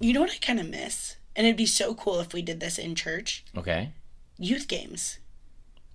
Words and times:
You 0.00 0.12
know 0.12 0.20
what 0.20 0.30
I 0.32 0.38
kind 0.44 0.60
of 0.60 0.68
miss? 0.68 1.16
And 1.34 1.46
it'd 1.46 1.56
be 1.56 1.66
so 1.66 1.94
cool 1.94 2.20
if 2.20 2.32
we 2.32 2.42
did 2.42 2.60
this 2.60 2.78
in 2.78 2.94
church. 2.94 3.44
Okay. 3.56 3.90
Youth 4.38 4.68
games. 4.68 5.18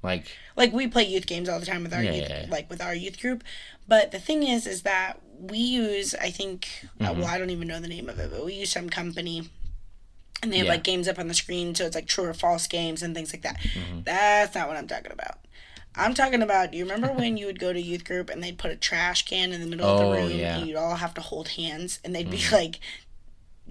Like 0.03 0.25
Like 0.55 0.73
we 0.73 0.87
play 0.87 1.03
youth 1.03 1.27
games 1.27 1.47
all 1.47 1.59
the 1.59 1.65
time 1.65 1.83
with 1.83 1.93
our 1.93 2.01
Yeah, 2.03 2.13
youth, 2.13 2.29
yeah, 2.29 2.41
yeah. 2.45 2.51
like 2.51 2.69
with 2.69 2.81
our 2.81 2.95
youth 2.95 3.19
group. 3.19 3.43
But 3.87 4.11
the 4.11 4.19
thing 4.19 4.43
is, 4.43 4.65
is 4.65 4.81
that 4.83 5.19
we 5.39 5.57
use, 5.57 6.15
I 6.15 6.31
think, 6.31 6.67
uh, 6.99 7.05
Mm-hmm. 7.05 7.19
well, 7.21 7.29
I 7.29 7.37
don't 7.37 7.49
even 7.51 7.67
know 7.67 7.79
the 7.79 7.87
name 7.87 8.09
of 8.09 8.19
it, 8.19 8.31
but 8.31 8.45
we 8.45 8.53
use 8.53 8.71
some 8.71 8.89
company, 8.89 9.49
and 10.41 10.51
they 10.53 10.57
have 10.59 10.67
like 10.67 10.83
games 10.83 11.07
up 11.07 11.19
on 11.19 11.27
the 11.27 11.33
screen, 11.33 11.73
so 11.75 11.85
it's 11.85 11.95
like 11.95 12.07
true 12.07 12.25
or 12.25 12.33
false 12.33 12.65
games 12.67 13.03
and 13.03 13.13
things 13.15 13.31
like 13.33 13.41
that. 13.43 13.59
Mm-hmm. 13.59 14.01
That's 14.03 14.55
not 14.55 14.67
what 14.67 14.77
I'm 14.77 14.87
talking 14.87 15.11
about. 15.11 15.37
I'm 15.95 16.13
talking 16.13 16.41
about. 16.41 16.71
Do 16.71 16.77
you 16.77 16.83
remember 16.85 17.11
when 17.13 17.37
you 17.37 17.45
would 17.47 17.59
go 17.59 17.73
to 17.73 17.81
youth 17.81 18.03
group 18.05 18.29
and 18.29 18.41
they'd 18.43 18.57
put 18.57 18.71
a 18.71 18.75
trash 18.75 19.25
can 19.25 19.51
in 19.51 19.61
the 19.61 19.67
middle 19.67 19.85
of 19.85 19.99
Oh, 19.99 20.09
the 20.11 20.17
room 20.17 20.31
yeah. 20.31 20.51
Mm-hmm. 20.53 20.59
and 20.61 20.67
you'd 20.69 20.77
all 20.77 20.95
have 20.95 21.13
to 21.15 21.21
hold 21.21 21.49
hands 21.49 21.99
and 22.03 22.15
they'd 22.15 22.29
be 22.31 22.41
like, 22.51 22.79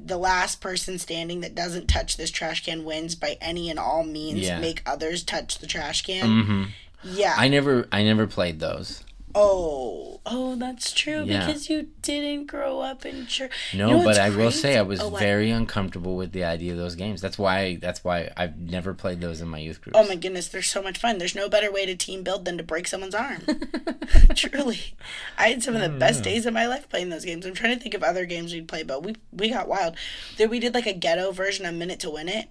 the 0.04 0.16
last 0.16 0.60
person 0.60 0.98
standing 0.98 1.40
that 1.40 1.54
doesn't 1.54 1.86
touch 1.88 2.16
this 2.16 2.30
trash 2.30 2.64
can 2.64 2.84
wins 2.84 3.14
by 3.14 3.36
any 3.40 3.68
and 3.70 3.78
all 3.78 4.02
means. 4.04 4.40
Yeah. 4.40 4.58
Make 4.60 4.82
others 4.86 5.22
touch 5.22 5.58
the 5.58 5.66
trash 5.66 6.02
can. 6.02 6.26
mhm. 6.44 6.68
Yeah. 7.02 7.34
I 7.36 7.48
never 7.48 7.88
I 7.92 8.02
never 8.02 8.26
played 8.26 8.60
those. 8.60 9.02
Oh, 9.34 10.20
oh, 10.26 10.56
that's 10.56 10.92
true 10.92 11.24
Yeah. 11.24 11.46
because 11.46 11.68
you 11.70 11.88
didn't 12.02 12.46
grow 12.46 12.80
up 12.80 13.06
in 13.06 13.26
church. 13.26 13.52
No, 13.74 13.86
You 13.86 13.92
know 13.92 13.98
but 14.00 14.06
what's 14.06 14.18
I 14.18 14.30
will 14.30 14.50
say 14.50 14.76
I 14.76 14.82
was 14.82 15.00
Oh, 15.00 15.08
what? 15.08 15.20
very 15.20 15.50
uncomfortable 15.50 16.16
with 16.16 16.32
the 16.32 16.44
idea 16.44 16.72
of 16.72 16.78
those 16.78 16.96
games. 16.96 17.20
That's 17.20 17.38
why 17.38 17.76
that's 17.76 18.02
why 18.02 18.30
I've 18.36 18.58
never 18.58 18.94
played 18.94 19.20
those 19.20 19.40
in 19.40 19.48
my 19.48 19.58
youth 19.58 19.80
group. 19.80 19.94
Oh 19.96 20.06
my 20.06 20.16
goodness, 20.16 20.48
they're 20.48 20.62
so 20.62 20.82
much 20.82 20.98
fun. 20.98 21.18
There's 21.18 21.34
no 21.34 21.48
better 21.48 21.70
way 21.70 21.86
to 21.86 21.94
team 21.94 22.22
build 22.22 22.44
than 22.44 22.56
to 22.58 22.62
break 22.62 22.88
someone's 22.88 23.14
arm. 23.14 23.42
Truly, 24.34 24.94
I 25.38 25.48
had 25.48 25.62
some 25.62 25.76
of 25.76 25.82
the 25.82 25.88
best 25.88 26.18
hmm. 26.18 26.24
days 26.24 26.46
of 26.46 26.54
my 26.54 26.66
life 26.66 26.88
playing 26.88 27.10
those 27.10 27.24
games. 27.24 27.46
I'm 27.46 27.54
trying 27.54 27.76
to 27.76 27.82
think 27.82 27.94
of 27.94 28.02
other 28.02 28.26
games 28.26 28.52
we'd 28.52 28.68
play, 28.68 28.82
but 28.82 29.02
we 29.02 29.16
we 29.32 29.50
got 29.50 29.68
wild. 29.68 29.96
There 30.36 30.48
we 30.48 30.58
did 30.58 30.74
like 30.74 30.86
a 30.86 30.92
ghetto 30.92 31.32
version 31.32 31.66
of 31.66 31.74
Minute 31.74 32.00
to 32.00 32.10
Win 32.10 32.28
It, 32.28 32.48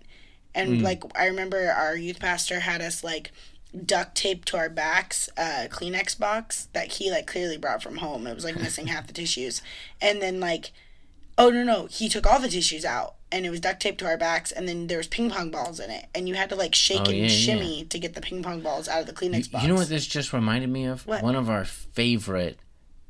and 0.55 0.77
hmm. 0.77 0.83
like 0.83 1.03
I 1.17 1.25
remember 1.25 1.71
our 1.71 1.95
youth 1.95 2.19
pastor 2.19 2.61
had 2.61 2.81
us 2.81 3.03
like 3.03 3.31
duct 3.85 4.15
taped 4.15 4.47
to 4.47 4.57
our 4.57 4.69
backs 4.69 5.29
uh 5.37 5.67
kleenex 5.69 6.17
box 6.17 6.67
that 6.73 6.93
he 6.93 7.11
like 7.11 7.27
clearly 7.27 7.57
brought 7.57 7.83
from 7.83 7.97
home 7.97 8.25
it 8.25 8.33
was 8.33 8.43
like 8.43 8.55
missing 8.57 8.87
half 8.87 9.05
the 9.05 9.13
tissues 9.13 9.61
and 10.01 10.21
then 10.21 10.39
like 10.39 10.71
oh 11.37 11.49
no 11.51 11.63
no 11.63 11.85
he 11.85 12.09
took 12.09 12.25
all 12.25 12.39
the 12.39 12.49
tissues 12.49 12.83
out 12.83 13.13
and 13.31 13.45
it 13.45 13.51
was 13.51 13.59
duct 13.59 13.79
taped 13.79 13.99
to 13.99 14.07
our 14.07 14.17
backs 14.17 14.51
and 14.51 14.67
then 14.67 14.87
there 14.87 14.97
was 14.97 15.07
ping 15.07 15.29
pong 15.29 15.51
balls 15.51 15.79
in 15.79 15.91
it 15.91 16.05
and 16.15 16.27
you 16.27 16.33
had 16.33 16.49
to 16.49 16.55
like 16.55 16.73
shake 16.73 17.01
Oh, 17.01 17.09
and 17.09 17.15
yeah, 17.17 17.23
yeah. 17.23 17.27
shimmy 17.29 17.85
to 17.85 17.99
get 17.99 18.15
the 18.15 18.21
ping 18.21 18.41
pong 18.41 18.61
balls 18.61 18.87
out 18.87 19.01
of 19.01 19.05
the 19.05 19.13
kleenex 19.13 19.45
You, 19.45 19.51
box 19.51 19.63
you 19.63 19.69
know 19.69 19.75
what 19.75 19.87
this 19.89 20.07
just 20.07 20.33
reminded 20.33 20.71
me 20.71 20.85
of? 20.85 21.05
What? 21.05 21.21
One 21.21 21.35
of 21.35 21.47
our 21.47 21.63
favorite 21.63 22.57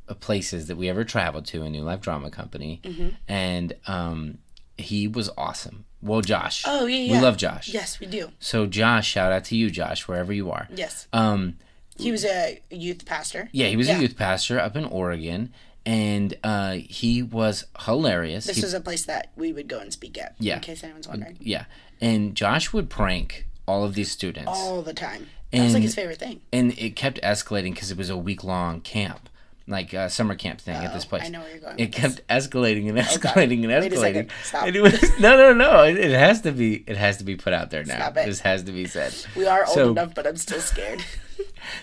uh, 0.10 0.16
places 0.16 0.68
that 0.68 0.76
we 0.76 0.90
ever 0.90 1.06
traveled 1.06 1.46
to, 1.46 1.62
a 1.64 1.70
New 1.70 1.84
Life 1.84 2.02
Drama 2.02 2.30
Company, 2.32 2.82
Mm-hmm. 2.84 3.10
and 3.30 3.74
um, 3.88 4.40
he 4.78 5.08
was 5.08 5.30
awesome. 5.38 5.86
Well, 6.02 6.22
Josh. 6.22 6.64
oh 6.66 6.86
yeah 6.86 7.12
We 7.14 7.20
love 7.20 7.38
Josh. 7.38 7.70
yes 7.70 8.00
we 8.00 8.08
do 8.08 8.32
So 8.40 8.66
Josh, 8.66 9.08
shout 9.08 9.32
out 9.32 9.44
to 9.46 9.56
you, 9.56 9.70
Josh, 9.70 10.08
wherever 10.08 10.32
you 10.34 10.50
are. 10.52 10.68
yes 10.74 11.08
Um, 11.14 11.58
he 11.98 12.12
was 12.12 12.24
a 12.26 12.62
youth 12.72 13.06
pastor 13.06 13.50
yeah, 13.52 13.68
he 13.68 13.76
was 13.76 13.88
Yeah. 13.88 13.98
a 13.98 14.02
youth 14.02 14.16
pastor 14.18 14.60
up 14.60 14.76
in 14.78 14.86
Oregon, 14.86 15.52
and 15.86 16.36
uh, 16.44 16.74
he 16.74 17.22
was 17.24 17.66
hilarious. 17.86 18.46
this 18.46 18.58
He- 18.58 18.62
was 18.62 18.74
a 18.74 18.82
place 18.82 19.06
that 19.06 19.32
we 19.36 19.52
would 19.54 19.68
go 19.68 19.80
and 19.80 19.92
speak 19.92 20.18
at 20.18 20.36
Yeah. 20.40 20.56
in 20.56 20.62
case 20.62 20.84
anyone's 20.84 21.08
wondering 21.08 21.38
yeah, 21.40 21.66
and 22.02 22.36
Josh 22.36 22.72
would 22.74 22.90
prank 22.90 23.46
all 23.68 23.84
of 23.84 23.94
these 23.94 24.12
students. 24.12 24.50
all 24.52 24.82
the 24.82 24.94
time 24.94 25.28
that 25.52 25.64
was 25.64 25.74
like 25.74 25.84
his 25.84 25.96
favorite 25.96 26.20
thing 26.20 26.42
and 26.54 26.78
it 26.78 26.96
kept 26.96 27.20
escalating 27.22 27.74
because 27.74 27.92
it 27.92 27.98
was 27.98 28.10
a 28.10 28.18
week 28.18 28.44
long 28.44 28.82
camp, 28.82 29.29
like 29.70 29.94
a 29.94 30.10
summer 30.10 30.36
camp 30.36 30.60
thing 30.62 30.76
at 30.76 30.94
this 30.94 31.06
Oh, 31.06 31.10
place. 31.10 31.24
I 31.26 31.30
know 31.30 31.40
where 31.42 31.52
you're 31.52 31.60
going 31.60 31.80
It 31.80 31.96
with 31.96 32.02
this. 32.02 32.16
kept 32.16 32.28
escalating 32.28 32.90
and 32.90 32.98
escalating 32.98 33.64
and 33.64 33.72
escalating. 33.94 34.30
Stop. 34.44 34.68
And 34.68 34.76
it 34.76 34.82
was 34.82 35.02
no, 35.20 35.38
no, 35.38 35.54
no. 35.54 35.84
It, 35.84 35.98
it 35.98 36.12
has 36.12 36.42
to 36.42 36.52
be. 36.52 36.84
It 36.88 36.98
has 36.98 37.18
to 37.18 37.24
be 37.24 37.36
put 37.36 37.54
out 37.54 37.70
there 37.70 37.84
now. 37.86 37.96
Stop 37.96 38.18
it. 38.18 38.26
This 38.26 38.40
has 38.42 38.64
to 38.64 38.72
be 38.72 38.86
said. 38.86 39.14
we 39.36 39.46
are 39.48 39.66
old 39.66 39.74
So- 39.76 39.92
enough 39.92 40.14
but 40.16 40.26
i'm 40.28 40.36
still 40.38 40.60
scared 40.60 41.04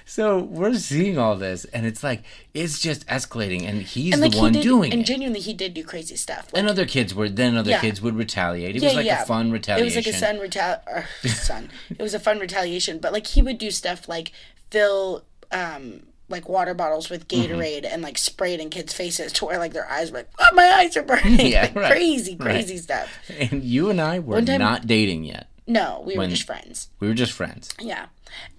So 0.04 0.38
we're 0.38 0.74
seeing 0.74 1.16
all 1.18 1.36
this, 1.36 1.64
and 1.66 1.86
it's 1.86 2.02
like 2.02 2.22
it's 2.52 2.78
just 2.78 3.06
escalating, 3.06 3.66
and 3.66 3.80
he's 3.82 4.12
and 4.14 4.22
the 4.22 4.36
one 4.38 4.52
did 4.52 4.62
doing 4.62 4.92
and 4.92 5.04
genuinely 5.06 5.40
he 5.40 5.54
did 5.54 5.72
do 5.74 5.82
crazy 5.82 6.16
stuff 6.16 6.52
like, 6.52 6.60
and 6.60 6.68
other 6.68 6.84
kids 6.86 7.14
were 7.14 7.28
then 7.28 7.56
other 7.56 7.70
Yeah. 7.70 7.80
kids 7.80 8.02
would 8.02 8.16
retaliate. 8.16 8.76
It 8.76 8.82
was 8.82 8.94
like 8.94 9.06
a 9.06 9.24
fun 9.24 9.50
retaliation. 9.50 9.82
It 9.82 9.96
was 9.96 10.06
like 10.06 10.14
a 10.14 10.18
sun 10.18 10.36
retal 10.38 10.80
or 11.24 11.28
sun. 11.28 11.70
It 11.90 12.02
was 12.02 12.14
a 12.14 12.20
fun 12.20 12.38
retaliation, 12.38 12.98
but 12.98 13.12
like 13.12 13.26
he 13.28 13.40
would 13.42 13.58
do 13.58 13.70
stuff 13.70 14.08
like 14.08 14.32
fill 14.70 15.24
um 15.52 16.02
like 16.28 16.48
water 16.48 16.74
bottles 16.74 17.08
with 17.10 17.28
Mm-hmm. 17.28 17.52
Gatorade 17.54 17.84
and 17.90 18.02
like 18.02 18.18
sprayed 18.18 18.60
in 18.60 18.70
kids' 18.70 18.92
faces 18.92 19.32
to 19.34 19.44
where 19.46 19.58
like 19.58 19.72
their 19.72 19.88
eyes 19.90 20.10
were 20.10 20.18
like, 20.18 20.30
oh, 20.38 20.54
my 20.54 20.64
eyes 20.64 20.96
are 20.96 21.02
burning. 21.02 21.38
Yeah, 21.46 21.62
like, 21.62 21.76
right. 21.76 21.92
crazy, 21.92 22.36
crazy 22.36 22.78
stuff. 22.78 23.08
And 23.30 23.62
you 23.62 23.90
and 23.90 24.00
I 24.00 24.18
were 24.18 24.40
time- 24.42 24.60
not 24.60 24.86
dating 24.86 25.24
yet. 25.24 25.48
No, 25.68 26.04
we 26.06 26.16
were 26.16 26.28
just 26.28 26.44
friends. 26.44 26.90
We 27.00 27.08
were 27.08 27.14
just 27.14 27.32
friends. 27.32 27.74
Yeah. 27.80 28.06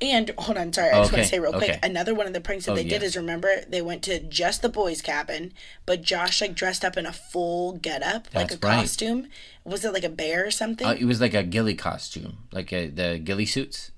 And 0.01 0.29
hold 0.37 0.57
on, 0.57 0.73
sorry, 0.73 0.89
I 0.89 0.99
just 0.99 1.13
want 1.13 1.23
to 1.23 1.29
say 1.29 1.39
real 1.39 1.53
quick. 1.53 1.69
okay. 1.69 1.79
Another 1.81 2.13
one 2.13 2.27
of 2.27 2.33
the 2.33 2.41
pranks 2.41 2.65
that 2.65 2.73
Oh, 2.73 2.75
they 2.75 2.83
did 2.83 3.01
yeah. 3.01 3.07
is 3.07 3.15
remember 3.15 3.61
they 3.65 3.81
went 3.81 4.03
to 4.03 4.19
just 4.19 4.61
the 4.61 4.67
boys' 4.67 5.01
cabin, 5.01 5.53
but 5.85 6.01
Josh 6.01 6.41
like 6.41 6.53
dressed 6.53 6.83
up 6.83 6.97
in 6.97 7.05
a 7.05 7.13
full 7.13 7.73
getup, 7.77 8.27
like 8.35 8.51
a 8.51 8.55
right. 8.55 8.79
costume. 8.81 9.27
Was 9.63 9.85
it 9.85 9.93
like 9.93 10.03
a 10.03 10.09
bear 10.09 10.45
or 10.47 10.51
something? 10.51 10.85
Uh, 10.85 10.97
it 10.99 11.05
was 11.05 11.21
like 11.21 11.33
a 11.33 11.43
ghillie 11.43 11.75
costume, 11.75 12.39
like 12.51 12.73
a, 12.73 12.87
the 12.89 13.19
ghillie 13.23 13.45
suits. 13.45 13.91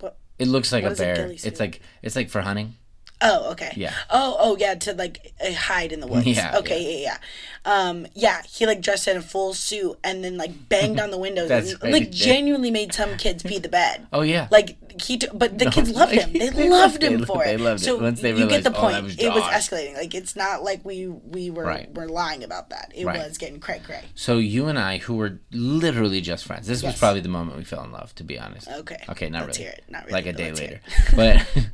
What- 0.00 0.16
It 0.40 0.48
looks 0.48 0.72
like 0.72 0.82
what 0.82 0.90
a 0.90 0.94
is 0.94 1.00
a 1.00 1.02
bear. 1.04 1.30
it's 1.44 1.60
like 1.60 1.80
it's 2.02 2.16
like 2.16 2.28
for 2.28 2.40
hunting. 2.40 2.74
Oh, 3.22 3.52
okay. 3.52 3.72
Yeah. 3.76 3.94
Oh, 4.10 4.36
oh, 4.38 4.56
yeah, 4.58 4.74
to 4.74 4.94
like 4.94 5.32
uh, 5.44 5.52
hide 5.52 5.92
in 5.92 6.00
the 6.00 6.06
woods. 6.06 6.26
Yeah, 6.26 6.58
Okay, 6.58 6.82
yeah. 6.82 6.98
yeah, 6.98 7.18
Yeah, 7.64 7.88
Um, 7.88 8.06
yeah, 8.14 8.42
he 8.42 8.66
like 8.66 8.80
dressed 8.80 9.06
in 9.06 9.16
a 9.16 9.22
full 9.22 9.54
suit 9.54 9.96
and 10.02 10.24
then 10.24 10.36
like 10.36 10.68
banged 10.68 10.98
on 10.98 11.10
the 11.10 11.18
windows 11.18 11.48
That's 11.48 11.72
and 11.74 11.82
right, 11.84 11.92
like 11.92 12.10
genuinely 12.10 12.70
made 12.70 12.92
some 12.92 13.16
kids 13.16 13.42
pee 13.44 13.58
the 13.58 13.68
bed. 13.68 14.06
Oh 14.12 14.22
yeah. 14.22 14.48
Like 14.50 14.76
he, 15.00 15.18
t- 15.18 15.28
but 15.32 15.58
the 15.58 15.70
kids 15.70 15.90
loved 15.90 16.12
him. 16.12 16.32
They, 16.32 16.48
They 16.50 16.68
loved 16.68 16.94
loved- 17.00 17.02
him 17.04 17.18
they- 17.20 17.24
for 17.24 17.44
they 17.44 17.54
it. 17.54 17.60
loved 17.60 17.82
it. 17.82 17.84
so 17.84 17.98
Once 17.98 18.20
they 18.20 18.34
you 18.34 18.48
get 18.48 18.64
the 18.64 18.70
oh, 18.76 18.80
point. 18.80 18.92
that 18.94 19.02
was 19.04 19.16
it 19.18 19.32
was 19.32 19.44
escalating. 19.44 19.94
Like 19.94 20.14
it's 20.14 20.34
not 20.36 20.62
like 20.64 20.84
we 20.84 21.06
we 21.06 21.50
were 21.50 21.64
Right. 21.64 21.94
were 21.94 22.08
lying 22.08 22.42
about 22.42 22.70
that. 22.70 22.90
It 22.94 23.06
Right. 23.06 23.18
was 23.26 23.38
getting 23.38 23.60
cray 23.60 23.80
cray. 23.84 24.04
so 24.14 24.38
you 24.38 24.66
and 24.66 24.78
I, 24.78 24.98
who 24.98 25.14
were 25.14 25.38
literally 25.52 26.20
just 26.20 26.44
friends, 26.44 26.66
this 26.66 26.82
was 26.82 26.98
probably 26.98 27.20
the 27.20 27.28
moment 27.28 27.56
we 27.56 27.64
fell 27.64 27.84
in 27.84 27.92
love. 27.92 28.14
To 28.16 28.24
be 28.24 28.38
honest. 28.38 28.68
Okay. 28.68 28.98
Okay, 29.08 29.28
not 29.30 29.46
Let's 29.46 29.58
really. 29.58 29.70
it. 29.70 29.84
Not 29.88 30.02
really. 30.06 30.12
like 30.12 30.26
a 30.26 30.32
day 30.32 30.50
later. 30.52 30.80
but 31.14 31.46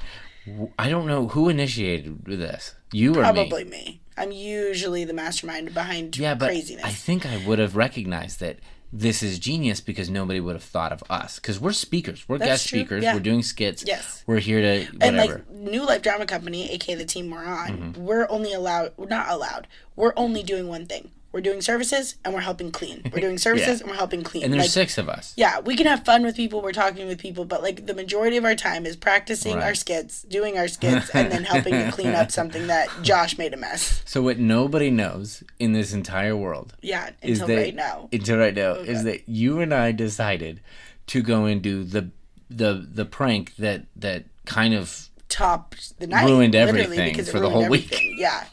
I 0.78 0.88
don't 0.88 1.06
know 1.06 1.28
who 1.28 1.48
initiated 1.48 2.24
this. 2.26 2.74
You 2.92 3.10
or 3.12 3.16
me? 3.16 3.20
Probably 3.22 3.64
me. 3.64 4.00
I'm 4.16 4.32
usually 4.32 5.04
the 5.04 5.12
mastermind 5.14 5.72
behind 5.74 6.16
Yeah, 6.16 6.34
but 6.34 6.46
craziness. 6.46 6.84
I 6.84 6.90
think 6.90 7.24
I 7.26 7.44
would 7.46 7.58
have 7.58 7.76
recognized 7.76 8.40
that 8.40 8.58
this 8.92 9.22
is 9.22 9.38
genius 9.38 9.80
because 9.82 10.08
nobody 10.08 10.40
would 10.40 10.54
have 10.54 10.62
thought 10.64 10.92
of 10.92 11.04
us 11.10 11.38
because 11.38 11.60
we're 11.60 11.72
speakers, 11.72 12.26
we're 12.28 12.38
That's 12.38 12.48
guest 12.52 12.68
true, 12.70 12.78
speakers, 12.80 13.04
yeah. 13.04 13.14
we're 13.14 13.20
doing 13.20 13.42
skits. 13.42 13.84
Yes. 13.86 14.24
we're 14.26 14.38
here 14.40 14.60
to 14.62 14.88
and 15.02 15.16
whatever. 15.16 15.34
like 15.34 15.50
New 15.50 15.84
Life 15.86 16.00
Drama 16.02 16.24
Company, 16.26 16.70
aka 16.72 16.94
the 16.94 17.04
team 17.04 17.30
we're 17.30 17.44
on, 17.44 17.68
Mm-hmm. 17.68 18.04
we're 18.04 18.26
only 18.30 18.52
allowed, 18.54 18.92
we're 18.96 19.06
not 19.06 19.28
allowed. 19.28 19.66
We're 19.94 20.14
only 20.16 20.42
doing 20.42 20.68
one 20.68 20.86
thing. 20.86 21.10
We're 21.30 21.40
doing 21.42 21.60
services 21.60 22.16
and 22.24 22.32
we're 22.32 22.40
helping 22.40 22.70
clean. 22.72 23.02
We're 23.12 23.20
doing 23.20 23.36
services 23.48 23.80
and 23.80 23.90
we're 23.90 23.96
helping 23.96 24.22
clean. 24.22 24.44
and 24.44 24.52
there's 24.52 24.64
like, 24.64 24.70
six 24.70 24.96
of 24.98 25.08
us. 25.08 25.34
yeah, 25.36 25.60
we 25.60 25.76
can 25.76 25.86
have 25.86 26.04
fun 26.04 26.22
with 26.22 26.36
people. 26.36 26.62
We're 26.62 26.72
talking 26.72 27.06
with 27.06 27.18
people, 27.18 27.44
but 27.44 27.62
like 27.62 27.86
the 27.86 27.94
majority 27.94 28.36
of 28.38 28.44
our 28.44 28.54
time 28.54 28.86
is 28.86 28.96
practicing 28.96 29.56
our 29.58 29.74
skits, 29.74 30.22
doing 30.22 30.56
our 30.56 30.68
skits, 30.68 31.10
and 31.10 31.30
then 31.30 31.44
helping 31.52 31.74
to 31.74 31.90
clean 31.92 32.14
up 32.14 32.30
something 32.30 32.66
that 32.68 32.88
Josh 33.02 33.36
made 33.36 33.52
a 33.52 33.56
mess. 33.58 34.02
So 34.06 34.22
what 34.22 34.38
nobody 34.38 34.90
knows 34.90 35.42
in 35.58 35.72
this 35.74 35.92
entire 35.92 36.36
world 36.36 36.74
Yeah, 36.80 37.10
is 37.22 37.40
until 37.40 37.56
that 37.56 37.62
right 37.62 37.74
now. 37.74 38.08
until 38.12 38.38
right 38.38 38.54
now 38.54 38.72
is 38.74 39.04
that 39.04 39.28
you 39.28 39.60
and 39.60 39.74
I 39.74 39.92
decided 39.92 40.60
to 41.08 41.22
go 41.22 41.44
and 41.44 41.60
do 41.60 41.84
the 41.84 42.10
the 42.50 42.86
the 42.90 43.04
prank 43.04 43.54
that 43.56 43.84
that 43.96 44.24
kind 44.46 44.72
of 44.72 45.08
topped 45.28 45.98
the 46.00 46.06
night, 46.06 46.24
Ruined 46.24 46.54
everything 46.54 47.22
for 47.24 47.38
the 47.38 47.50
whole 47.50 47.68
week. 47.68 47.94
Yeah. 48.16 48.44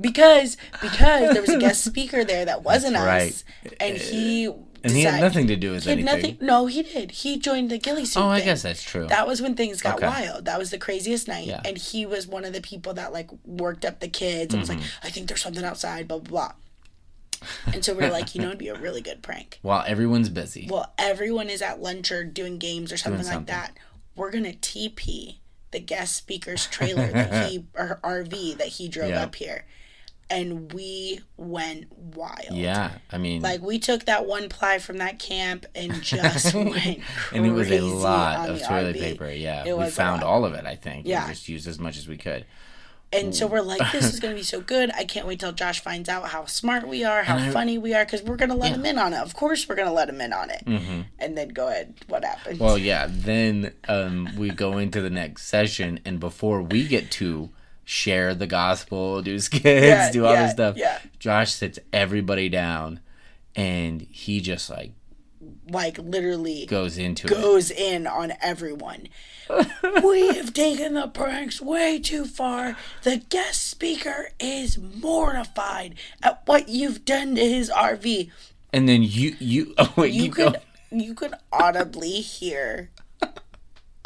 Because 0.00 0.56
because 0.80 1.32
there 1.32 1.40
was 1.40 1.50
a 1.50 1.58
guest 1.66 1.84
speaker 1.84 2.24
there 2.24 2.44
that 2.44 2.62
wasn't 2.62 2.96
us, 2.96 3.04
right. 3.04 3.74
and 3.80 3.96
he 3.96 4.44
and 4.46 4.92
he 4.92 5.02
had 5.02 5.20
nothing 5.20 5.48
to 5.48 5.56
do 5.56 5.72
with 5.72 5.84
He 5.84 5.90
anything. 5.90 6.04
nothing. 6.04 6.38
No, 6.40 6.66
he 6.66 6.84
did. 6.84 7.10
He 7.10 7.36
joined 7.36 7.68
the 7.70 7.78
ghillie 7.78 8.04
suit. 8.04 8.20
Oh, 8.20 8.28
I 8.28 8.38
thing. 8.38 8.46
guess 8.46 8.62
that's 8.62 8.82
true. 8.82 9.06
That 9.08 9.26
was 9.26 9.42
when 9.42 9.56
things 9.56 9.82
got 9.82 9.96
Okay. 9.96 10.06
wild. 10.06 10.44
That 10.44 10.56
was 10.58 10.70
the 10.70 10.78
craziest 10.78 11.26
night. 11.26 11.46
Yeah. 11.48 11.60
And 11.64 11.76
he 11.76 12.06
was 12.06 12.28
one 12.28 12.44
of 12.44 12.52
the 12.52 12.60
people 12.60 12.94
that 12.94 13.12
like 13.12 13.28
worked 13.44 13.84
up 13.84 13.98
the 13.98 14.06
kids 14.08 14.54
and 14.54 14.60
was 14.60 14.68
like, 14.68 14.78
Mm-hmm. 14.78 15.06
I 15.06 15.10
think 15.10 15.26
there's 15.26 15.42
something 15.42 15.64
outside, 15.64 16.06
blah 16.06 16.20
blah 16.20 16.30
blah. 16.30 16.52
And 17.72 17.84
so 17.84 17.94
we 17.94 18.04
are 18.04 18.10
like, 18.10 18.34
you 18.36 18.40
know, 18.40 18.48
it'd 18.48 18.58
be 18.58 18.68
a 18.68 18.78
really 18.78 19.00
good 19.00 19.22
prank. 19.22 19.58
While 19.62 19.82
everyone's 19.86 20.28
busy. 20.28 20.68
Well, 20.70 20.92
everyone 20.96 21.50
is 21.50 21.60
at 21.60 21.80
lunch 21.82 22.12
or 22.12 22.22
doing 22.24 22.58
games 22.58 22.92
or 22.92 22.96
something, 22.96 23.24
like 23.24 23.32
something. 23.32 23.46
that. 23.54 23.76
We're 24.14 24.30
gonna 24.30 24.52
TP 24.52 25.38
the 25.70 25.80
guest 25.80 26.16
speaker's 26.16 26.66
trailer 26.70 27.08
that 27.12 27.50
he 27.50 27.66
or 27.74 28.00
RV 28.02 28.58
that 28.58 28.68
he 28.68 28.88
drove 28.88 29.10
Yeah. 29.10 29.22
up 29.22 29.34
here, 29.34 29.64
and 30.30 30.72
we 30.72 31.20
went 31.36 31.86
wild. 31.96 32.52
yeah, 32.52 32.92
I 33.10 33.18
mean, 33.18 33.42
Like 33.42 33.62
we 33.62 33.78
took 33.78 34.04
that 34.06 34.26
one 34.26 34.48
ply 34.48 34.78
from 34.78 34.98
that 34.98 35.18
camp 35.18 35.66
and 35.74 35.92
just 36.02 36.54
went 36.54 36.72
crazy 36.74 37.02
and 37.32 37.46
it 37.46 37.50
was 37.52 37.70
a 37.70 37.80
lot 37.80 38.48
of 38.48 38.62
toilet 38.62 38.96
RV. 38.96 39.00
paper. 39.00 39.30
Yeah, 39.30 39.64
It 39.66 39.76
we 39.76 39.86
found 39.90 40.22
all 40.22 40.44
of 40.44 40.54
it. 40.54 40.64
I 40.66 40.74
think. 40.76 41.06
Yeah. 41.06 41.26
we 41.26 41.32
just 41.32 41.48
used 41.48 41.66
as 41.66 41.78
much 41.78 41.96
as 41.96 42.06
we 42.08 42.16
could. 42.16 42.44
And 43.10 43.34
so 43.34 43.46
we're 43.46 43.62
like, 43.62 43.92
this 43.92 44.12
is 44.12 44.20
going 44.20 44.34
to 44.34 44.38
be 44.38 44.44
so 44.54 44.60
good. 44.60 44.90
I 44.94 45.04
can't 45.04 45.26
wait 45.26 45.40
till 45.40 45.52
Josh 45.52 45.80
finds 45.80 46.08
out 46.08 46.28
how 46.28 46.44
smart 46.44 46.86
we 46.86 47.04
are, 47.04 47.22
how 47.22 47.36
I- 47.36 47.50
funny 47.50 47.78
we 47.78 47.94
are, 47.94 48.04
because 48.04 48.22
we're 48.22 48.36
going 48.36 48.50
to 48.50 48.54
let 48.54 48.72
him 48.72 48.84
in 48.84 48.98
on 48.98 49.14
it. 49.14 49.18
Of 49.18 49.34
course, 49.34 49.68
we're 49.68 49.76
going 49.76 49.88
to 49.88 49.94
let 49.94 50.08
him 50.08 50.20
in 50.20 50.32
on 50.32 50.50
it. 50.50 50.62
And 51.18 51.36
then 51.36 51.48
go 51.48 51.68
ahead. 51.68 51.94
What 52.08 52.24
happens? 52.24 52.56
Mm-hmm. 52.56 52.64
Well, 52.64 52.78
yeah. 52.78 53.06
Then 53.08 53.72
um, 53.88 54.28
we 54.36 54.50
go 54.50 54.76
into 54.78 55.00
the 55.00 55.10
next 55.10 55.44
session, 55.44 56.00
and 56.04 56.20
before 56.20 56.60
we 56.62 56.86
get 56.86 57.10
to 57.12 57.48
share 57.84 58.34
the 58.34 58.46
gospel, 58.46 59.22
do 59.22 59.38
skits, 59.38 59.64
Yeah, 59.64 60.10
do 60.12 60.26
all 60.26 60.34
yeah, 60.34 60.42
this 60.42 60.52
stuff, 60.52 60.76
yeah. 60.76 60.98
Josh 61.18 61.52
sits 61.52 61.78
everybody 61.90 62.50
down, 62.50 63.00
and 63.56 64.02
he 64.02 64.42
just 64.42 64.68
like 64.68 64.92
like, 65.70 65.98
literally 65.98 66.66
goes 66.66 66.98
into 66.98 67.26
it. 67.26 67.30
goes 67.30 67.70
in 67.70 68.06
on 68.06 68.32
everyone. 68.40 69.08
we 70.02 70.28
have 70.34 70.52
taken 70.52 70.94
the 70.94 71.08
pranks 71.08 71.60
way 71.60 71.98
too 71.98 72.24
far. 72.24 72.76
The 73.02 73.18
guest 73.18 73.66
speaker 73.66 74.30
is 74.38 74.78
mortified 74.78 75.94
at 76.22 76.42
what 76.46 76.68
you've 76.68 77.04
done 77.04 77.34
to 77.36 77.40
his 77.40 77.70
RV. 77.70 78.30
And 78.72 78.88
then 78.88 79.02
you 79.02 79.36
you 79.38 79.74
oh 79.78 79.92
wait 79.96 80.12
You 80.12 80.24
you, 80.24 80.30
could 80.30 80.60
you 80.90 81.14
could 81.14 81.34
audibly 81.52 82.20
hear 82.20 82.90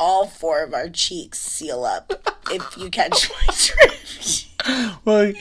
all 0.03 0.27
four 0.27 0.63
of 0.65 0.75
our 0.75 0.89
cheeks 0.89 1.39
seal 1.39 1.85
up 1.85 2.13
if 2.51 2.77
you 2.77 2.91
catch 2.91 3.31
my 3.31 3.55
drift. 3.55 4.47
well 5.05 5.33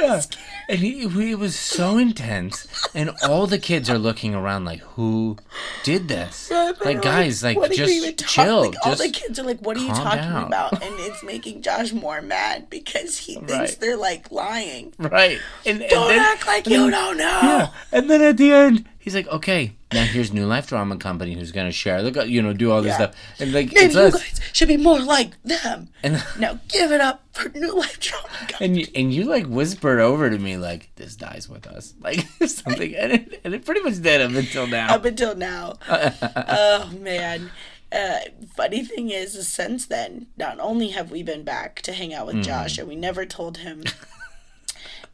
yeah. 0.00 0.20
and 0.68 0.78
he, 0.78 1.06
he 1.08 1.34
was 1.34 1.54
so 1.54 1.98
intense 1.98 2.66
and 2.94 3.10
all 3.22 3.46
the 3.46 3.58
kids 3.58 3.90
are 3.90 3.98
looking 3.98 4.34
around 4.34 4.64
like 4.64 4.80
who 4.96 5.36
did 5.84 6.08
this 6.08 6.48
They're 6.48 6.72
like 6.82 7.02
guys 7.02 7.42
like 7.42 7.58
"What 7.58 7.70
are 7.70 7.74
you 7.74 8.12
just 8.12 8.28
chill 8.34 8.62
Like, 8.62 8.74
all 8.84 8.92
just 8.92 9.02
the 9.02 9.10
kids 9.10 9.38
are 9.38 9.42
like, 9.44 9.60
"What 9.60 9.76
are 9.76 9.80
you 9.80 9.88
talking 9.88 10.22
down." 10.22 10.44
about?" 10.46 10.72
And 10.82 10.94
it's 11.00 11.22
making 11.22 11.60
Josh 11.60 11.92
more 11.92 12.22
mad 12.22 12.70
because 12.70 13.18
he 13.18 13.34
thinks 13.34 13.52
Right. 13.52 13.76
they're 13.80 13.96
like 13.98 14.30
lying. 14.32 14.94
right 14.98 15.38
and, 15.66 15.82
and 15.82 15.90
Don't 15.90 16.08
then, 16.08 16.18
act 16.20 16.46
like 16.46 16.66
you 16.66 16.90
don't 16.90 17.18
know. 17.18 17.40
yeah 17.42 17.68
and 17.92 18.08
then 18.08 18.22
at 18.22 18.36
the 18.38 18.52
end 18.52 18.86
he's 19.02 19.14
like 19.14 19.26
okay 19.28 19.72
now 19.92 20.04
here's 20.04 20.32
new 20.32 20.46
life 20.46 20.66
drama 20.68 20.96
company 20.96 21.34
who's 21.34 21.52
gonna 21.52 21.70
share 21.72 22.10
go- 22.10 22.22
you 22.22 22.40
know 22.40 22.52
do 22.54 22.70
all 22.72 22.80
this 22.80 22.90
Yeah. 22.98 23.10
stuff 23.10 23.14
and 23.38 23.52
like 23.52 23.66
Maybe 23.72 23.80
it's 23.86 23.94
you 23.94 24.00
us 24.00 24.12
guys 24.14 24.40
should 24.52 24.68
be 24.68 24.76
more 24.78 24.98
like 25.00 25.40
them. 25.42 25.88
and 26.02 26.22
Now 26.38 26.58
give 26.68 26.90
it 26.92 27.00
up 27.00 27.22
for 27.32 27.48
New 27.50 27.74
Life 27.76 28.00
Drama. 28.00 28.28
Company. 28.48 28.56
and 28.64 28.76
you, 28.80 28.86
and 28.94 29.12
you 29.14 29.24
like 29.24 29.46
whispered 29.46 30.00
over 30.00 30.30
to 30.30 30.38
me 30.38 30.56
like 30.56 30.90
this 30.96 31.16
dies 31.16 31.48
with 31.48 31.66
us 31.66 31.94
like 32.00 32.20
something 32.46 32.94
and 32.94 33.12
it, 33.12 33.40
and 33.44 33.54
it 33.54 33.64
pretty 33.64 33.82
much 33.82 34.00
did 34.00 34.20
up 34.22 34.32
until 34.32 34.66
now 34.66 34.94
Up 34.94 35.04
until 35.04 35.34
now. 35.36 35.74
oh 35.88 36.90
man. 36.98 37.50
Uh, 37.94 38.20
funny 38.56 38.82
thing 38.82 39.10
is, 39.10 39.34
is, 39.36 39.46
since 39.46 39.84
then, 39.84 40.26
not 40.38 40.58
only 40.60 40.88
have 40.88 41.10
we 41.10 41.22
been 41.22 41.42
back 41.44 41.82
to 41.82 41.92
hang 41.92 42.14
out 42.14 42.26
with 42.26 42.42
Josh, 42.42 42.78
and 42.78 42.88
we 42.88 42.96
never 42.96 43.26
told 43.26 43.58
him, 43.58 43.84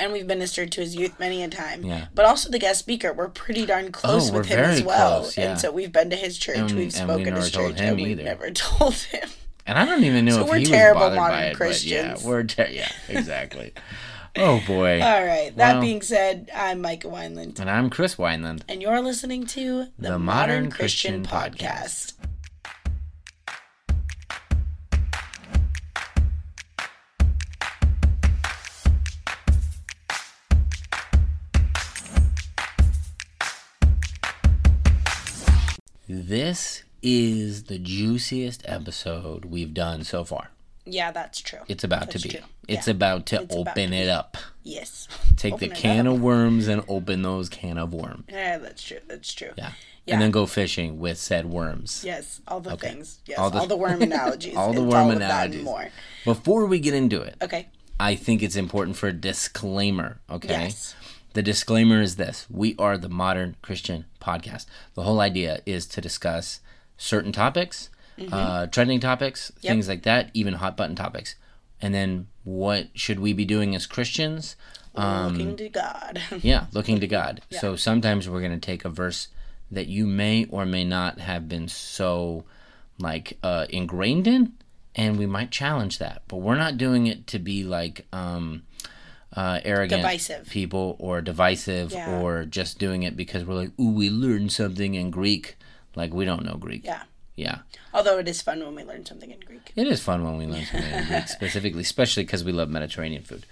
and 0.01 0.13
we've 0.13 0.27
ministered 0.27 0.71
to 0.73 0.81
his 0.81 0.95
youth 0.97 1.19
many 1.19 1.43
a 1.43 1.49
time. 1.49 1.83
Yeah. 1.85 2.07
But 2.15 2.25
also 2.25 2.51
the 2.51 2.59
guest 2.59 2.79
speaker, 2.81 3.13
we're 3.13 3.29
pretty 3.29 3.67
darn 3.67 3.87
oh, 3.87 3.91
close 3.91 4.31
Oh, 4.31 4.35
with 4.39 4.47
him 4.47 4.61
as 4.61 4.83
well. 4.83 5.21
close, 5.21 5.37
yeah. 5.39 5.51
And 5.53 5.61
so 5.61 5.71
we've 5.73 5.93
been 5.93 6.11
to 6.11 6.17
his 6.17 6.39
church, 6.39 6.57
And- 6.59 6.71
we've 6.73 6.95
and 6.97 7.09
we 7.09 7.15
spoken 7.15 7.35
to 7.35 7.41
his 7.41 7.51
church, 7.51 7.75
and 7.79 7.97
we've 7.97 8.09
either. 8.09 8.23
never 8.25 8.51
told 8.53 8.95
him. 8.95 9.29
And 9.67 9.79
I 9.79 9.85
don't 9.85 10.05
even 10.05 10.25
know 10.25 10.33
So 10.37 10.41
if 10.45 10.49
we're 10.49 10.59
he 10.59 10.65
terrible 10.65 11.01
was 11.01 11.09
bothered 11.11 11.19
modern 11.19 11.39
by 11.41 11.45
it, 11.47 11.57
Christians. 11.57 12.23
yeah, 12.23 12.29
we're 12.29 12.43
ter- 12.45 12.69
yeah, 12.71 12.91
exactly. 13.09 13.75
oh 14.37 14.63
boy. 14.67 15.03
All 15.03 15.25
right. 15.27 15.53
That 15.57 15.73
Well- 15.75 15.81
being 15.83 16.01
said, 16.03 16.51
I'm 16.55 16.81
Micah 16.81 17.09
Wineland, 17.09 17.59
and 17.61 17.69
I'm 17.71 17.91
Chris 17.91 18.15
Wineland. 18.15 18.63
and 18.69 18.81
you're 18.81 19.01
listening 19.03 19.45
to 19.49 19.89
the, 19.99 20.11
The 20.11 20.19
Modern, 20.19 20.21
Modern 20.25 20.71
Christian, 20.71 21.25
Christian 21.25 21.67
Podcast. 21.67 22.13
This 36.09 36.85
is 37.03 37.65
the 37.65 37.79
juiciest 37.79 38.63
episode 38.67 39.45
we've 39.45 39.75
done 39.75 40.05
so 40.05 40.25
far. 40.25 40.51
Yeah, 40.87 41.13
that's 41.13 41.41
true. 41.41 41.59
It's 41.69 41.85
about 41.85 42.09
That's 42.11 42.23
to 42.23 42.29
be. 42.29 42.35
true. 42.37 42.47
It's 42.67 42.87
Yeah. 42.87 42.93
about 42.93 43.27
to 43.27 43.43
It's 43.43 43.55
about 43.55 43.69
open 43.69 43.91
to 43.91 43.97
it 43.97 44.09
up. 44.09 44.39
Yes. 44.63 45.07
Take 45.37 45.55
Open 45.55 45.69
the 45.69 45.75
can 45.75 46.07
up. 46.07 46.15
of 46.15 46.21
worms 46.23 46.67
and 46.67 46.83
open 46.89 47.21
those 47.23 47.51
can 47.51 47.77
of 47.77 47.93
worms. 47.93 48.25
Yeah, 48.31 48.57
that's 48.57 48.83
true. 48.83 49.01
That's 49.07 49.33
true. 49.35 49.51
Yeah. 49.59 49.73
Yeah. 50.07 50.15
And 50.15 50.23
then 50.23 50.31
go 50.31 50.47
fishing 50.47 50.99
with 50.99 51.19
said 51.19 51.45
worms. 51.45 52.03
Yes, 52.07 52.41
all 52.49 52.61
the 52.61 52.75
things. 52.79 53.19
Yes, 53.27 53.39
All 53.39 53.45
all 53.45 53.51
the- 53.51 53.67
the, 53.67 53.77
worm 53.77 54.01
analogies. 54.01 54.57
All 54.57 54.73
the 54.73 54.83
It's 54.83 54.91
worm 54.95 55.11
and 55.11 55.23
analogies. 55.23 55.63
more. 55.63 55.91
Before 56.25 56.65
we 56.65 56.79
get 56.79 56.95
into 56.95 57.21
it, 57.21 57.35
Okay. 57.43 57.69
I 58.01 58.15
think 58.15 58.43
it's 58.43 58.57
important 58.57 58.97
for 58.97 59.09
a 59.09 59.13
disclaimer, 59.13 60.21
okay? 60.31 60.49
Yes. 60.49 60.95
The 61.39 61.43
disclaimer 61.45 62.01
is 62.01 62.17
this 62.17 62.49
we 62.51 62.75
are 62.81 62.99
the 62.99 63.09
modern 63.09 63.55
Christian 63.63 64.07
podcast. 64.21 64.67
The 64.95 65.05
whole 65.05 65.21
idea 65.21 65.61
is 65.67 65.87
to 65.87 66.01
discuss 66.01 66.59
certain 66.97 67.31
topics, 67.31 67.91
uh, 68.33 68.67
trending 68.67 68.99
topics, 68.99 69.53
Mm-hmm. 69.53 69.59
Yep. 69.63 69.71
things 69.71 69.89
like 69.89 70.03
that, 70.03 70.31
even 70.35 70.55
hot 70.55 70.77
button 70.77 70.97
topics. 70.97 71.37
And 71.81 71.95
then 71.95 72.27
what 72.43 72.89
should 72.95 73.21
we 73.21 73.33
be 73.35 73.45
doing 73.45 73.77
as 73.77 73.87
Christians? 73.87 74.57
Um, 74.97 75.35
Looking 75.35 75.57
to 75.59 75.69
God. 75.69 76.21
yeah, 76.43 76.67
looking 76.73 76.99
to 76.99 77.07
God. 77.07 77.41
So 77.53 77.77
sometimes 77.77 78.29
we're 78.29 78.41
going 78.41 78.59
to 78.61 78.67
take 78.67 78.85
a 78.85 78.91
verse 78.91 79.29
that 79.71 79.87
you 79.87 80.09
may 80.09 80.45
or 80.47 80.67
may 80.67 80.83
not 80.83 81.21
have 81.21 81.49
been 81.49 81.69
so 81.69 82.47
like 82.99 83.39
uh, 83.45 83.67
ingrained 83.71 84.27
in, 84.27 84.55
and 84.97 85.17
we 85.17 85.27
might 85.27 85.53
challenge 85.53 85.99
that. 85.99 86.23
But 86.27 86.39
we're 86.39 86.57
not 86.57 86.79
doing 86.79 87.07
it 87.07 87.29
to 87.29 87.39
be 87.39 87.63
like 87.63 88.07
um, 88.13 88.65
uh, 89.35 89.61
arrogant 89.65 90.03
Divisive. 90.03 90.49
people 90.49 90.97
or 90.99 91.21
divisive 91.21 91.93
Yeah. 91.93 92.21
or 92.21 92.45
just 92.45 92.79
doing 92.79 93.03
it 93.03 93.17
because 93.17 93.45
we're 93.45 93.55
like, 93.55 93.71
ooh, 93.81 93.91
we 93.91 94.11
learned 94.11 94.53
something 94.53 94.95
in 94.95 95.11
Greek. 95.11 95.57
Like 95.95 96.13
we 96.15 96.25
don't 96.25 96.45
know 96.45 96.55
Greek. 96.57 96.85
yeah. 96.85 97.03
Yeah. 97.37 97.59
Although 97.95 98.19
it 98.19 98.27
is 98.27 98.43
fun 98.43 98.59
when 98.65 98.75
we 98.75 98.83
learn 98.83 99.07
something 99.07 99.31
in 99.31 99.39
Greek. 99.47 99.71
It 99.77 99.87
is 99.87 100.03
fun 100.03 100.25
when 100.25 100.37
we 100.39 100.47
learn 100.47 100.65
something 100.65 100.93
in 100.93 101.07
Greek, 101.07 101.29
specifically, 101.39 101.83
especially 101.83 102.25
because 102.25 102.43
we 102.43 102.51
love 102.51 102.69
Mediterranean 102.69 103.23
food. 103.23 103.47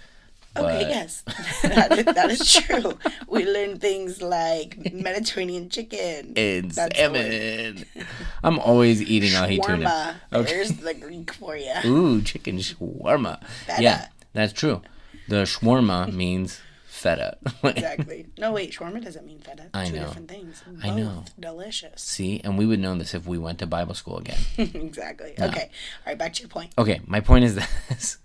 Okay, 0.57 0.81
yes. 0.89 1.21
that, 1.63 1.91
is, 1.97 2.05
that 2.05 2.29
is 2.31 2.53
true. 2.53 2.97
We 3.29 3.45
learn 3.45 3.77
things 3.79 4.21
like 4.21 4.91
Mediterranean 4.93 5.69
chicken. 5.69 6.33
and 6.35 6.71
That's 6.71 6.97
salmon. 6.97 7.85
I'm 8.43 8.59
always 8.59 9.01
eating 9.01 9.35
ahi 9.35 9.59
tuna. 9.59 10.19
Okay. 10.33 10.51
There's 10.51 10.71
the 10.73 10.93
Greek 10.93 11.31
for 11.33 11.55
you. 11.55 11.73
Ooh, 11.85 12.21
chicken 12.21 12.57
shawarma. 12.57 13.39
Yeah, 13.79 14.07
that's 14.33 14.51
true. 14.51 14.81
The 15.27 15.43
shawarma 15.43 16.11
means 16.13 16.61
feta. 16.85 17.37
Exactly. 17.63 18.27
No, 18.37 18.53
wait. 18.53 18.71
Shawarma 18.73 19.03
doesn't 19.03 19.25
mean 19.25 19.39
feta. 19.39 19.69
I 19.73 19.85
Two 19.85 19.95
know. 19.95 20.05
different 20.05 20.29
things. 20.29 20.63
Both 20.65 20.85
I 20.85 20.89
know. 20.95 21.25
delicious. 21.39 22.01
See, 22.01 22.41
and 22.43 22.57
we 22.57 22.65
would 22.65 22.79
know 22.79 22.95
this 22.95 23.13
if 23.13 23.25
we 23.27 23.37
went 23.37 23.59
to 23.59 23.67
Bible 23.67 23.93
school 23.93 24.17
again. 24.17 24.39
exactly. 24.57 25.33
Okay. 25.39 25.43
All 25.45 26.07
right. 26.07 26.17
Back 26.17 26.33
to 26.33 26.41
your 26.41 26.49
point. 26.49 26.71
Okay, 26.77 27.01
my 27.05 27.19
point 27.19 27.45
is 27.45 27.55
this. 27.89 28.17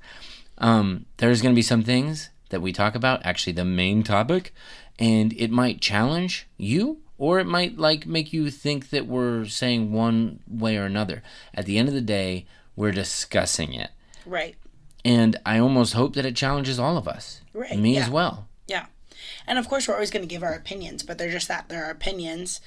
Um, 0.59 1.07
there's 1.19 1.43
going 1.43 1.55
to 1.55 1.57
be 1.57 1.63
some 1.63 1.83
things 1.83 2.31
that 2.51 2.63
we 2.63 2.73
talk 2.73 2.95
about, 2.95 3.25
actually 3.25 3.55
the 3.55 3.65
main 3.65 4.03
topic, 4.03 4.55
and 4.99 5.33
it 5.35 5.51
might 5.51 5.81
challenge 5.81 6.47
you 6.57 6.99
or 7.19 7.39
it 7.41 7.47
might 7.47 7.79
like 7.79 8.07
make 8.07 8.33
you 8.33 8.51
think 8.51 8.91
that 8.91 9.07
we're 9.07 9.45
saying 9.45 9.93
one 9.93 10.41
way 10.49 10.77
or 10.77 10.85
another. 10.85 11.23
At 11.55 11.67
the 11.67 11.79
end 11.79 11.89
of 11.89 11.95
the 11.95 12.01
day, 12.01 12.47
we're 12.75 12.91
discussing 12.93 13.73
it. 13.75 13.91
Right. 14.27 14.57
And 15.05 15.39
I 15.45 15.59
almost 15.59 15.95
hope 15.95 16.15
that 16.15 16.25
it 16.25 16.37
challenges 16.37 16.79
all 16.79 16.97
of 16.97 17.09
us. 17.09 17.41
Right, 17.53 17.79
Me 17.79 17.95
yeah. 17.95 18.05
as 18.05 18.11
well. 18.11 18.49
Yeah. 18.69 18.87
And 19.47 19.59
of 19.59 19.69
course, 19.69 19.89
we're 19.89 19.95
always 19.95 20.11
going 20.11 20.23
to 20.23 20.33
give 20.33 20.43
our 20.43 20.55
opinions, 20.55 21.03
but 21.03 21.19
they're 21.19 21.31
just 21.31 21.49
that. 21.49 21.69
They're 21.69 21.85
our 21.85 21.91
opinions. 21.91 22.61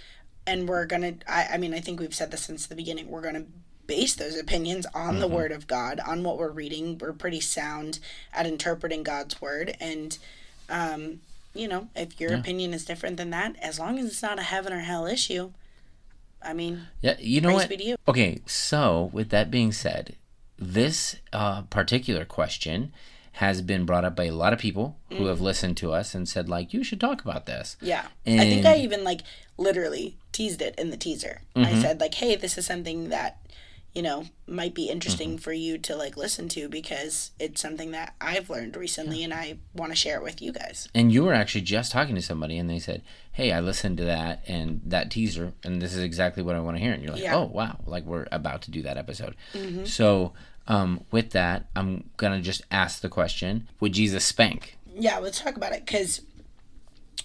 And 0.46 0.68
we're 0.68 0.86
going 0.86 1.02
to, 1.02 1.32
I, 1.32 1.50
I 1.54 1.58
mean, 1.58 1.74
I 1.74 1.80
think 1.80 2.00
we've 2.00 2.14
said 2.14 2.32
this 2.32 2.42
since 2.44 2.68
the 2.68 2.76
beginning. 2.76 3.08
We're 3.10 3.22
going 3.22 3.36
to 3.36 3.46
base 3.88 4.16
those 4.16 4.38
opinions 4.38 4.86
on 4.94 5.20
the 5.20 5.28
Word 5.28 5.52
of 5.52 5.68
God, 5.68 6.00
on 6.06 6.24
what 6.24 6.38
we're 6.38 6.52
reading. 6.52 6.98
We're 6.98 7.14
pretty 7.14 7.40
sound 7.40 8.00
at 8.34 8.46
interpreting 8.46 9.04
God's 9.04 9.40
Word. 9.42 9.76
And, 9.80 10.18
um, 10.70 11.22
you 11.54 11.68
know, 11.68 11.88
if 11.96 12.20
your 12.20 12.34
opinion 12.34 12.74
is 12.74 12.84
different 12.84 13.18
than 13.18 13.30
that, 13.30 13.56
as 13.62 13.80
long 13.80 13.98
as 13.98 14.06
it's 14.08 14.22
not 14.22 14.40
a 14.40 14.44
heaven 14.44 14.74
or 14.74 14.80
hell 14.80 15.06
issue, 15.06 15.52
I 16.44 16.54
mean, 16.54 16.88
Yeah, 17.02 17.16
you 17.20 17.42
know 17.42 17.54
what? 17.54 17.70
be 17.70 17.78
to 17.78 17.84
you. 17.84 17.96
Okay, 18.08 18.42
so 18.46 19.10
with 19.14 19.30
that 19.30 19.50
being 19.50 19.72
said, 19.72 20.16
this 20.58 21.18
uh, 21.34 21.64
particular 21.64 22.26
question 22.26 22.94
has 23.34 23.62
been 23.62 23.86
brought 23.86 24.06
up 24.06 24.16
by 24.16 24.24
a 24.26 24.32
lot 24.34 24.54
of 24.54 24.60
people 24.60 24.98
who 25.10 25.26
Mm. 25.26 25.28
have 25.30 25.42
listened 25.42 25.76
to 25.78 25.92
us 25.92 26.16
and 26.16 26.28
said 26.30 26.48
like, 26.48 26.74
you 26.74 26.84
should 26.84 27.02
talk 27.02 27.22
about 27.22 27.46
this. 27.46 27.76
Yeah. 27.82 28.06
I 28.26 28.38
think 28.40 28.66
I 28.66 28.78
even 28.78 29.04
like 29.04 29.22
literally 29.58 30.16
teased 30.32 30.62
it 30.62 30.74
in 30.78 30.90
the 30.90 30.98
teaser. 30.98 31.42
Mm-hmm. 31.56 31.76
I 31.76 31.82
said 31.82 32.00
like, 32.00 32.14
"Hey, 32.14 32.36
this 32.36 32.58
is 32.58 32.66
something 32.66 33.10
that 33.10 33.38
you 33.96 34.02
know 34.04 34.26
might 34.48 34.76
be 34.76 34.90
interesting 34.90 35.30
Mm-hmm. 35.32 35.38
for 35.38 35.54
you 35.54 35.78
to 35.80 35.96
like 35.96 36.16
listen 36.18 36.48
to 36.50 36.68
because 36.70 37.32
it's 37.40 37.62
something 37.62 37.92
that 37.92 38.14
I've 38.22 38.50
learned 38.50 38.76
recently 38.76 39.24
and 39.24 39.34
I 39.34 39.58
want 39.74 39.92
to 39.92 39.96
share 39.96 40.18
it 40.18 40.24
with 40.24 40.42
you 40.42 40.52
guys." 40.52 40.88
And 40.94 41.12
you 41.12 41.24
were 41.24 41.34
actually 41.34 41.62
just 41.62 41.92
talking 41.92 42.16
to 42.16 42.22
somebody 42.22 42.58
and 42.58 42.70
they 42.70 42.80
said, 42.80 43.02
hey, 43.32 43.52
I 43.52 43.60
listened 43.60 43.98
to 43.98 44.06
that 44.06 44.44
and 44.48 44.82
that 44.86 45.10
teaser 45.12 45.54
and 45.64 45.82
this 45.82 45.94
is 45.94 46.04
exactly 46.04 46.44
what 46.44 46.56
I 46.56 46.60
want 46.60 46.78
to 46.78 46.84
hear. 46.84 46.94
And 46.94 47.02
you're 47.02 47.14
like, 47.14 47.22
Yeah. 47.24 47.36
oh, 47.38 47.46
wow, 47.46 47.80
like 47.86 48.04
we're 48.06 48.28
about 48.32 48.62
to 48.64 48.72
do 48.72 48.82
that 48.84 48.98
episode. 48.98 49.36
So 49.86 50.34
Um, 50.68 51.04
with 51.12 51.30
that, 51.32 51.68
I'm 51.76 52.10
gonna 52.18 52.42
just 52.42 52.64
ask 52.72 53.02
the 53.02 53.10
question: 53.10 53.68
Would 53.80 53.94
Jesus 53.94 54.26
spank? 54.26 54.78
Yeah, 54.98 55.20
let's 55.20 55.40
talk 55.42 55.56
about 55.58 55.74
it 55.74 55.86
because 55.86 56.22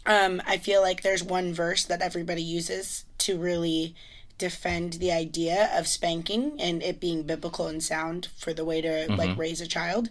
um, 0.07 0.43
I 0.47 0.57
feel 0.59 0.81
like 0.83 1.03
there's 1.03 1.23
one 1.23 1.53
verse 1.55 1.85
that 1.85 2.03
everybody 2.03 2.43
uses 2.43 3.05
to 3.19 3.39
really 3.39 3.95
defend 4.41 4.95
the 4.95 5.13
idea 5.13 5.71
of 5.79 5.87
spanking 5.87 6.61
and 6.61 6.83
it 6.83 6.99
being 6.99 7.23
biblical 7.23 7.69
and 7.69 7.81
sound 7.83 8.27
for 8.37 8.53
the 8.53 8.65
way 8.65 8.81
to 8.81 8.89
Mm-hmm. 8.89 9.15
like 9.15 9.39
raise 9.39 9.61
a 9.61 9.67
child. 9.69 10.09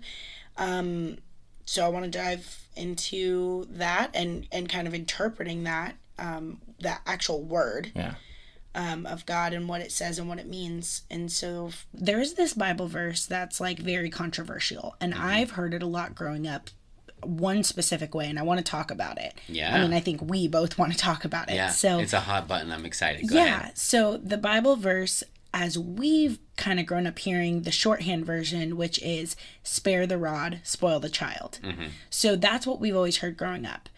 Um, 0.55 1.17
so 1.65 1.86
I 1.86 1.89
want 1.89 2.05
to 2.05 2.12
dive 2.12 2.65
into 2.75 3.65
that 3.71 4.12
and 4.13 4.48
and 4.51 4.69
kind 4.69 4.88
of 4.88 4.93
interpreting 4.93 5.63
that 5.65 5.95
um, 6.17 6.62
that 6.79 7.01
actual 7.05 7.43
word 7.43 7.91
Yeah. 7.95 8.15
um, 8.75 9.05
of 9.05 9.25
God 9.25 9.53
and 9.53 9.67
what 9.69 9.81
it 9.81 9.91
says 9.91 10.17
and 10.19 10.27
what 10.29 10.39
it 10.39 10.48
means. 10.48 11.03
And 11.09 11.31
so 11.31 11.71
there's 11.93 12.33
this 12.33 12.53
Bible 12.53 12.88
verse 12.88 13.25
that's 13.25 13.59
like 13.59 13.79
very 13.79 14.09
controversial, 14.09 14.95
and 15.01 15.13
Mm-hmm. 15.13 15.25
I've 15.25 15.51
heard 15.51 15.74
it 15.74 15.83
a 15.83 15.88
lot 15.88 16.15
growing 16.15 16.48
up. 16.48 16.69
One 17.23 17.63
specific 17.63 18.15
way, 18.15 18.27
and 18.27 18.39
I 18.39 18.43
want 18.43 18.59
to 18.59 18.63
talk 18.63 18.91
about 18.91 19.17
it. 19.17 19.33
Yeah. 19.47 19.75
I 19.75 19.81
mean, 19.81 19.93
I 19.93 19.99
think 19.99 20.21
we 20.21 20.47
both 20.47 20.77
want 20.77 20.91
to 20.91 20.97
talk 20.97 21.25
about 21.25 21.49
it. 21.49 21.55
Yeah. 21.55 21.69
So 21.69 21.99
it's 21.99 22.13
a 22.13 22.21
hot 22.21 22.47
button. 22.47 22.71
I'm 22.71 22.85
excited. 22.85 23.27
Go 23.27 23.35
yeah. 23.35 23.61
ahead. 23.61 23.77
So 23.77 24.17
the 24.17 24.38
Bible 24.38 24.75
verse, 24.75 25.23
as 25.53 25.77
we've 25.77 26.39
kind 26.57 26.79
of 26.79 26.85
grown 26.85 27.07
up 27.07 27.19
hearing 27.19 27.63
the 27.63 27.71
shorthand 27.71 28.25
version, 28.25 28.77
which 28.77 29.01
is 29.01 29.35
spare 29.63 30.05
the 30.05 30.17
rod, 30.17 30.59
spoil 30.63 30.99
the 30.99 31.09
child. 31.09 31.59
Mm-hmm. 31.63 31.88
So 32.09 32.35
that's 32.35 32.67
what 32.67 32.79
we've 32.79 32.95
always 32.95 33.17
heard 33.17 33.38
growing 33.38 33.65
up. 33.65 33.89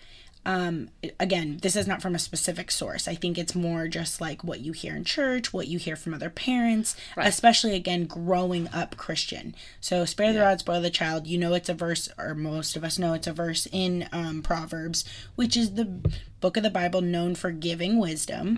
Um, 0.46 0.90
again, 1.20 1.60
this 1.62 1.76
is 1.76 1.86
not 1.88 2.02
from 2.02 2.16
a 2.16 2.20
specific 2.20 2.72
source. 2.72 3.08
I 3.08 3.14
think 3.16 3.38
it's 3.38 3.54
more 3.54 3.88
just 3.88 4.20
like 4.20 4.44
what 4.44 4.62
you 4.62 4.72
hear 4.72 4.96
in 4.96 5.04
church, 5.04 5.54
what 5.54 5.68
you 5.68 5.78
hear 5.78 5.96
from 5.96 6.14
other 6.14 6.30
parents, 6.32 6.96
especially 7.28 7.76
again 7.76 8.06
growing 8.06 8.68
up 8.74 8.98
Christian. 8.98 9.54
So 9.80 10.04
spare 10.06 10.34
the 10.34 10.42
rod, 10.42 10.60
spoil 10.60 10.82
the 10.82 10.90
child. 10.90 11.28
You 11.28 11.38
know, 11.38 11.54
it's 11.54 11.70
a 11.70 11.74
verse, 11.76 12.10
or 12.18 12.34
most 12.34 12.76
of 12.76 12.84
us 12.84 12.98
know 12.98 13.14
it's 13.14 13.28
a 13.28 13.34
verse 13.34 13.68
in 13.72 14.10
um, 14.12 14.42
Proverbs, 14.42 15.06
which 15.36 15.56
is 15.56 15.76
the 15.76 15.86
book 15.86 16.58
of 16.58 16.64
the 16.64 16.72
Bible 16.72 17.02
known 17.02 17.36
for 17.36 17.52
giving 17.52 18.00
wisdom. 18.00 18.58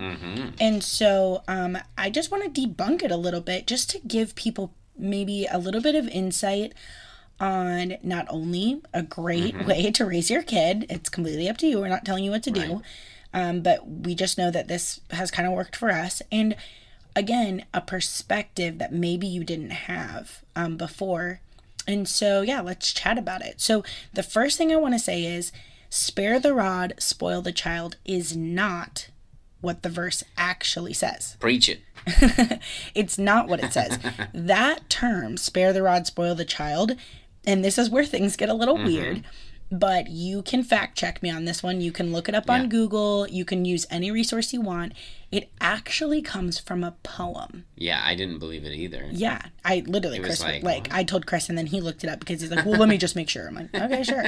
And 0.58 0.82
so 0.82 1.42
um, 1.46 1.76
I 1.98 2.08
just 2.08 2.30
want 2.30 2.54
to 2.54 2.66
debunk 2.66 3.02
it 3.02 3.10
a 3.10 3.16
little 3.16 3.42
bit 3.42 3.66
just 3.66 3.90
to 3.90 3.98
give 3.98 4.34
people 4.34 4.72
maybe 4.96 5.46
a 5.50 5.58
little 5.58 5.80
bit 5.82 5.94
of 5.96 6.08
insight 6.08 6.72
on 7.40 7.96
not 8.02 8.26
only 8.28 8.80
a 8.92 9.02
great 9.02 9.66
way 9.66 9.90
to 9.90 10.04
raise 10.04 10.30
your 10.30 10.42
kid, 10.42 10.86
it's 10.88 11.08
completely 11.08 11.48
up 11.48 11.58
to 11.58 11.66
you. 11.66 11.80
We're 11.80 11.88
not 11.88 12.04
telling 12.04 12.24
you 12.24 12.30
what 12.30 12.42
to 12.44 12.50
do. 12.50 12.82
Um, 13.32 13.62
but 13.62 13.86
we 13.86 14.14
just 14.14 14.38
know 14.38 14.50
that 14.52 14.68
this 14.68 15.00
has 15.10 15.30
kind 15.32 15.46
of 15.46 15.54
worked 15.54 15.74
for 15.74 15.90
us. 15.90 16.22
And 16.30 16.54
again, 17.16 17.64
a 17.74 17.80
perspective 17.80 18.78
that 18.78 18.92
maybe 18.92 19.26
you 19.26 19.42
didn't 19.42 19.70
have 19.70 20.42
um, 20.54 20.76
before. 20.76 21.40
And 21.86 22.08
so, 22.08 22.42
yeah, 22.42 22.60
let's 22.60 22.92
chat 22.92 23.18
about 23.18 23.42
it. 23.42 23.60
So, 23.60 23.84
the 24.12 24.22
first 24.22 24.56
thing 24.56 24.72
I 24.72 24.76
want 24.76 24.94
to 24.94 24.98
say 24.98 25.24
is 25.24 25.52
spare 25.90 26.40
the 26.40 26.54
rod, 26.54 26.94
spoil 26.98 27.42
the 27.42 27.52
child 27.52 27.96
is 28.04 28.36
not 28.36 29.08
what 29.60 29.82
the 29.82 29.88
verse 29.88 30.22
actually 30.36 30.92
says. 30.92 31.36
Preach 31.40 31.68
it. 31.68 31.80
It's 32.94 33.18
not 33.18 33.48
what 33.48 33.64
it 33.64 33.72
says. 33.72 33.98
that 34.34 34.88
term, 34.88 35.36
spare 35.36 35.72
the 35.72 35.82
rod, 35.82 36.06
spoil 36.06 36.34
the 36.34 36.44
child, 36.44 36.96
and 37.46 37.64
this 37.64 37.78
is 37.78 37.90
where 37.90 38.04
things 38.04 38.36
get 38.36 38.48
a 38.48 38.54
little 38.54 38.76
weird, 38.76 39.24
but 39.70 40.08
you 40.08 40.42
can 40.42 40.62
fact 40.62 40.96
check 40.96 41.22
me 41.22 41.30
on 41.30 41.44
this 41.44 41.62
one. 41.62 41.80
You 41.80 41.90
can 41.92 42.12
look 42.12 42.28
it 42.28 42.34
up 42.34 42.44
Yeah. 42.46 42.54
on 42.54 42.68
Google. 42.68 43.26
You 43.28 43.44
can 43.44 43.64
use 43.64 43.86
any 43.90 44.10
resource 44.10 44.52
you 44.52 44.60
want. 44.60 44.92
It 45.32 45.50
actually 45.60 46.22
comes 46.22 46.58
from 46.58 46.84
a 46.84 46.92
poem. 47.02 47.64
Yeah, 47.76 48.00
I 48.04 48.14
didn't 48.14 48.38
believe 48.38 48.64
it 48.64 48.72
either. 48.72 49.08
Yeah, 49.10 49.40
I 49.64 49.82
literally 49.86 50.20
Chris 50.20 50.40
like, 50.42 50.62
like, 50.62 50.92
I 50.92 51.02
told 51.02 51.26
Chris 51.26 51.48
and 51.48 51.58
then 51.58 51.66
he 51.66 51.80
looked 51.80 52.04
it 52.04 52.10
up 52.10 52.20
because 52.20 52.40
he's 52.40 52.50
like, 52.50 52.64
well, 52.64 52.78
let 52.78 52.88
me 52.88 52.98
just 52.98 53.16
make 53.16 53.28
sure. 53.28 53.48
I'm 53.48 53.54
like, 53.54 53.74
okay, 53.74 54.02
sure. 54.04 54.24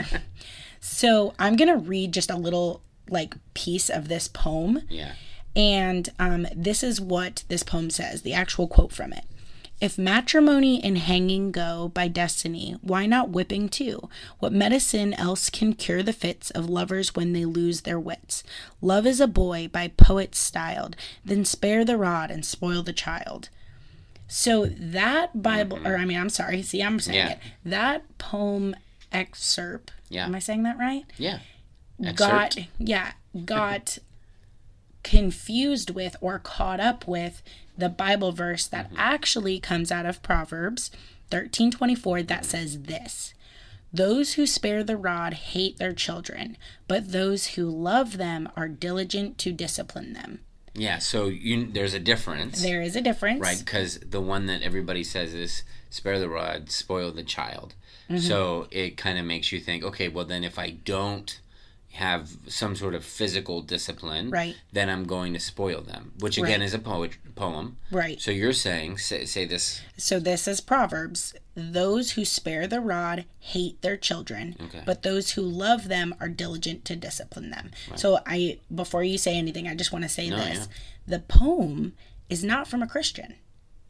so 0.81 1.35
I'm 1.39 1.57
gonna 1.57 1.77
read 1.77 2.13
just 2.13 2.31
a 2.31 2.37
little 2.37 2.83
like 3.09 3.35
piece 3.55 3.89
of 3.89 4.09
this 4.09 4.29
poem. 4.29 4.83
Yeah. 4.89 5.13
And 5.55 6.09
um, 6.19 6.47
this 6.55 6.83
is 6.83 7.01
what 7.01 7.45
this 7.49 7.63
poem 7.63 7.89
says, 7.91 8.23
the 8.23 8.35
actual 8.35 8.67
quote 8.69 8.93
from 8.93 9.13
it. 9.13 9.25
If 9.79 9.99
matrimony 9.99 10.83
and 10.83 10.97
hanging 10.97 11.53
go 11.53 11.89
by 11.93 12.09
destiny, 12.09 12.77
why 12.81 13.05
not 13.05 13.29
whipping 13.29 13.69
too? 13.69 14.09
What 14.39 14.53
medicine 14.53 15.13
else 15.15 15.51
can 15.51 15.75
cure 15.75 16.03
the 16.03 16.15
fits 16.15 16.51
of 16.51 16.71
lovers 16.71 17.15
when 17.15 17.35
they 17.35 17.45
lose 17.45 17.83
their 17.83 18.01
wits? 18.01 18.43
Love 18.81 19.07
is 19.07 19.21
a 19.21 19.27
boy 19.27 19.69
by 19.69 19.89
poets 19.89 20.39
styled, 20.39 20.97
then 21.25 21.45
spare 21.45 21.85
the 21.85 21.99
rod 21.99 22.31
and 22.31 22.45
spoil 22.45 22.83
the 22.83 22.95
child. 22.95 23.51
So 24.29 24.65
that 24.67 25.43
Bible, 25.43 25.77
mm-hmm. 25.77 25.87
or 25.87 25.97
I 25.99 26.05
mean, 26.07 26.19
I'm 26.19 26.31
sorry, 26.31 26.63
see, 26.63 26.83
I'm 26.83 26.99
saying 26.99 27.17
Yeah. 27.19 27.31
it. 27.33 27.39
That 27.65 28.19
poem 28.19 28.75
excerpt, 29.13 29.93
Yeah. 30.09 30.25
am 30.25 30.35
I 30.35 30.39
saying 30.39 30.63
that 30.63 30.79
right? 30.79 31.05
Yeah. 31.19 31.41
got 32.15 32.57
yeah 32.79 33.13
got 33.45 33.99
confused 35.03 35.91
with 35.91 36.17
or 36.21 36.39
caught 36.39 36.81
up 36.81 37.07
with 37.07 37.43
the 37.79 37.89
bible 37.89 38.33
verse 38.33 38.67
that 38.67 38.87
Mm-hmm. 38.89 38.97
actually 38.99 39.59
comes 39.61 39.91
out 39.93 40.07
of 40.07 40.23
proverbs 40.23 40.91
13:24 41.31 42.27
that 42.29 42.45
says 42.45 42.83
this 42.83 43.35
those 43.93 44.35
who 44.35 44.47
spare 44.47 44.83
the 44.85 44.97
rod 44.97 45.33
hate 45.35 45.79
their 45.79 45.93
children 45.93 46.57
but 46.89 47.13
those 47.13 47.49
who 47.49 47.69
love 47.71 48.17
them 48.19 48.49
are 48.57 48.69
diligent 48.69 49.39
to 49.39 49.53
discipline 49.53 50.13
them 50.13 50.41
Yeah. 50.75 50.99
So 50.99 51.27
you, 51.29 51.67
there's 51.73 51.95
a 51.95 52.01
difference. 52.01 52.61
there 52.63 52.83
is 52.83 52.97
a 52.97 53.01
difference 53.01 53.41
Right, 53.41 53.59
because 53.59 53.99
the 54.01 54.21
one 54.21 54.47
that 54.47 54.63
everybody 54.63 55.03
says 55.05 55.33
is 55.33 55.63
spare 55.89 56.19
the 56.19 56.29
rod, 56.29 56.71
spoil 56.71 57.13
the 57.13 57.23
child. 57.23 57.75
Mm-hmm. 58.11 58.21
So 58.21 58.67
it 58.71 58.97
kind 58.99 59.19
of 59.19 59.25
makes 59.25 59.51
you 59.53 59.59
think, 59.61 59.83
okay, 59.85 60.09
well 60.09 60.27
then 60.27 60.45
if 60.45 60.59
I 60.59 60.71
don't 60.71 61.41
have 61.97 62.31
some 62.49 62.75
sort 62.77 62.95
of 62.95 63.05
physical 63.05 63.63
discipline, 63.63 64.31
Right. 64.31 64.55
then 64.73 64.89
I'm 64.89 65.05
going 65.05 65.33
to 65.35 65.41
spoil 65.41 65.81
them, 65.83 66.13
which 66.21 66.39
again 66.39 66.61
Right. 66.61 66.67
is 66.67 66.75
a 66.75 66.79
poet, 66.79 67.13
poem. 67.35 67.77
right 67.91 68.21
So 68.21 68.31
you're 68.31 68.53
saying, 68.53 68.99
say, 68.99 69.25
say 69.27 69.45
this, 69.45 69.81
So 69.97 70.19
this 70.21 70.47
is 70.49 70.61
Proverbs. 70.61 71.35
Those 71.55 72.13
who 72.13 72.25
spare 72.25 72.67
the 72.67 72.81
rod 72.81 73.25
hate 73.41 73.81
their 73.83 73.97
children, 73.97 74.57
Okay. 74.61 74.83
but 74.87 75.03
those 75.03 75.31
who 75.33 75.43
love 75.43 75.89
them 75.89 76.15
are 76.21 76.29
diligent 76.29 76.85
to 76.87 76.97
discipline 76.97 77.51
them. 77.51 77.71
So 77.97 78.21
I 78.27 78.59
before 78.75 79.03
you 79.05 79.19
say 79.19 79.37
anything, 79.37 79.67
I 79.67 79.75
just 79.75 79.93
want 79.93 80.05
to 80.05 80.09
say 80.09 80.29
No, 80.29 80.37
this. 80.37 80.69
The 81.07 81.21
poem 81.21 81.95
is 82.29 82.43
not 82.45 82.69
from 82.69 82.83
a 82.83 82.87
Christian. 82.87 83.35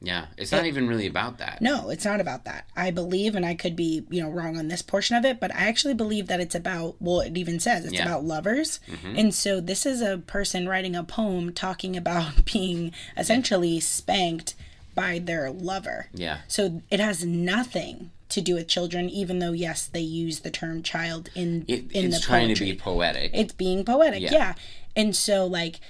Yeah, 0.07 0.27
it's 0.37 0.53
not 0.53 0.65
even 0.67 0.87
really 0.89 1.07
about 1.07 1.39
that. 1.39 1.61
No, 1.61 1.91
it's 1.91 2.05
not 2.05 2.21
about 2.21 2.45
that. 2.45 2.67
I 2.77 2.91
believe 2.91 3.35
and 3.35 3.45
I 3.45 3.55
could 3.55 3.75
be, 3.77 4.05
you 4.09 4.23
know, 4.23 4.31
wrong 4.31 4.57
on 4.57 4.69
this 4.69 4.81
portion 4.81 5.17
of 5.17 5.25
it, 5.25 5.41
but 5.41 5.55
I 5.55 5.67
actually 5.69 5.95
believe 5.95 6.29
that 6.29 6.41
it's 6.41 6.55
about 6.55 6.95
well, 7.01 7.21
it 7.21 7.37
even 7.37 7.59
says 7.61 7.85
it's 7.85 7.93
Yeah. 7.95 8.01
Mm-hmm. 8.05 8.09
about 8.11 8.25
lovers. 8.25 8.81
And 9.05 9.35
so 9.35 9.61
this 9.61 9.85
is 9.85 10.01
a 10.01 10.19
person 10.19 10.69
writing 10.69 10.95
a 10.97 11.03
poem 11.05 11.53
talking 11.53 11.97
about 11.97 12.45
being 12.53 12.93
essentially 13.17 13.81
spanked 13.81 14.55
by 14.95 15.19
their 15.19 15.51
lover. 15.51 16.07
Yeah. 16.15 16.39
So 16.49 16.81
it 16.91 17.01
has 17.01 17.25
nothing 17.25 18.11
to 18.29 18.41
do 18.41 18.55
with 18.55 18.67
children, 18.69 19.09
even 19.11 19.39
though 19.41 19.53
yes, 19.53 19.87
they 19.87 20.01
use 20.01 20.41
the 20.41 20.51
term 20.51 20.83
child 20.83 21.29
in 21.35 21.65
It, 21.69 21.93
in 21.93 22.07
it's 22.07 22.17
the 22.21 22.23
trying 22.27 22.49
poetry. 22.49 22.67
to 22.69 22.73
be 22.75 22.79
poetic. 22.79 23.31
It's 23.35 23.53
being 23.53 23.85
poetic, 23.85 24.23
Yeah. 24.23 24.33
yeah. 24.33 24.55
And 24.97 25.15
so 25.15 25.47
like 25.47 25.81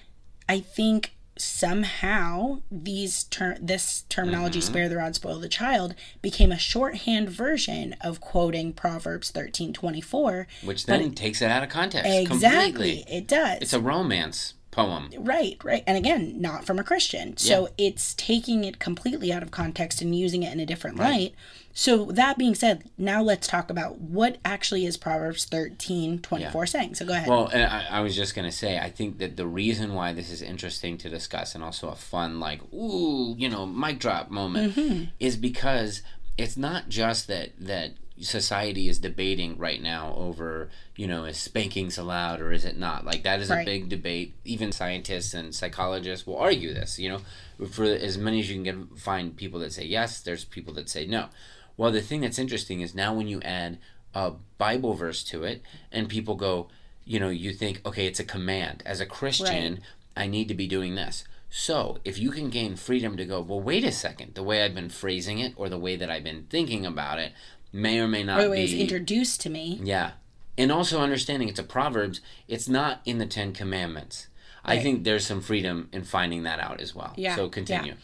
I 0.49 0.61
think 0.61 1.13
somehow 1.37 2.61
these 2.71 3.25
ter- 3.25 3.57
this 3.61 4.05
terminology 4.09 4.59
Mm-hmm. 4.61 4.69
spare 4.73 4.89
the 4.89 4.97
rod 4.97 5.15
spoil 5.15 5.39
the 5.39 5.49
child 5.49 5.95
became 6.23 6.51
a 6.53 6.59
shorthand 6.59 7.29
version 7.29 7.95
of 8.01 8.21
quoting 8.21 8.73
Proverbs 8.73 9.31
13:24. 9.33 10.47
which 10.65 10.87
then 10.87 11.13
takes 11.13 11.43
it 11.43 11.51
out 11.51 11.63
of 11.63 11.69
context 11.69 12.11
Exactly. 12.11 13.03
completely. 13.03 13.05
It 13.17 13.27
does. 13.27 13.59
It's 13.61 13.73
a 13.73 13.81
romance 13.81 14.55
poem. 14.77 15.11
Right, 15.19 15.57
right. 15.65 15.83
And 15.87 15.97
again, 15.97 16.41
not 16.41 16.65
from 16.65 16.79
a 16.79 16.85
Christian. 16.85 17.37
So 17.37 17.69
it's 17.79 18.15
taking 18.15 18.63
it 18.63 18.79
completely 18.79 19.33
out 19.33 19.43
of 19.43 19.51
context 19.51 20.01
and 20.03 20.15
using 20.15 20.43
it 20.43 20.53
in 20.53 20.61
a 20.61 20.67
different 20.67 20.97
light. 20.99 21.35
So 21.73 22.05
that 22.07 22.39
being 22.39 22.55
said, 22.55 22.85
now 22.97 23.23
let's 23.23 23.47
talk 23.47 23.69
about 23.71 23.99
what 24.01 24.39
actually 24.45 24.87
is 24.87 24.97
Proverbs 24.97 25.45
13, 25.47 26.21
24 26.21 26.67
saying. 26.67 26.95
So 26.95 27.05
go 27.05 27.13
ahead. 27.15 27.29
Well, 27.29 27.49
and 27.49 27.65
I, 27.65 27.87
I 27.91 28.01
was 28.01 28.15
just 28.17 28.35
gonna 28.35 28.53
say, 28.53 28.79
I 28.79 28.89
think 28.91 29.19
that 29.19 29.37
the 29.37 29.47
reason 29.47 29.95
why 29.95 30.13
this 30.13 30.31
is 30.31 30.41
interesting 30.43 30.97
to 30.99 31.09
discuss 31.11 31.55
and 31.55 31.63
also 31.65 31.89
a 31.89 31.95
fun, 31.97 32.39
like, 32.41 32.61
ooh, 32.73 33.35
you 33.37 33.49
know, 33.49 33.67
mic 33.67 33.99
drop 33.99 34.31
moment, 34.31 34.75
Mm-hmm. 34.77 35.05
is 35.21 35.37
because 35.37 36.03
it's 36.39 36.57
not 36.57 36.89
just 36.89 37.29
that 37.29 37.51
that 37.59 37.93
society 38.21 38.89
is 38.89 38.99
debating 38.99 39.59
right 39.59 39.83
now 39.83 40.15
over, 40.17 40.71
you 40.97 41.07
know, 41.07 41.25
is 41.25 41.39
spankings 41.39 41.99
allowed 41.99 42.41
or 42.41 42.53
is 42.53 42.65
it 42.65 42.79
not? 42.79 43.05
Like 43.05 43.23
that 43.25 43.41
is 43.41 43.51
a 43.51 43.63
big 43.65 43.89
debate. 43.89 44.35
Even 44.45 44.73
scientists 44.73 45.35
and 45.35 45.55
psychologists 45.55 46.27
will 46.27 46.39
argue 46.39 46.73
this. 46.73 46.99
You 46.99 47.11
know, 47.11 47.67
for 47.69 47.85
as 47.85 48.17
many 48.17 48.41
as 48.41 48.49
you 48.49 48.55
can 48.55 48.63
get, 48.63 48.99
find 48.99 49.37
people 49.37 49.61
that 49.61 49.73
say 49.73 49.85
yes, 49.85 50.21
there's 50.21 50.45
people 50.45 50.73
that 50.75 50.89
say 50.89 51.07
no. 51.07 51.27
Well, 51.77 51.93
the 51.93 52.01
thing 52.01 52.23
that's 52.23 52.39
interesting 52.39 52.81
is 52.81 52.95
now 52.95 53.13
when 53.13 53.29
you 53.29 53.41
add 53.43 53.79
a 54.15 54.33
Bible 54.57 54.95
verse 54.95 55.23
to 55.25 55.45
it, 55.45 55.63
and 55.93 56.09
people 56.09 56.37
go, 56.37 56.69
you 57.05 57.21
know, 57.21 57.29
you 57.29 57.53
think, 57.53 57.83
okay, 57.85 58.07
it's 58.07 58.19
a 58.19 58.25
command. 58.25 58.83
As 58.87 58.99
a 59.01 59.07
Christian, 59.07 59.81
I 60.17 60.27
need 60.27 60.49
to 60.49 60.55
be 60.55 60.67
doing 60.67 60.95
this. 60.95 61.25
So, 61.51 61.99
if 62.05 62.19
you 62.19 62.31
can 62.31 62.51
gain 62.51 62.77
freedom 62.77 63.17
to 63.17 63.25
go, 63.25 63.41
well, 63.41 63.61
wait 63.61 63.85
a 63.85 63.93
second, 63.93 64.35
the 64.35 64.43
way 64.43 64.63
I've 64.63 64.75
been 64.75 64.89
phrasing 64.89 65.39
it 65.39 65.53
or 65.57 65.69
the 65.69 65.79
way 65.79 65.97
that 65.97 66.11
I've 66.11 66.25
been 66.25 66.47
thinking 66.51 66.85
about 66.85 67.19
it 67.19 67.33
may 67.77 68.01
or 68.01 68.09
may 68.09 68.23
not 68.23 68.41
or 68.41 68.45
the 68.45 68.51
way 68.51 68.67
be 68.67 68.81
introduced 68.81 69.41
to 69.43 69.51
me. 69.51 69.81
yeah. 69.83 70.13
And 70.59 70.73
also 70.73 71.01
understanding 71.01 71.51
it's 71.51 71.59
a 71.59 71.63
Proverbs, 71.63 72.23
it's 72.49 72.67
not 72.67 73.03
in 73.05 73.19
the 73.19 73.27
Ten 73.27 73.53
Commandments. 73.53 74.29
I 74.65 74.81
think 74.81 75.05
there's 75.05 75.25
some 75.25 75.41
freedom 75.43 75.89
in 75.93 76.03
finding 76.03 76.43
that 76.43 76.59
out 76.59 76.81
as 76.81 76.95
well. 76.95 77.13
Yeah, 77.17 77.37
So 77.37 77.49
continue. 77.49 77.95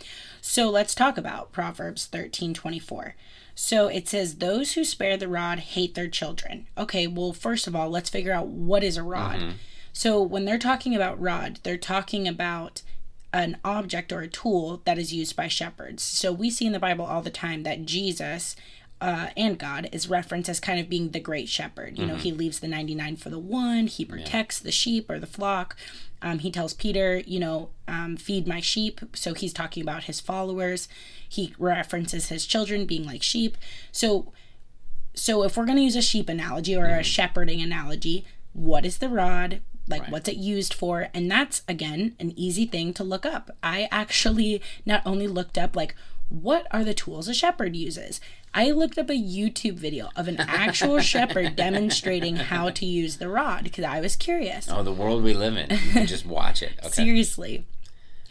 So 0.41 0.71
let's 0.71 0.95
talk 0.95 1.17
about 1.19 1.50
Proverbs 1.50 2.07
thirteen 2.07 2.52
twenty 2.55 2.79
four. 2.79 3.17
So 3.55 3.88
it 3.88 4.09
says, 4.09 4.37
Those 4.37 4.73
who 4.75 4.85
spare 4.85 5.17
the 5.17 5.29
rod 5.29 5.59
hate 5.61 5.95
their 5.95 6.09
children. 6.09 6.67
Okay, 6.79 7.07
well, 7.07 7.33
first 7.33 7.67
of 7.67 7.75
all, 7.75 7.91
let's 7.91 8.11
figure 8.11 8.33
out 8.33 8.47
what 8.49 8.85
is 8.85 8.97
a 8.97 9.02
rod. 9.02 9.41
Mm-hmm. 9.41 9.50
So 9.93 10.23
when 10.23 10.45
they're 10.45 10.59
talking 10.59 10.95
about 10.95 11.21
rod, 11.21 11.59
they're 11.62 11.76
talking 11.76 12.29
about 12.29 12.83
an 13.33 13.57
object 13.64 14.12
or 14.12 14.21
a 14.21 14.29
tool 14.29 14.83
that 14.85 14.99
is 14.99 15.12
used 15.12 15.35
by 15.35 15.49
shepherds. 15.49 16.02
So 16.02 16.33
we 16.33 16.50
see 16.50 16.67
in 16.67 16.73
the 16.73 16.79
Bible 16.79 17.05
all 17.05 17.23
the 17.23 17.31
time 17.31 17.62
that 17.62 17.85
Jesus 17.87 18.57
uh, 19.02 19.30
and 19.37 19.59
God 19.59 19.88
is 19.90 20.09
referenced 20.09 20.49
as 20.49 20.61
kind 20.61 20.78
of 20.78 20.88
being 20.88 21.11
the 21.11 21.18
great 21.18 21.49
shepherd. 21.49 21.99
You 21.99 22.06
know, 22.06 22.14
he 22.14 22.30
leaves 22.30 22.61
the 22.61 22.68
99 22.68 23.16
for 23.16 23.30
the 23.30 23.38
one, 23.38 23.88
he 23.88 24.04
protects 24.04 24.61
the 24.61 24.71
sheep 24.71 25.11
or 25.11 25.18
the 25.18 25.26
flock. 25.26 25.76
Um, 26.23 26.38
he 26.38 26.52
tells 26.52 26.73
Peter, 26.73 27.18
you 27.26 27.40
know, 27.40 27.71
um, 27.88 28.16
feed 28.16 28.47
my 28.47 28.61
sheep. 28.61 29.00
So 29.12 29.35
he's 29.35 29.52
talking 29.52 29.82
about 29.82 30.04
his 30.04 30.21
followers. 30.21 30.88
He 31.28 31.52
references 31.59 32.28
his 32.28 32.47
children 32.47 32.87
being 32.87 33.04
like 33.04 33.25
sheep. 33.25 33.59
So 33.90 34.32
so 35.14 35.42
if 35.42 35.56
we're 35.56 35.66
going 35.66 35.78
to 35.78 35.82
use 35.82 35.97
a 35.97 36.02
sheep 36.02 36.28
analogy 36.28 36.76
or 36.76 36.87
a 36.87 37.02
shepherding 37.02 37.61
analogy, 37.61 38.25
what 38.52 38.87
is 38.87 38.99
the 38.99 39.09
rod? 39.09 39.61
Like, 39.88 40.09
what's 40.11 40.28
it 40.28 40.37
used 40.37 40.73
for? 40.73 41.09
And 41.12 41.30
that's, 41.30 41.62
again, 41.68 42.14
an 42.21 42.32
easy 42.38 42.66
thing 42.66 42.94
to 42.94 43.04
look 43.04 43.26
up. 43.26 43.50
I 43.62 43.88
actually 43.90 44.62
not 44.87 45.02
only 45.04 45.26
looked 45.26 45.59
up, 45.59 45.75
like, 45.75 45.94
what 46.32 46.66
are 46.70 46.82
the 46.82 46.94
tools 46.94 47.28
a 47.28 47.34
shepherd 47.34 47.76
uses? 47.76 48.20
I 48.54 48.70
looked 48.70 48.98
up 48.98 49.10
a 49.10 49.12
YouTube 49.12 49.74
video 49.74 50.08
of 50.16 50.28
an 50.28 50.40
actual 50.40 50.98
shepherd 51.12 51.56
demonstrating 51.56 52.36
how 52.36 52.70
to 52.70 52.86
use 52.86 53.18
the 53.18 53.28
rod 53.28 53.64
because 53.64 53.84
I 53.84 54.00
was 54.00 54.16
curious. 54.16 54.68
Oh, 54.70 54.82
the 54.82 54.92
world 54.92 55.22
we 55.22 55.34
live 55.34 55.56
in. 55.56 55.70
You 55.70 55.92
can 55.92 56.06
just 56.06 56.26
watch 56.26 56.62
it. 56.62 56.72
Okay. 56.82 57.04
Seriously. 57.04 57.64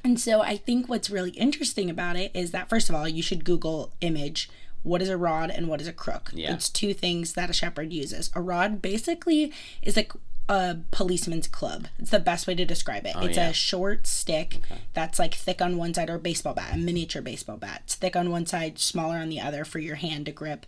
And 0.04 0.20
so 0.20 0.42
I 0.42 0.58
think 0.58 0.90
what's 0.90 1.10
really 1.10 1.30
interesting 1.32 1.90
about 1.90 2.16
it 2.16 2.32
is 2.34 2.52
that 2.52 2.70
first 2.70 2.90
of 2.90 2.96
all, 2.96 3.08
you 3.08 3.22
should 3.22 3.46
Google 3.46 3.94
image 4.02 4.50
what 4.84 5.02
is 5.02 5.10
a 5.10 5.18
rod 5.18 5.52
and 5.52 5.68
what 5.68 5.80
is 5.80 5.88
a 5.88 5.94
crook. 5.94 6.32
Yeah. 6.34 6.54
It's 6.54 6.70
two 6.70 6.94
things 6.94 7.34
that 7.34 7.50
a 7.50 7.54
shepherd 7.54 7.94
uses. 7.94 8.32
A 8.34 8.42
rod 8.42 8.82
basically 8.82 9.54
is 9.82 9.96
like 9.96 10.12
a 10.54 10.78
policeman's 10.92 11.48
club. 11.48 11.88
It's 11.98 12.12
the 12.12 12.20
best 12.20 12.46
way 12.46 12.56
to 12.56 12.66
describe 12.66 13.06
it. 13.06 13.16
it's 13.18 13.38
Oh, 13.38 13.42
yeah. 13.42 13.50
a 13.50 13.54
short 13.54 14.06
stick 14.06 14.60
that's 14.94 15.18
like 15.18 15.34
thick 15.34 15.62
on 15.62 15.78
one 15.78 15.94
side 15.94 16.10
or 16.10 16.16
a 16.16 16.20
baseball 16.20 16.54
bat, 16.54 16.74
a 16.74 16.78
miniature 16.78 17.22
baseball 17.22 17.56
bat. 17.56 17.84
It's 17.86 17.96
thick 17.96 18.18
on 18.18 18.30
one 18.32 18.46
side, 18.46 18.78
smaller 18.78 19.16
on 19.18 19.30
the 19.30 19.40
other 19.40 19.64
for 19.64 19.80
your 19.80 19.96
hand 19.96 20.26
to 20.26 20.34
grip. 20.34 20.66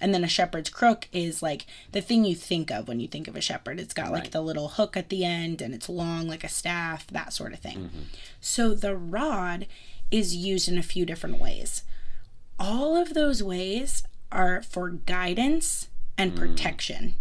And 0.00 0.14
then 0.14 0.22
a 0.22 0.28
shepherd's 0.28 0.70
crook 0.70 1.08
is 1.12 1.42
like 1.42 1.66
the 1.90 2.00
thing 2.00 2.24
you 2.24 2.36
think 2.36 2.70
of 2.70 2.86
when 2.86 3.00
you 3.00 3.08
think 3.08 3.26
of 3.26 3.34
a 3.34 3.40
shepherd. 3.40 3.80
It's 3.80 3.94
got 3.94 4.12
like 4.12 4.22
Right. 4.24 4.30
the 4.32 4.40
little 4.40 4.68
hook 4.68 4.96
at 4.96 5.08
the 5.08 5.24
end 5.24 5.60
and 5.60 5.74
it's 5.74 5.88
long 5.88 6.28
like 6.28 6.44
a 6.44 6.48
staff, 6.48 7.06
that 7.08 7.32
sort 7.32 7.52
of 7.52 7.58
thing. 7.58 7.78
Mm-hmm. 7.78 8.00
So 8.40 8.72
the 8.74 8.94
rod 8.96 9.66
is 10.12 10.36
used 10.36 10.68
in 10.68 10.78
a 10.78 10.82
few 10.82 11.04
different 11.04 11.40
ways. 11.40 11.82
All 12.58 12.96
of 12.96 13.14
those 13.14 13.42
ways 13.42 14.04
are 14.30 14.62
for 14.62 14.90
guidance 14.90 15.88
and 16.16 16.36
protection, 16.36 17.16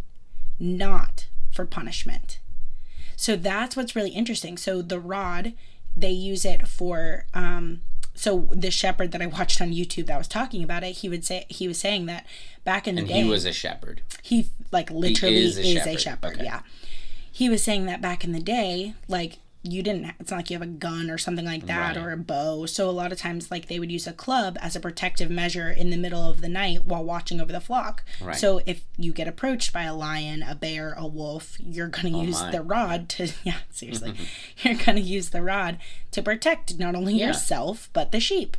not 0.59 1.25
for 1.53 1.65
punishment. 1.65 2.39
So 3.15 3.35
that's 3.35 3.75
what's 3.77 3.95
really 3.95 4.09
interesting. 4.11 4.57
So 4.57 4.81
the 4.81 4.99
rod, 4.99 5.53
they 5.95 6.11
use 6.11 6.43
it 6.45 6.67
for 6.67 7.25
um 7.33 7.81
so 8.15 8.47
the 8.51 8.69
shepherd 8.69 9.11
that 9.11 9.21
I 9.23 9.25
watched 9.25 9.59
on 9.61 9.71
YouTube 9.71 10.05
that 10.07 10.17
was 10.19 10.27
talking 10.27 10.63
about 10.63 10.83
it, 10.83 10.97
he 10.97 11.09
would 11.09 11.25
say 11.25 11.45
he 11.49 11.67
was 11.67 11.79
saying 11.79 12.05
that 12.07 12.25
back 12.63 12.87
in 12.87 12.95
the 12.95 13.01
And 13.01 13.07
day 13.09 13.23
he 13.23 13.29
was 13.29 13.45
a 13.45 13.53
shepherd. 13.53 14.01
he 14.21 14.49
like 14.71 14.91
literally 14.91 15.37
is 15.37 15.57
is 15.57 15.65
a 15.65 15.79
a 15.79 15.97
shepherd, 15.97 15.99
shepherd. 15.99 16.33
Okay. 16.35 16.43
yeah 16.43 16.61
he 17.31 17.49
was 17.49 17.63
saying 17.63 17.85
that 17.87 17.99
back 18.01 18.23
in 18.23 18.31
the 18.31 18.39
day 18.39 18.93
like 19.07 19.37
you 19.65 19.81
didn't 19.81 20.11
it's 20.19 20.29
not 20.29 20.37
like 20.37 20.49
you 20.49 20.55
have 20.57 20.61
a 20.67 20.69
gun 20.69 21.09
or 21.09 21.17
something 21.17 21.45
like 21.45 21.65
that 21.67 21.95
Right. 21.95 22.05
or 22.05 22.11
a 22.11 22.17
bow 22.17 22.65
so 22.65 22.89
a 22.89 22.91
lot 22.91 23.13
of 23.13 23.17
times 23.17 23.49
like 23.49 23.67
they 23.69 23.79
would 23.79 23.91
use 23.91 24.05
a 24.05 24.11
club 24.11 24.57
as 24.61 24.75
a 24.75 24.79
protective 24.81 25.29
measure 25.31 25.69
in 25.71 25.89
the 25.89 25.95
middle 25.95 26.29
of 26.29 26.41
the 26.41 26.49
night 26.49 26.85
while 26.85 27.03
watching 27.03 27.39
over 27.39 27.53
the 27.53 27.61
flock 27.61 28.03
Right. 28.21 28.35
so 28.35 28.59
if 28.65 28.83
you 28.97 29.13
get 29.13 29.27
approached 29.27 29.71
by 29.71 29.83
a 29.83 29.95
lion 29.95 30.43
a 30.43 30.53
bear 30.53 30.93
a 30.97 31.07
wolf 31.07 31.55
you're 31.61 31.87
going 31.87 32.11
to 32.11 32.19
oh, 32.19 32.23
use 32.23 32.41
Oh 32.41 32.45
my. 32.47 32.51
the 32.51 32.61
rod 32.61 33.07
to 33.09 33.31
yeah 33.45 33.59
seriously 33.69 34.13
you're 34.63 34.73
going 34.75 34.97
to 34.97 35.01
use 35.01 35.29
the 35.29 35.41
rod 35.41 35.77
to 36.11 36.21
protect 36.21 36.77
not 36.77 36.93
only 36.93 37.13
Yeah. 37.15 37.27
yourself 37.27 37.89
but 37.93 38.11
the 38.11 38.19
sheep 38.19 38.57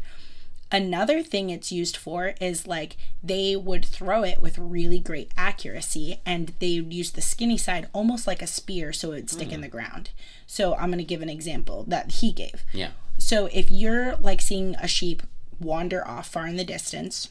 Another 0.74 1.22
thing 1.22 1.50
it's 1.50 1.70
used 1.70 1.96
for 1.96 2.34
is 2.40 2.66
like 2.66 2.96
they 3.22 3.54
would 3.54 3.84
throw 3.84 4.24
it 4.24 4.42
with 4.42 4.58
really 4.58 4.98
great 4.98 5.30
accuracy 5.36 6.20
and 6.26 6.52
they 6.58 6.80
would 6.80 6.92
use 6.92 7.12
the 7.12 7.22
skinny 7.22 7.56
side 7.56 7.88
almost 7.92 8.26
like 8.26 8.42
a 8.42 8.46
spear 8.48 8.92
so 8.92 9.12
it 9.12 9.14
would 9.14 9.30
stick 9.30 9.48
in 9.48 9.54
mm-hmm. 9.54 9.60
the 9.62 9.68
ground. 9.68 10.10
So 10.48 10.74
I'm 10.74 10.88
going 10.88 10.98
to 10.98 11.04
give 11.04 11.22
an 11.22 11.28
example 11.28 11.84
that 11.86 12.10
he 12.10 12.32
gave. 12.32 12.64
Yeah. 12.72 12.90
So 13.18 13.48
if 13.52 13.70
you're 13.70 14.16
like 14.16 14.40
seeing 14.40 14.74
a 14.74 14.88
sheep 14.88 15.22
wander 15.60 16.04
off 16.04 16.26
far 16.26 16.48
in 16.48 16.56
the 16.56 16.64
distance 16.64 17.28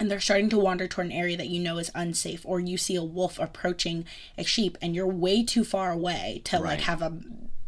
and 0.00 0.10
they're 0.10 0.18
starting 0.18 0.48
to 0.48 0.58
wander 0.58 0.88
toward 0.88 1.08
an 1.08 1.12
area 1.12 1.36
that 1.36 1.48
you 1.48 1.60
know 1.60 1.76
is 1.76 1.90
unsafe 1.94 2.46
or 2.46 2.60
you 2.60 2.78
see 2.78 2.96
a 2.96 3.04
wolf 3.04 3.38
approaching 3.38 4.06
a 4.38 4.42
sheep 4.42 4.78
and 4.80 4.94
you're 4.94 5.06
way 5.06 5.44
too 5.44 5.64
far 5.64 5.92
away 5.92 6.40
to 6.44 6.56
Right. 6.56 6.64
like 6.64 6.80
have 6.80 7.02
a 7.02 7.12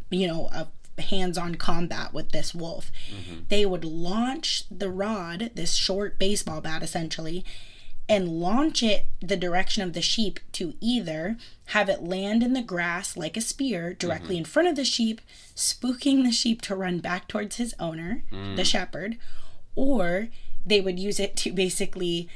you 0.08 0.26
know 0.26 0.48
a 0.52 0.68
hands-on 0.98 1.56
combat 1.56 2.12
with 2.12 2.30
this 2.30 2.54
wolf. 2.54 2.90
Mm-hmm. 3.10 3.40
They 3.48 3.66
would 3.66 3.84
launch 3.84 4.64
the 4.70 4.90
rod 4.90 5.50
this 5.54 5.74
short 5.74 6.18
baseball 6.18 6.60
bat 6.60 6.82
essentially 6.82 7.44
and 8.08 8.28
launch 8.28 8.82
it 8.82 9.06
the 9.20 9.36
direction 9.36 9.82
of 9.82 9.92
the 9.92 10.02
sheep 10.02 10.38
to 10.52 10.74
either 10.80 11.36
have 11.66 11.88
it 11.88 12.02
land 12.02 12.42
in 12.42 12.52
the 12.52 12.62
grass 12.62 13.16
like 13.16 13.36
a 13.36 13.40
spear 13.40 13.94
directly 13.94 14.36
mm-hmm. 14.36 14.40
in 14.40 14.44
front 14.44 14.68
of 14.68 14.76
the 14.76 14.84
sheep, 14.84 15.20
spooking 15.56 16.22
the 16.22 16.30
sheep 16.30 16.62
to 16.62 16.76
run 16.76 16.98
back 16.98 17.26
towards 17.26 17.56
his 17.56 17.74
owner, 17.80 18.22
the 18.30 18.36
mm. 18.36 18.64
shepherd, 18.64 19.16
or 19.74 20.28
they 20.64 20.80
would 20.80 20.98
use 20.98 21.18
it 21.18 21.36
to 21.36 21.52
basically 21.52 22.28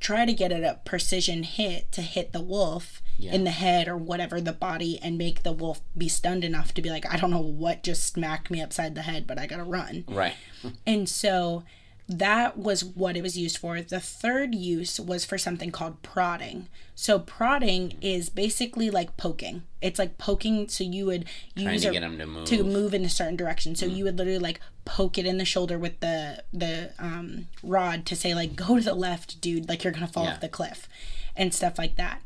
try 0.00 0.24
to 0.24 0.32
get 0.32 0.52
it 0.52 0.64
a 0.64 0.80
precision 0.84 1.44
hit 1.44 1.90
to 1.92 2.02
hit 2.02 2.32
the 2.32 2.42
wolf 2.42 3.00
in 3.18 3.44
the 3.44 3.50
head 3.50 3.88
or 3.88 3.96
whatever 3.96 4.40
the 4.40 4.52
body 4.52 4.98
and 5.02 5.16
make 5.16 5.42
the 5.42 5.52
wolf 5.52 5.80
be 5.96 6.08
stunned 6.08 6.44
enough 6.44 6.74
to 6.74 6.82
be 6.82 6.90
like, 6.90 7.06
I 7.12 7.16
don't 7.16 7.30
know 7.30 7.40
what 7.40 7.82
just 7.82 8.04
smacked 8.12 8.50
me 8.50 8.60
upside 8.60 8.94
the 8.94 9.02
head, 9.02 9.26
but 9.26 9.38
I 9.38 9.46
gotta 9.46 9.64
run. 9.64 10.04
Right. 10.08 10.34
And 10.86 11.08
so 11.08 11.64
that 12.06 12.58
was 12.58 12.84
what 12.84 13.16
it 13.16 13.22
was 13.22 13.38
used 13.38 13.56
for. 13.56 13.80
The 13.80 13.98
third 14.00 14.54
use 14.54 15.00
was 15.00 15.24
for 15.24 15.38
something 15.38 15.70
called 15.70 16.02
prodding. 16.02 16.68
So 16.94 17.18
prodding 17.18 17.94
is 18.02 18.28
basically 18.28 18.90
like 18.90 19.16
poking. 19.16 19.62
It's 19.80 19.98
like 19.98 20.18
poking. 20.18 20.68
So 20.68 20.84
you 20.84 21.06
would 21.06 21.24
Trying 21.56 21.72
use 21.72 21.82
to 21.82 21.88
a- 21.88 21.92
get 21.92 22.02
him 22.02 22.18
to 22.18 22.26
move. 22.26 22.44
to 22.48 22.62
move 22.62 22.92
in 22.92 23.04
a 23.06 23.08
certain 23.08 23.36
direction. 23.36 23.74
So 23.74 23.86
you 23.86 24.04
would 24.04 24.18
literally 24.18 24.38
like 24.38 24.60
poke 24.84 25.16
it 25.16 25.24
in 25.24 25.38
the 25.38 25.46
shoulder 25.46 25.78
with 25.78 26.00
the 26.00 26.42
the 26.52 26.92
um, 26.98 27.48
rod 27.62 28.04
to 28.06 28.16
say 28.16 28.34
like 28.34 28.54
go 28.54 28.76
to 28.76 28.82
the 28.84 28.94
left, 28.94 29.40
dude. 29.40 29.66
Like 29.68 29.82
you're 29.82 29.92
gonna 29.92 30.06
fall 30.06 30.24
Yeah. 30.24 30.32
off 30.34 30.40
the 30.40 30.48
cliff, 30.50 30.86
and 31.34 31.54
stuff 31.54 31.78
like 31.78 31.96
that. 31.96 32.20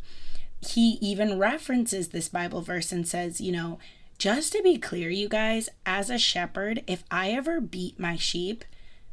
He 0.60 0.98
even 1.00 1.38
references 1.38 2.08
this 2.08 2.28
Bible 2.28 2.60
verse 2.62 2.92
and 2.92 3.06
says, 3.06 3.40
you 3.40 3.52
know, 3.52 3.78
just 4.18 4.52
to 4.52 4.62
be 4.62 4.76
clear, 4.78 5.08
you 5.10 5.28
guys, 5.28 5.68
as 5.86 6.10
a 6.10 6.18
shepherd, 6.18 6.82
if 6.86 7.04
I 7.10 7.30
ever 7.30 7.60
beat 7.60 8.00
my 8.00 8.16
sheep, 8.16 8.64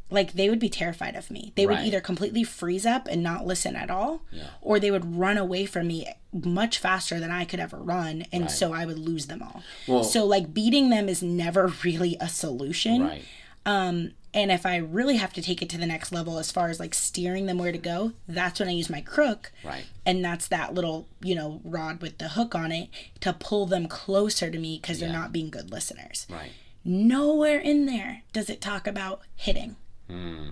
like 0.09 0.33
they 0.33 0.49
would 0.49 0.59
be 0.59 0.69
terrified 0.69 1.15
of 1.15 1.29
me. 1.29 1.51
They 1.55 1.65
would 1.67 1.77
either 1.87 2.01
completely 2.01 2.43
freeze 2.43 2.85
up 2.85 3.07
and 3.07 3.21
not 3.23 3.45
listen 3.45 3.75
at 3.75 3.89
all, 3.91 4.21
or 4.61 4.79
they 4.79 4.91
would 4.91 5.15
run 5.17 5.37
away 5.37 5.65
from 5.65 5.87
me 5.87 6.07
much 6.31 6.77
faster 6.79 7.19
than 7.19 7.31
I 7.31 7.45
could 7.45 7.59
ever 7.59 7.77
run, 7.77 8.25
and 8.31 8.49
so 8.49 8.73
I 8.73 8.85
would 8.85 8.99
lose 8.99 9.27
them 9.27 9.41
all. 9.43 9.63
Well- 9.87 10.03
so 10.03 10.25
like 10.25 10.53
beating 10.53 10.89
them 10.89 11.07
is 11.09 11.21
never 11.23 11.67
really 11.83 12.17
a 12.19 12.29
solution. 12.29 13.03
Right. 13.03 13.23
Um, 13.67 14.11
And 14.35 14.51
if 14.51 14.65
I 14.65 14.75
really 14.75 15.15
have 15.15 15.31
to 15.33 15.41
take 15.41 15.61
it 15.61 15.69
to 15.69 15.77
the 15.77 15.85
next 15.85 16.11
level 16.11 16.37
as 16.37 16.51
far 16.51 16.67
as 16.67 16.79
like 16.79 16.93
steering 16.93 17.45
them 17.45 17.57
where 17.57 17.71
to 17.71 17.77
go, 17.77 18.11
that's 18.27 18.59
when 18.59 18.67
I 18.67 18.73
use 18.73 18.89
my 18.89 18.99
crook. 18.99 19.51
Right. 19.63 19.85
And 20.05 20.23
that's 20.23 20.47
that 20.49 20.73
little, 20.73 21.07
you 21.21 21.33
know, 21.35 21.61
rod 21.63 22.01
with 22.01 22.17
the 22.17 22.27
hook 22.27 22.53
on 22.53 22.73
it 22.73 22.89
to 23.21 23.31
pull 23.31 23.65
them 23.65 23.87
closer 23.87 24.51
to 24.51 24.59
me 24.59 24.77
because 24.79 24.99
they're 24.99 25.09
not 25.09 25.31
being 25.31 25.49
good 25.49 25.71
listeners. 25.71 26.27
Right. 26.29 26.51
Nowhere 26.83 27.59
in 27.59 27.85
there 27.85 28.23
does 28.33 28.49
it 28.49 28.59
talk 28.59 28.85
about 28.85 29.21
hitting. 29.35 29.77
Hmm. 30.09 30.49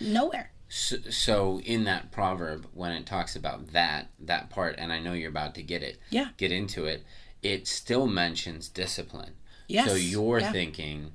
Nowhere. 0.00 0.50
So, 0.70 0.96
so 1.10 1.60
in 1.60 1.84
that 1.84 2.10
proverb, 2.10 2.66
when 2.72 2.92
it 2.92 3.04
talks 3.06 3.36
about 3.36 3.68
that 3.72 4.08
that 4.18 4.50
part, 4.50 4.76
and 4.78 4.92
I 4.92 4.98
know 5.00 5.12
you're 5.12 5.28
about 5.30 5.54
to 5.56 5.62
get 5.62 5.82
it, 5.82 5.98
Yeah. 6.10 6.28
get 6.38 6.50
into 6.50 6.86
it, 6.86 7.04
it 7.42 7.68
still 7.68 8.06
mentions 8.06 8.68
discipline. 8.68 9.34
Yes. 9.66 9.88
So 9.88 9.94
you're 9.94 10.40
Yeah. 10.40 10.52
thinking 10.52 11.12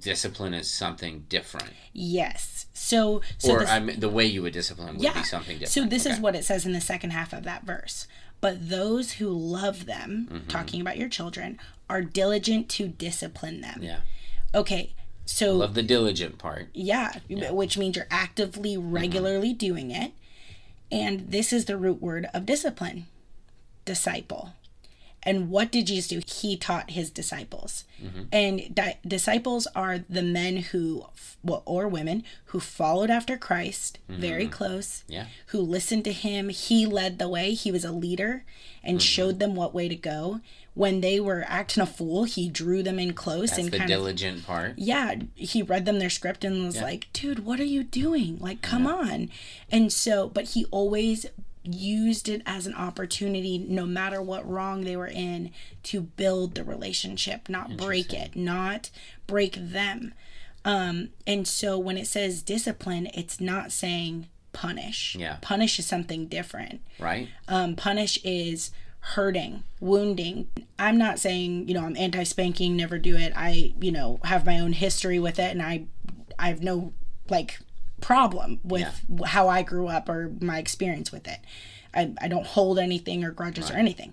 discipline 0.00 0.54
is 0.54 0.70
something 0.70 1.24
different, 1.28 1.70
Yes. 1.92 2.66
So, 2.72 3.22
so 3.38 3.52
or 3.54 3.58
this, 3.60 3.70
I 3.70 3.80
mean, 3.80 3.98
the 4.00 4.08
way 4.08 4.26
you 4.26 4.42
would 4.42 4.52
discipline 4.52 4.94
would 4.94 5.02
yeah. 5.02 5.14
be 5.14 5.24
something 5.24 5.58
different. 5.58 5.72
So 5.72 5.84
this 5.86 6.04
is 6.06 6.20
what 6.20 6.34
it 6.36 6.44
says 6.44 6.66
in 6.66 6.72
the 6.72 6.80
second 6.80 7.10
half 7.10 7.32
of 7.32 7.42
that 7.44 7.64
verse. 7.64 8.06
But 8.40 8.68
those 8.68 9.12
who 9.12 9.28
love 9.30 9.86
them, 9.86 10.28
Mm-hmm. 10.30 10.48
talking 10.48 10.80
about 10.80 10.98
your 10.98 11.08
children, 11.08 11.58
are 11.88 12.02
diligent 12.02 12.68
to 12.70 12.86
discipline 12.88 13.60
them. 13.62 13.80
Yeah. 13.82 14.00
Okay, 14.54 14.92
so 15.24 15.54
Love 15.56 15.74
the 15.74 15.82
diligent 15.82 16.38
part. 16.38 16.68
yeah, 16.72 17.18
which 17.28 17.76
means 17.78 17.96
you're 17.96 18.06
actively, 18.10 18.76
regularly 18.76 19.52
doing 19.52 19.90
it. 19.90 20.12
And 20.92 21.30
this 21.32 21.52
is 21.52 21.64
the 21.64 21.76
root 21.76 22.00
word 22.00 22.28
of 22.32 22.46
discipline 22.46 23.06
disciple. 23.84 24.52
And 25.26 25.50
what 25.50 25.72
did 25.72 25.88
Jesus 25.88 26.08
do? 26.08 26.22
He 26.24 26.56
taught 26.56 26.90
his 26.90 27.10
disciples. 27.10 27.84
And 28.32 28.72
di- 28.74 28.98
disciples 29.06 29.66
are 29.74 29.98
the 30.08 30.22
men 30.22 30.58
who, 30.58 31.06
well, 31.42 31.62
or 31.66 31.88
women, 31.88 32.22
who 32.46 32.60
followed 32.60 33.10
after 33.10 33.36
Christ 33.36 33.98
very 34.08 34.44
mm-hmm. 34.44 34.52
close, 34.52 35.02
Yeah. 35.08 35.26
who 35.46 35.60
listened 35.60 36.04
to 36.04 36.12
him. 36.12 36.50
He 36.50 36.86
led 36.86 37.18
the 37.18 37.28
way, 37.28 37.54
he 37.54 37.72
was 37.72 37.84
a 37.84 37.90
leader 37.90 38.44
and 38.84 38.98
mm-hmm. 38.98 39.04
showed 39.04 39.40
them 39.40 39.56
what 39.56 39.74
way 39.74 39.88
to 39.88 39.96
go. 39.96 40.40
When 40.74 41.00
they 41.00 41.18
were 41.18 41.44
acting 41.48 41.82
a 41.82 41.86
fool, 41.86 42.24
he 42.24 42.50
drew 42.50 42.82
them 42.82 42.98
in 42.98 43.14
close 43.14 43.50
That's 43.50 43.62
and 43.62 43.72
the 43.72 43.78
kind 43.78 43.90
of 43.90 43.96
diligent 43.96 44.46
part. 44.46 44.74
yeah, 44.76 45.14
he 45.34 45.62
read 45.62 45.86
them 45.86 45.98
their 45.98 46.10
script 46.10 46.44
and 46.44 46.66
was 46.66 46.80
like, 46.82 47.08
dude, 47.14 47.46
what 47.46 47.58
are 47.60 47.64
you 47.64 47.82
doing? 47.82 48.38
Like, 48.38 48.60
come 48.60 48.86
on. 48.86 49.30
And 49.72 49.90
so, 49.90 50.28
but 50.28 50.50
he 50.50 50.66
always 50.66 51.24
used 51.66 52.28
it 52.28 52.42
as 52.46 52.66
an 52.66 52.74
opportunity, 52.74 53.58
no 53.58 53.86
matter 53.86 54.20
what 54.22 54.48
wrong 54.48 54.82
they 54.84 54.96
were 54.96 55.06
in, 55.06 55.50
to 55.84 56.00
build 56.00 56.54
the 56.54 56.64
relationship, 56.64 57.48
not 57.48 57.76
break 57.76 58.12
it, 58.12 58.36
not 58.36 58.90
break 59.26 59.54
them. 59.54 60.14
Um, 60.64 61.10
and 61.26 61.46
so 61.46 61.78
when 61.78 61.96
it 61.96 62.06
says 62.06 62.42
discipline, 62.42 63.08
it's 63.14 63.40
not 63.40 63.70
saying 63.72 64.28
punish. 64.52 65.14
Yeah. 65.18 65.36
Punish 65.42 65.78
is 65.78 65.86
something 65.86 66.26
different 66.26 66.80
Right? 66.98 67.28
um, 67.46 67.76
punish 67.76 68.18
is 68.24 68.70
hurting 69.00 69.62
wounding 69.78 70.48
i'm 70.80 70.98
not 70.98 71.20
saying 71.20 71.68
you 71.68 71.74
know 71.74 71.84
i'm 71.84 71.96
anti-spanking 71.96 72.74
never 72.74 72.98
do 72.98 73.16
it 73.16 73.32
i 73.36 73.72
you 73.80 73.92
know 73.92 74.18
have 74.24 74.44
my 74.44 74.58
own 74.58 74.72
history 74.72 75.20
with 75.20 75.38
it 75.38 75.52
and 75.52 75.62
i 75.62 75.84
i 76.40 76.48
have 76.48 76.60
no 76.60 76.92
like 77.28 77.60
problem 78.00 78.60
with 78.62 79.04
how 79.26 79.48
i 79.48 79.62
grew 79.62 79.88
up 79.88 80.08
or 80.08 80.32
my 80.40 80.58
experience 80.58 81.10
with 81.10 81.26
it 81.26 81.40
i, 81.94 82.12
I 82.20 82.28
don't 82.28 82.46
hold 82.46 82.78
anything 82.78 83.24
or 83.24 83.30
grudges 83.30 83.70
or 83.70 83.74
anything 83.74 84.12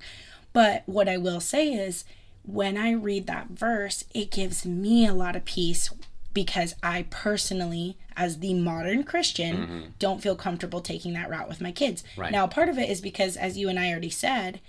but 0.54 0.84
what 0.86 1.10
i 1.10 1.17
will 1.17 1.39
say 1.41 1.74
is 1.74 2.06
when 2.46 2.78
i 2.78 2.91
read 2.91 3.28
that 3.28 3.48
verse 3.50 4.06
it 4.13 4.32
gives 4.32 4.65
me 4.65 5.06
a 5.06 5.13
lot 5.13 5.36
of 5.36 5.46
peace 5.46 5.89
because 6.34 6.74
I 6.82 7.06
personally, 7.12 7.96
as 8.17 8.39
the 8.39 8.56
modern 8.56 9.04
Christian, 9.04 9.93
don't 10.00 10.19
feel 10.19 10.36
comfortable 10.36 10.82
taking 10.82 11.13
that 11.13 11.30
route 11.30 11.48
with 11.48 11.62
my 11.62 11.72
kids. 11.72 12.04
Right. 12.17 12.32
Now, 12.32 12.48
part 12.48 12.69
of 12.69 12.80
it 12.80 12.89
is 12.89 13.02
because, 13.02 13.38
as 13.38 13.56
you 13.56 13.69
and 13.69 13.78
I 13.78 13.91
already 13.91 14.10
said, 14.10 14.60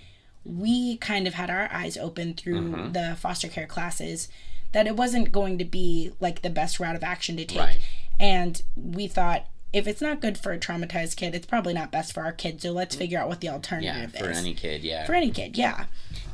we 0.44 0.98
kind 0.98 1.26
of 1.26 1.32
had 1.32 1.48
our 1.48 1.70
eyes 1.72 1.96
open 1.96 2.34
through 2.34 2.60
Mm-hmm. 2.60 2.92
the 2.92 3.16
foster 3.18 3.48
care 3.48 3.66
classes 3.66 4.28
that 4.72 4.86
it 4.86 4.94
wasn't 4.94 5.32
going 5.32 5.56
to 5.56 5.64
be 5.64 6.12
like 6.20 6.42
the 6.42 6.50
best 6.50 6.78
route 6.78 6.96
of 6.96 7.02
action 7.02 7.38
to 7.38 7.46
take. 7.46 7.58
Right. 7.58 7.80
And 8.20 8.62
we 8.76 9.06
thought, 9.08 9.46
if 9.72 9.88
it's 9.88 10.00
not 10.00 10.20
good 10.20 10.38
for 10.38 10.52
a 10.52 10.58
traumatized 10.58 11.16
kid, 11.16 11.34
it's 11.34 11.46
probably 11.46 11.74
not 11.74 11.90
best 11.90 12.12
for 12.12 12.22
our 12.22 12.32
kids. 12.32 12.62
So 12.62 12.70
let's 12.70 12.94
figure 12.94 13.18
out 13.18 13.28
what 13.28 13.40
the 13.40 13.48
Yeah, 13.48 13.54
alternative 13.54 14.12
for 14.12 14.30
is. 14.30 14.38
For 14.38 14.44
any 14.44 14.54
kid, 14.54 14.84
yeah. 14.84 15.04
for 15.04 15.14
any 15.14 15.30
kid, 15.32 15.56
yeah. 15.58 15.86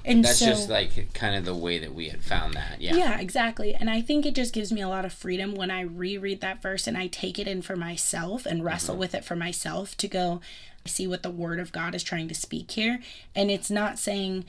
And 0.04 0.24
That's 0.24 0.38
so, 0.38 0.46
just 0.46 0.68
like 0.68 1.12
kind 1.14 1.34
of 1.34 1.44
the 1.46 1.54
way 1.54 1.78
that 1.78 1.94
we 1.94 2.10
had 2.10 2.22
found 2.22 2.54
that. 2.54 2.80
Yeah. 2.80 2.96
yeah, 2.96 3.18
exactly. 3.20 3.74
And 3.74 3.88
I 3.88 4.02
think 4.02 4.26
it 4.26 4.34
just 4.34 4.52
gives 4.52 4.70
me 4.72 4.80
a 4.82 4.88
lot 4.88 5.04
of 5.06 5.12
freedom 5.12 5.54
when 5.54 5.70
I 5.70 5.80
reread 5.82 6.40
that 6.42 6.60
verse 6.62 6.86
and 6.86 6.96
I 6.98 7.06
take 7.06 7.38
it 7.38 7.46
in 7.48 7.62
for 7.62 7.76
myself 7.76 8.44
and 8.46 8.62
wrestle 8.64 8.94
Mm-hmm. 8.94 9.00
with 9.00 9.14
it 9.14 9.24
for 9.24 9.36
myself 9.36 9.96
to 9.98 10.08
go 10.08 10.40
see 10.86 11.06
what 11.06 11.22
the 11.22 11.30
word 11.30 11.60
of 11.60 11.72
God 11.72 11.94
is 11.94 12.02
trying 12.02 12.28
to 12.28 12.34
speak 12.34 12.70
here. 12.72 13.00
And 13.34 13.50
it's 13.50 13.70
not 13.70 13.98
saying 13.98 14.44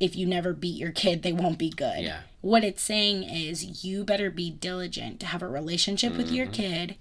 if 0.00 0.14
you 0.16 0.26
never 0.26 0.52
beat 0.52 0.76
your 0.78 0.90
kid, 0.92 1.22
they 1.22 1.32
won't 1.32 1.58
be 1.58 1.70
good. 1.70 2.00
Yeah. 2.02 2.20
What 2.44 2.62
it's 2.62 2.82
saying 2.82 3.22
is 3.22 3.84
you 3.86 4.04
better 4.04 4.30
be 4.30 4.50
diligent 4.50 5.18
to 5.20 5.26
have 5.26 5.40
a 5.42 5.48
relationship 5.48 6.14
with 6.16 6.26
Mm-hmm. 6.26 6.34
your 6.34 6.46
kid, 6.46 6.96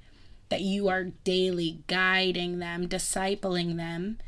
that 0.47 0.62
you 0.62 0.88
are 0.88 1.06
daily 1.25 1.79
guiding 1.88 2.60
them, 2.60 2.88
discipling 2.88 3.75
them. 3.75 4.19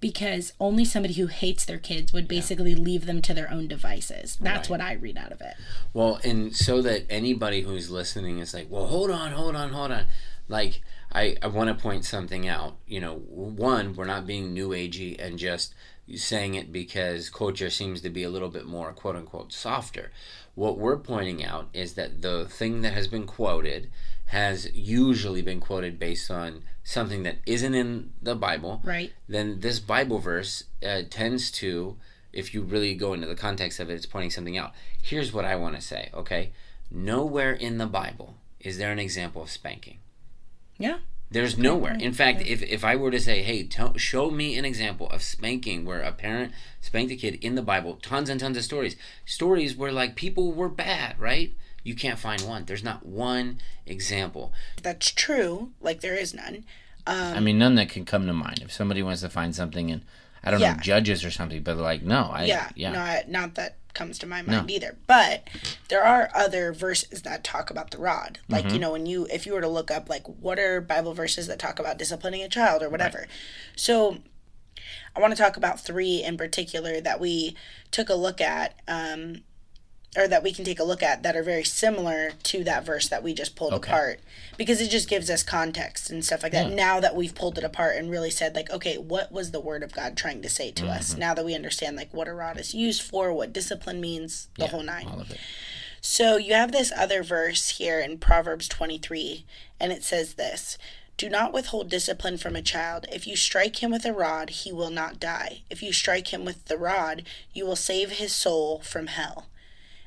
Because 0.00 0.52
only 0.58 0.84
somebody 0.86 1.14
who 1.14 1.26
hates 1.28 1.64
their 1.66 1.78
kids 1.78 2.12
would 2.12 2.26
basically 2.26 2.74
leave 2.74 3.04
them 3.06 3.20
to 3.22 3.34
their 3.34 3.50
own 3.52 3.68
devices. 3.68 4.36
That's 4.40 4.68
Right. 4.68 4.78
what 4.78 4.80
I 4.80 4.94
read 4.94 5.16
out 5.18 5.30
of 5.30 5.40
it. 5.42 5.54
Well, 5.92 6.18
and 6.24 6.56
so 6.56 6.80
that 6.82 7.04
anybody 7.10 7.60
who's 7.60 7.90
listening 7.90 8.38
is 8.38 8.52
like, 8.54 8.66
well, 8.70 8.86
hold 8.86 9.10
on, 9.10 9.30
hold 9.32 9.54
on, 9.54 9.72
hold 9.74 9.92
on. 9.92 10.06
Like, 10.48 10.80
I, 11.12 11.36
I 11.42 11.46
want 11.48 11.68
to 11.68 11.74
point 11.80 12.04
something 12.06 12.48
out. 12.48 12.78
You 12.86 13.00
know, 13.00 13.14
one, 13.14 13.94
we're 13.94 14.06
not 14.06 14.26
being 14.26 14.52
new 14.54 14.70
agey 14.70 15.22
and 15.24 15.38
just 15.38 15.72
saying 16.14 16.54
it 16.54 16.72
because 16.72 17.30
culture 17.30 17.70
seems 17.70 18.00
to 18.00 18.10
be 18.10 18.22
a 18.22 18.30
little 18.30 18.48
bit 18.48 18.66
more 18.66 18.92
quote 18.92 19.16
unquote 19.16 19.52
softer. 19.52 20.10
What 20.54 20.78
we're 20.78 20.98
pointing 20.98 21.44
out 21.44 21.68
is 21.72 21.94
that 21.94 22.22
the 22.22 22.46
thing 22.46 22.82
that 22.82 22.92
has 22.92 23.08
been 23.08 23.26
quoted 23.26 23.90
has 24.26 24.70
usually 24.74 25.42
been 25.42 25.60
quoted 25.60 25.98
based 25.98 26.30
on 26.30 26.62
something 26.84 27.22
that 27.22 27.36
isn't 27.46 27.74
in 27.74 28.12
the 28.20 28.34
Bible. 28.34 28.80
Right. 28.84 29.12
Then 29.28 29.60
this 29.60 29.78
Bible 29.78 30.18
verse 30.18 30.64
uh, 30.86 31.02
tends 31.08 31.50
to, 31.52 31.96
if 32.32 32.54
you 32.54 32.62
really 32.62 32.94
go 32.94 33.12
into 33.12 33.26
the 33.26 33.34
context 33.34 33.78
of 33.78 33.90
it, 33.90 33.94
it's 33.94 34.06
pointing 34.06 34.30
something 34.30 34.56
out. 34.56 34.72
Here's 35.00 35.32
what 35.32 35.44
I 35.44 35.56
want 35.56 35.74
to 35.76 35.82
say, 35.82 36.10
okay? 36.14 36.52
Nowhere 36.90 37.52
in 37.52 37.78
the 37.78 37.86
Bible 37.86 38.34
is 38.58 38.78
there 38.78 38.92
an 38.92 38.98
example 38.98 39.42
of 39.42 39.50
spanking. 39.50 39.98
Yeah. 40.78 40.98
There's 41.32 41.56
nowhere. 41.58 41.96
In 41.98 42.12
fact, 42.12 42.42
if, 42.42 42.62
if 42.62 42.84
I 42.84 42.96
were 42.96 43.10
to 43.10 43.20
say, 43.20 43.42
hey, 43.42 43.64
tell, 43.64 43.96
show 43.96 44.30
me 44.30 44.56
an 44.58 44.64
example 44.64 45.08
of 45.10 45.22
spanking 45.22 45.84
where 45.84 46.00
a 46.00 46.12
parent 46.12 46.52
spanked 46.80 47.12
a 47.12 47.16
kid 47.16 47.34
in 47.42 47.54
the 47.54 47.62
Bible, 47.62 47.98
tons 48.02 48.28
and 48.28 48.38
tons 48.40 48.56
of 48.56 48.64
stories. 48.64 48.96
Stories 49.24 49.76
where, 49.76 49.92
like, 49.92 50.14
people 50.16 50.52
were 50.52 50.68
bad, 50.68 51.18
right? 51.18 51.54
You 51.84 51.94
can't 51.96 52.18
find 52.18 52.40
one. 52.42 52.64
There's 52.66 52.84
not 52.84 53.04
one 53.04 53.58
example. 53.86 54.52
That's 54.82 55.10
true. 55.10 55.70
Like 55.80 56.00
there 56.00 56.14
is 56.14 56.32
none. 56.32 56.64
Um, 57.06 57.34
I 57.34 57.40
mean, 57.40 57.58
none 57.58 57.74
that 57.74 57.88
can 57.88 58.04
come 58.04 58.26
to 58.26 58.32
mind. 58.32 58.60
If 58.62 58.72
somebody 58.72 59.02
wants 59.02 59.22
to 59.22 59.28
find 59.28 59.52
something 59.54 59.88
in, 59.88 60.04
I 60.44 60.52
don't 60.52 60.60
Yeah. 60.60 60.74
know, 60.74 60.78
judges 60.80 61.24
or 61.24 61.32
something, 61.32 61.62
but 61.62 61.76
like, 61.76 62.02
no, 62.02 62.30
I, 62.32 62.44
Yeah. 62.44 62.68
yeah, 62.76 62.92
Not 62.92 63.28
not 63.28 63.54
that 63.56 63.76
comes 63.94 64.18
to 64.20 64.26
my 64.26 64.42
mind 64.42 64.70
either. 64.70 64.96
But 65.06 65.48
there 65.88 66.04
are 66.04 66.30
other 66.34 66.72
verses 66.72 67.22
that 67.22 67.44
talk 67.44 67.70
about 67.70 67.90
the 67.90 67.98
rod. 67.98 68.38
Like, 68.48 68.64
Mm-hmm. 68.64 68.74
you 68.74 68.80
know, 68.80 68.92
when 68.92 69.06
you 69.06 69.26
if 69.30 69.46
you 69.46 69.52
were 69.54 69.60
to 69.60 69.68
look 69.68 69.90
up 69.90 70.08
like 70.08 70.26
what 70.26 70.58
are 70.58 70.80
Bible 70.80 71.14
verses 71.14 71.46
that 71.46 71.58
talk 71.58 71.78
about 71.78 71.98
disciplining 71.98 72.42
a 72.42 72.48
child 72.48 72.82
or 72.82 72.88
whatever. 72.88 73.26
So 73.76 74.18
I 75.14 75.20
want 75.20 75.34
to 75.36 75.42
talk 75.42 75.56
about 75.56 75.80
three 75.80 76.22
in 76.22 76.36
particular 76.36 77.00
that 77.00 77.20
we 77.20 77.54
took 77.90 78.08
a 78.08 78.14
look 78.14 78.40
at, 78.40 78.80
um, 78.88 79.42
or 80.16 80.28
that 80.28 80.42
we 80.42 80.52
can 80.52 80.64
take 80.64 80.78
a 80.78 80.84
look 80.84 81.02
at 81.02 81.22
that 81.22 81.34
are 81.36 81.42
very 81.42 81.64
similar 81.64 82.32
to 82.42 82.62
that 82.64 82.84
verse 82.84 83.08
that 83.08 83.22
we 83.22 83.32
just 83.32 83.56
pulled 83.56 83.72
Okay. 83.72 83.90
apart 83.90 84.20
because 84.58 84.80
it 84.80 84.90
just 84.90 85.08
gives 85.08 85.30
us 85.30 85.42
context 85.42 86.10
and 86.10 86.22
stuff 86.24 86.42
like 86.42 86.52
that. 86.52 86.70
Now 86.70 87.00
that 87.00 87.16
we've 87.16 87.34
pulled 87.34 87.56
it 87.56 87.64
apart 87.64 87.96
and 87.96 88.10
really 88.10 88.30
said 88.30 88.54
like, 88.54 88.70
okay, 88.70 88.98
what 88.98 89.32
was 89.32 89.52
the 89.52 89.60
word 89.60 89.82
of 89.82 89.92
God 89.94 90.16
trying 90.16 90.42
to 90.42 90.50
say 90.50 90.70
to 90.72 90.82
Mm-hmm. 90.82 90.92
us? 90.92 91.16
Now 91.16 91.32
that 91.34 91.44
we 91.44 91.54
understand 91.54 91.96
like 91.96 92.12
what 92.12 92.28
a 92.28 92.34
rod 92.34 92.58
is 92.60 92.74
used 92.74 93.00
for, 93.02 93.32
what 93.32 93.52
discipline 93.54 94.00
means, 94.00 94.48
the 94.58 94.66
whole 94.66 94.82
nine. 94.82 95.06
all 95.06 95.20
of 95.20 95.30
it. 95.30 95.38
So 96.02 96.36
you 96.36 96.52
have 96.54 96.72
this 96.72 96.92
other 96.96 97.22
verse 97.22 97.78
here 97.78 98.00
in 98.00 98.18
Proverbs 98.18 98.66
23, 98.68 99.46
and 99.80 99.92
it 99.92 100.02
says 100.02 100.34
this 100.34 100.76
Do 101.16 101.28
not 101.30 101.52
withhold 101.52 101.88
discipline 101.88 102.36
from 102.38 102.54
a 102.56 102.60
child. 102.62 103.06
If 103.10 103.26
you 103.26 103.36
strike 103.36 103.82
him 103.82 103.92
with 103.92 104.04
a 104.04 104.12
rod, 104.12 104.50
he 104.50 104.72
will 104.72 104.90
not 104.90 105.20
die. 105.20 105.62
If 105.70 105.82
you 105.82 105.92
strike 105.92 106.32
him 106.34 106.44
with 106.44 106.64
the 106.66 106.76
rod, 106.76 107.22
you 107.54 107.64
will 107.64 107.76
save 107.76 108.10
his 108.12 108.34
soul 108.34 108.80
from 108.80 109.06
hell. 109.06 109.46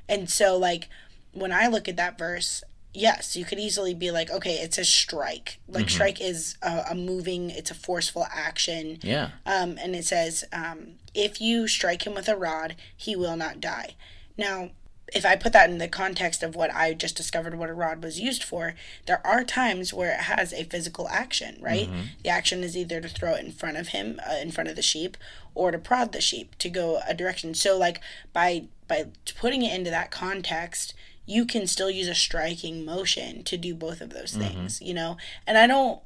And 0.08 0.30
so, 0.30 0.58
like, 0.58 0.89
when 1.34 1.52
I 1.52 1.68
look 1.68 1.88
at 1.88 1.98
that 1.98 2.18
verse, 2.18 2.63
yes, 2.94 3.36
you 3.36 3.46
could 3.46 3.60
easily 3.60 3.94
be 3.94 4.12
like, 4.12 4.32
okay, 4.32 4.56
it 4.56 4.74
says 4.74 4.89
strike. 4.89 5.60
Like, 5.68 5.89
strike 5.89 6.22
is 6.22 6.56
a, 6.62 6.86
a 6.91 6.96
moving, 6.96 7.50
it's 7.50 7.72
a 7.72 7.76
forceful 7.76 8.26
action. 8.32 9.00
Yeah. 9.02 9.32
Um, 9.46 9.78
and 9.82 9.96
it 9.96 10.06
says, 10.06 10.46
um, 10.54 10.94
if 11.13 11.41
you 11.41 11.68
strike 11.68 12.06
him 12.06 12.13
with 12.13 12.30
a 12.30 12.36
rod, 12.36 12.76
he 12.96 13.15
will 13.15 13.36
not 13.36 13.60
die. 13.60 13.96
Now, 14.38 14.72
if 15.13 15.26
I 15.26 15.36
put 15.36 15.54
that 15.54 15.70
in 15.70 15.78
the 15.78 15.88
context 15.88 16.41
of 16.41 16.56
what 16.56 16.74
I 16.74 16.94
just 16.94 17.15
discovered 17.15 17.56
what 17.56 17.70
a 17.70 17.74
rod 17.74 18.04
was 18.04 18.20
used 18.20 18.44
for, 18.44 18.74
there 19.06 19.26
are 19.26 19.44
times 19.44 19.94
where 19.94 20.12
it 20.12 20.22
has 20.22 20.52
a 20.52 20.63
physical 20.63 21.08
action, 21.10 21.58
right? 21.62 21.88
The 22.24 22.30
action 22.30 22.63
is 22.63 22.76
either 22.76 23.00
to 23.00 23.08
throw 23.08 23.34
it 23.36 23.46
in 23.46 23.52
front 23.52 23.78
of 23.78 23.89
him, 23.89 24.20
uh, 24.28 24.36
in 24.41 24.52
front 24.52 24.70
of 24.70 24.76
the 24.76 24.82
sheep, 24.82 25.15
or 25.54 25.70
to 25.72 25.78
prod 25.78 26.12
the 26.12 26.22
sheep 26.22 26.58
to 26.58 26.70
go 26.70 27.02
a 27.08 27.13
direction. 27.13 27.54
So, 27.54 27.78
like 27.78 28.02
by 28.34 28.65
by 28.88 29.06
putting 29.39 29.63
it 29.63 29.74
into 29.74 29.89
that 29.89 30.12
context, 30.12 30.93
you 31.26 31.45
can 31.45 31.65
still 31.67 31.89
use 31.89 32.08
a 32.08 32.15
striking 32.15 32.86
motion 32.86 33.43
to 33.43 33.58
do 33.58 33.74
both 33.74 34.00
of 34.02 34.12
those 34.12 34.34
things, 34.36 34.82
you 34.82 34.93
know. 34.93 35.17
And 35.48 35.58
I 35.58 35.65
don't 35.67 36.02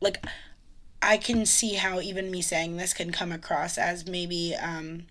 like 0.00 0.24
I 1.02 1.16
can 1.18 1.44
see 1.46 1.74
how 1.74 2.00
even 2.00 2.30
me 2.30 2.40
saying 2.42 2.76
this 2.76 2.94
can 2.94 3.12
come 3.12 3.32
across 3.32 3.76
as 3.78 4.06
maybe 4.06 4.54
um 4.60 5.04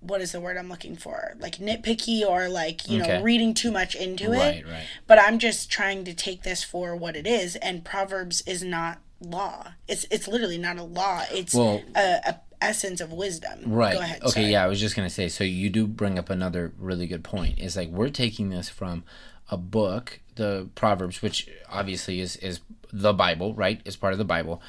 what 0.00 0.20
is 0.20 0.32
the 0.32 0.40
word 0.40 0.58
I'm 0.58 0.68
looking 0.68 0.96
for? 0.96 1.34
Like 1.38 1.56
nitpicky 1.56 2.20
or 2.22 2.48
like, 2.50 2.86
you 2.88 2.98
know, 2.98 3.22
reading 3.22 3.54
too 3.54 3.72
much 3.72 3.94
into 3.94 4.32
it. 4.32 4.38
Right, 4.38 4.66
right. 4.66 4.84
But 5.06 5.18
I'm 5.18 5.38
just 5.38 5.70
trying 5.70 6.04
to 6.04 6.12
take 6.12 6.42
this 6.42 6.62
for 6.62 6.94
what 6.94 7.16
it 7.16 7.26
is 7.26 7.56
and 7.56 7.84
Proverbs 7.86 8.42
is 8.42 8.62
not 8.62 9.00
law. 9.20 9.72
It's 9.88 10.04
it's 10.10 10.28
literally 10.28 10.58
not 10.58 10.76
a 10.78 10.82
law. 10.82 11.24
It's 11.32 11.54
Well- 11.54 11.82
a, 11.96 12.20
a, 12.26 12.40
essence 12.60 13.00
of 13.00 13.12
wisdom. 13.12 13.60
Right. 13.66 13.94
Go 13.94 14.00
ahead. 14.00 14.22
okay, 14.22 14.30
sorry. 14.30 14.46
yeah, 14.46 14.64
I 14.64 14.66
was 14.66 14.80
just 14.80 14.96
going 14.96 15.08
to 15.08 15.14
say 15.14 15.28
so 15.28 15.44
you 15.44 15.70
do 15.70 15.86
bring 15.86 16.18
up 16.18 16.30
another 16.30 16.72
really 16.78 17.06
good 17.06 17.24
point. 17.24 17.58
Is 17.58 17.76
like 17.76 17.88
we're 17.90 18.08
taking 18.10 18.50
this 18.50 18.68
from 18.68 19.04
a 19.50 19.56
book, 19.56 20.20
the 20.36 20.68
Proverbs, 20.74 21.20
which 21.22 21.48
obviously 21.70 22.20
is 22.20 22.36
is 22.36 22.60
the 22.92 23.12
Bible, 23.12 23.54
right? 23.54 23.80
It's 23.84 23.96
part 23.96 24.12
of 24.12 24.18
the 24.18 24.24
Bible. 24.24 24.62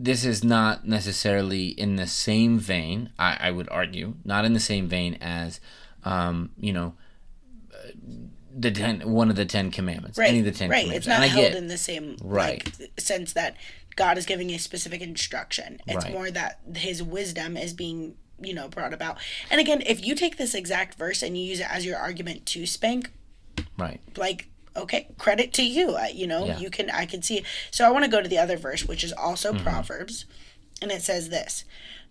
This 0.00 0.24
is 0.24 0.42
not 0.42 0.86
necessarily 0.88 1.68
in 1.68 1.94
the 1.96 2.06
same 2.08 2.58
vein, 2.58 3.10
I, 3.18 3.36
I 3.40 3.50
would 3.52 3.68
argue, 3.70 4.14
not 4.24 4.44
in 4.44 4.52
the 4.52 4.58
same 4.60 4.88
vein 4.88 5.16
as 5.20 5.60
um, 6.04 6.50
you 6.58 6.72
know, 6.72 6.94
uh, 7.72 7.88
the 8.56 8.70
ten, 8.70 9.00
one 9.10 9.30
of 9.30 9.36
the 9.36 9.44
Ten 9.44 9.70
Commandments, 9.70 10.18
Right. 10.18 10.28
any 10.28 10.40
of 10.40 10.44
the 10.44 10.52
Ten 10.52 10.68
right. 10.70 10.80
Commandments. 10.82 11.06
It's 11.06 11.18
not 11.18 11.28
held 11.28 11.54
in 11.54 11.68
the 11.68 11.78
same 11.78 12.16
Right. 12.22 12.64
like, 12.80 13.00
sense 13.00 13.32
that 13.34 13.56
God 13.96 14.18
is 14.18 14.26
giving 14.26 14.50
a 14.50 14.58
specific 14.58 15.00
instruction. 15.00 15.80
It's 15.86 16.04
Right. 16.04 16.12
more 16.12 16.30
that 16.30 16.58
his 16.76 17.02
wisdom 17.02 17.56
is 17.56 17.72
being, 17.72 18.16
you 18.40 18.52
know, 18.54 18.68
brought 18.68 18.92
about. 18.92 19.18
And 19.50 19.60
again, 19.60 19.82
if 19.86 20.04
you 20.04 20.14
take 20.14 20.36
this 20.36 20.54
exact 20.54 20.98
verse 20.98 21.22
and 21.22 21.36
you 21.38 21.44
use 21.44 21.60
it 21.60 21.66
as 21.70 21.84
your 21.86 21.96
argument 21.98 22.44
to 22.46 22.66
spank, 22.66 23.10
right, 23.78 24.00
like 24.16 24.48
okay 24.76 25.06
credit 25.18 25.52
to 25.52 25.62
you 25.62 25.94
I, 25.94 26.08
you 26.08 26.26
know 26.26 26.46
Yeah. 26.46 26.58
you 26.58 26.68
can 26.68 26.90
i 26.90 27.06
can 27.06 27.22
see 27.22 27.38
it. 27.38 27.44
so 27.70 27.86
i 27.86 27.90
want 27.92 28.04
to 28.04 28.10
go 28.10 28.20
to 28.20 28.28
the 28.28 28.38
other 28.38 28.56
verse 28.56 28.84
which 28.84 29.04
is 29.04 29.12
also 29.12 29.52
Mm-hmm. 29.52 29.62
proverbs 29.62 30.24
and 30.82 30.90
it 30.90 31.00
says 31.02 31.28
this 31.28 31.64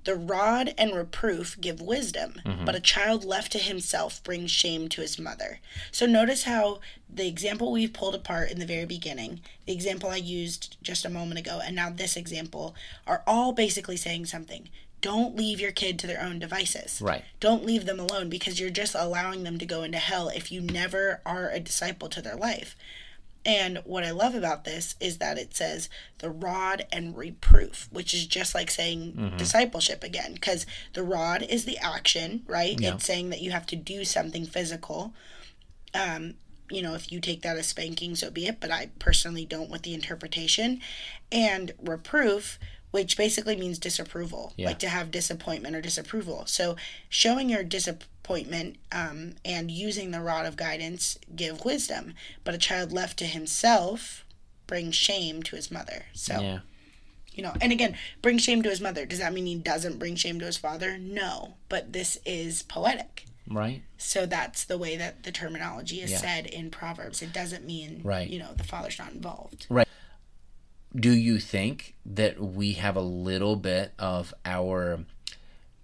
the 0.05 0.15
rod 0.15 0.73
and 0.77 0.93
reproof 0.95 1.59
give 1.61 1.79
wisdom 1.81 2.41
Mm-hmm. 2.45 2.65
but 2.65 2.75
a 2.75 2.79
child 2.79 3.23
left 3.23 3.51
to 3.53 3.57
himself 3.59 4.23
brings 4.23 4.51
shame 4.51 4.89
to 4.89 5.01
his 5.01 5.17
mother 5.19 5.59
so 5.91 6.05
notice 6.05 6.43
how 6.43 6.79
the 7.09 7.27
example 7.27 7.71
we've 7.71 7.93
pulled 7.93 8.15
apart 8.15 8.51
in 8.51 8.59
the 8.59 8.65
very 8.65 8.85
beginning 8.85 9.39
the 9.65 9.73
example 9.73 10.09
i 10.09 10.15
used 10.15 10.75
just 10.81 11.05
a 11.05 11.09
moment 11.09 11.39
ago 11.39 11.59
and 11.63 11.75
now 11.75 11.89
this 11.89 12.15
example 12.17 12.75
are 13.07 13.23
all 13.27 13.51
basically 13.53 13.97
saying 13.97 14.25
something 14.25 14.67
don't 15.01 15.35
leave 15.35 15.59
your 15.59 15.71
kid 15.71 15.99
to 15.99 16.07
their 16.07 16.21
own 16.21 16.39
devices 16.39 17.01
right, 17.01 17.23
don't 17.41 17.65
leave 17.65 17.85
them 17.85 17.99
alone 17.99 18.29
because 18.29 18.59
you're 18.59 18.69
just 18.69 18.95
allowing 18.95 19.43
them 19.43 19.57
to 19.57 19.65
go 19.65 19.83
into 19.83 19.97
hell 19.97 20.29
if 20.29 20.49
you 20.51 20.61
never 20.61 21.19
are 21.25 21.49
a 21.49 21.59
disciple 21.59 22.07
to 22.07 22.21
their 22.21 22.37
life. 22.37 22.75
And 23.45 23.79
what 23.83 24.03
I 24.03 24.11
love 24.11 24.35
about 24.35 24.63
this 24.63 24.95
is 25.01 25.17
that 25.17 25.37
it 25.37 25.53
says 25.53 25.89
the 26.19 26.29
rod 26.29 26.85
and 26.91 27.15
reproof, 27.17 27.89
which 27.91 28.13
is 28.13 28.25
just 28.25 28.55
like 28.55 28.71
saying 28.71 29.33
discipleship 29.37 30.03
again, 30.03 30.33
because 30.33 30.65
the 30.93 31.03
rod 31.03 31.41
is 31.43 31.65
the 31.65 31.77
action, 31.77 32.43
right? 32.47 32.79
Yeah. 32.79 32.95
It's 32.95 33.05
saying 33.05 33.29
that 33.31 33.41
you 33.41 33.51
have 33.51 33.65
to 33.67 33.75
do 33.75 34.05
something 34.05 34.45
physical. 34.45 35.13
Um, 35.93 36.35
you 36.71 36.81
know, 36.81 36.93
if 36.95 37.11
you 37.11 37.19
take 37.19 37.41
that 37.41 37.57
as 37.57 37.67
spanking, 37.67 38.15
so 38.15 38.31
be 38.31 38.47
it, 38.47 38.59
but 38.61 38.71
I 38.71 38.89
personally 38.97 39.45
don't 39.45 39.69
with 39.69 39.81
the 39.83 39.93
interpretation. 39.93 40.79
And 41.31 41.73
reproof, 41.81 42.57
which 42.91 43.17
basically 43.17 43.55
means 43.57 43.77
disapproval, 43.77 44.53
Yeah. 44.55 44.67
like 44.67 44.79
to 44.79 44.89
have 44.89 45.11
disappointment 45.11 45.75
or 45.75 45.81
disapproval. 45.81 46.45
So 46.45 46.77
showing 47.09 47.49
your 47.49 47.63
disappointment 48.23 48.77
um, 48.91 49.33
and 49.43 49.69
using 49.71 50.11
the 50.11 50.21
rod 50.21 50.45
of 50.45 50.55
guidance 50.55 51.17
give 51.35 51.65
wisdom, 51.65 52.13
but 52.43 52.53
a 52.53 52.57
child 52.57 52.91
left 52.91 53.17
to 53.19 53.25
himself 53.25 54.25
brings 54.67 54.95
shame 54.95 55.43
to 55.43 55.55
his 55.55 55.69
mother. 55.69 56.05
So 56.13 56.39
yeah, 56.39 56.59
you 57.33 57.43
know, 57.43 57.53
and 57.61 57.71
again, 57.71 57.97
bring 58.21 58.37
shame 58.37 58.61
to 58.63 58.69
his 58.69 58.81
mother. 58.81 59.05
Does 59.05 59.19
that 59.19 59.33
mean 59.33 59.45
he 59.45 59.55
doesn't 59.55 59.99
bring 59.99 60.15
shame 60.15 60.39
to 60.39 60.45
his 60.45 60.57
father? 60.57 60.97
No, 60.97 61.55
but 61.69 61.93
this 61.93 62.17
is 62.25 62.63
poetic. 62.63 63.25
right. 63.49 63.81
So 63.97 64.25
that's 64.25 64.63
the 64.65 64.77
way 64.77 64.95
that 64.97 65.23
the 65.23 65.31
terminology 65.31 66.01
is 66.01 66.11
Yeah. 66.11 66.17
said 66.17 66.45
in 66.45 66.69
Proverbs. 66.71 67.21
It 67.21 67.31
doesn't 67.33 67.65
mean, 67.65 68.01
Right. 68.03 68.29
you 68.29 68.39
know, 68.39 68.53
the 68.53 68.63
father's 68.63 68.97
not 68.99 69.11
involved. 69.13 69.65
Right. 69.69 69.87
Do 70.95 71.11
you 71.11 71.39
think 71.39 71.95
that 72.05 72.39
we 72.39 72.73
have 72.73 72.95
a 72.95 73.01
little 73.01 73.55
bit 73.55 73.93
of 73.97 74.33
our 74.45 74.99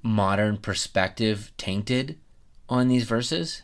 modern 0.04 0.58
perspective 0.58 1.52
tainted 1.58 2.18
on 2.70 2.88
these 2.88 3.04
verses? 3.04 3.64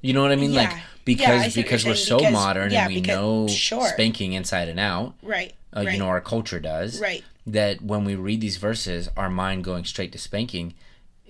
You 0.00 0.12
know 0.12 0.22
what 0.22 0.32
I 0.32 0.36
mean? 0.36 0.52
Yeah. 0.52 0.62
Like 0.62 0.82
because 1.04 1.44
what 1.44 1.54
because 1.54 1.84
we're 1.84 1.94
so 1.94 2.18
because- 2.18 2.32
modern 2.32 2.72
yeah, 2.72 2.84
and 2.86 2.94
we 2.94 3.00
because- 3.00 3.16
know 3.16 3.48
sure. 3.48 3.88
spanking 3.88 4.32
inside 4.32 4.68
and 4.68 4.80
out. 4.80 5.14
Right. 5.22 5.52
Uh, 5.74 5.82
right. 5.84 5.92
You 5.94 5.98
know 5.98 6.06
our 6.08 6.20
culture 6.20 6.60
does. 6.60 7.00
Right. 7.00 7.24
That 7.46 7.82
when 7.82 8.04
we 8.04 8.14
read 8.14 8.40
these 8.40 8.56
verses, 8.56 9.08
our 9.16 9.30
mind 9.30 9.64
going 9.64 9.84
straight 9.84 10.12
to 10.12 10.18
spanking. 10.18 10.74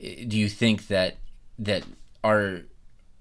Do 0.01 0.37
you 0.38 0.49
think 0.49 0.88
that 0.88 1.16
that 1.59 1.85
our 2.25 2.62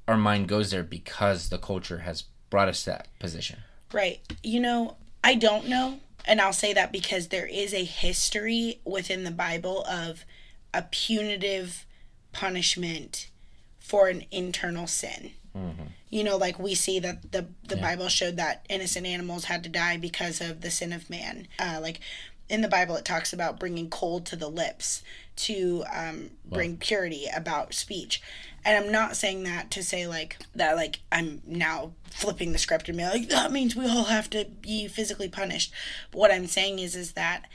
our 0.07 0.17
mind 0.17 0.47
goes 0.47 0.71
there 0.71 0.83
because 0.83 1.49
the 1.49 1.57
culture 1.57 1.99
has 1.99 2.23
brought 2.49 2.67
us 2.67 2.83
that 2.85 3.07
position? 3.19 3.59
Right. 3.93 4.19
You 4.43 4.59
know, 4.59 4.95
I 5.23 5.35
don't 5.35 5.67
know. 5.67 5.99
And 6.25 6.39
I'll 6.39 6.53
say 6.53 6.73
that 6.73 6.91
because 6.91 7.27
there 7.29 7.47
is 7.47 7.73
a 7.73 7.83
history 7.83 8.79
within 8.85 9.23
the 9.23 9.31
Bible 9.31 9.83
of 9.85 10.23
a 10.73 10.83
punitive 10.83 11.85
punishment 12.31 13.29
for 13.79 14.07
an 14.07 14.23
internal 14.31 14.87
sin. 14.87 15.31
You 16.09 16.23
know, 16.23 16.37
like 16.37 16.59
we 16.59 16.75
see 16.75 16.99
that 16.99 17.31
the 17.31 17.47
the 17.67 17.75
Bible 17.77 18.07
showed 18.07 18.37
that 18.37 18.65
innocent 18.69 19.05
animals 19.05 19.45
had 19.45 19.63
to 19.63 19.69
die 19.69 19.97
because 19.97 20.39
of 20.39 20.61
the 20.61 20.71
sin 20.71 20.93
of 20.93 21.09
man. 21.09 21.47
Uh, 21.59 21.79
like 21.81 21.99
in 22.49 22.61
the 22.61 22.67
Bible, 22.67 22.95
it 22.95 23.05
talks 23.05 23.33
about 23.33 23.59
bringing 23.59 23.89
cold 23.89 24.25
to 24.27 24.35
the 24.35 24.49
lips 24.49 25.03
to 25.37 25.83
um, 25.91 26.31
bring 26.45 26.77
purity 26.77 27.25
about 27.33 27.73
speech. 27.73 28.21
And 28.63 28.77
I'm 28.77 28.91
not 28.91 29.15
saying 29.15 29.43
that 29.43 29.71
to 29.71 29.83
say 29.83 30.05
like 30.07 30.37
that 30.55 30.75
like 30.75 30.99
I'm 31.11 31.41
now 31.45 31.93
flipping 32.11 32.51
the 32.51 32.59
script 32.59 32.89
and 32.89 32.97
being 32.97 33.09
like 33.09 33.29
that 33.29 33.51
means 33.51 33.75
we 33.75 33.87
all 33.87 34.03
have 34.05 34.29
to 34.31 34.45
be 34.45 34.87
physically 34.87 35.29
punished. 35.29 35.73
But 36.11 36.19
what 36.19 36.31
I'm 36.31 36.47
saying 36.47 36.79
is 36.79 36.95
is 36.95 37.13
that 37.13 37.45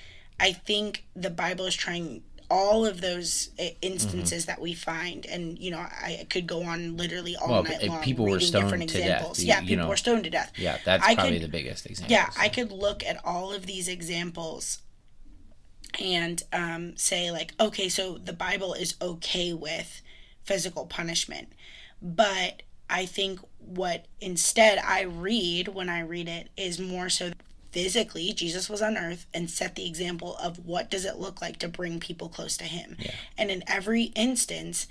I 0.40 0.52
think 0.52 1.04
the 1.14 1.30
Bible 1.30 1.66
is 1.66 1.74
trying 1.74 2.22
all 2.50 2.86
of 2.86 3.00
those 3.00 3.50
uh, 3.58 3.64
instances 3.82 4.46
that 4.46 4.60
we 4.60 4.72
find, 4.74 5.26
and 5.26 5.58
you 5.58 5.70
know, 5.70 5.78
I 5.78 6.26
could 6.30 6.46
go 6.46 6.62
on 6.62 6.96
literally 6.96 7.36
all 7.36 7.48
Well, 7.48 7.62
night 7.64 7.82
long 7.88 8.02
people 8.02 8.24
were 8.26 8.40
stoned 8.40 8.64
different 8.64 8.90
to 8.90 8.98
death, 8.98 9.04
examples. 9.06 9.40
you- 9.40 9.48
yeah, 9.48 9.60
you 9.60 9.66
people 9.68 9.84
know. 9.84 9.88
were 9.90 9.96
stoned 9.96 10.24
to 10.24 10.30
death. 10.30 10.52
Yeah, 10.56 10.78
that's 10.84 11.04
I 11.04 11.14
probably 11.14 11.34
could- 11.40 11.42
the 11.44 11.48
biggest 11.52 11.86
example. 11.86 12.12
Yeah, 12.12 12.28
so. 12.30 12.40
I 12.40 12.48
could 12.48 12.70
look 12.72 13.04
at 13.04 13.24
all 13.24 13.52
of 13.52 13.66
these 13.66 13.88
examples 13.88 14.78
and 16.00 16.42
um, 16.52 16.96
say, 16.96 17.30
like, 17.30 17.54
okay, 17.60 17.88
so 17.88 18.18
the 18.18 18.32
Bible 18.32 18.74
is 18.74 18.94
okay 19.00 19.52
with 19.52 20.02
physical 20.44 20.86
punishment. 20.86 21.48
But 22.02 22.62
I 22.90 23.06
think 23.06 23.40
what 23.58 24.06
instead 24.20 24.78
I 24.78 25.02
read 25.02 25.68
when 25.68 25.88
I 25.88 26.00
read 26.00 26.28
it 26.28 26.50
is 26.56 26.78
more 26.78 27.08
so 27.08 27.32
physically 27.76 28.32
Jesus 28.32 28.70
was 28.70 28.80
on 28.80 28.96
earth 28.96 29.26
and 29.34 29.50
set 29.50 29.74
the 29.74 29.86
example 29.86 30.34
of 30.36 30.64
what 30.64 30.90
does 30.90 31.04
it 31.04 31.18
look 31.18 31.42
like 31.42 31.58
to 31.58 31.68
bring 31.68 32.00
people 32.00 32.30
close 32.30 32.56
to 32.56 32.64
him. 32.64 32.96
And 33.36 33.50
in 33.50 33.62
every 33.66 34.04
instance, 34.14 34.86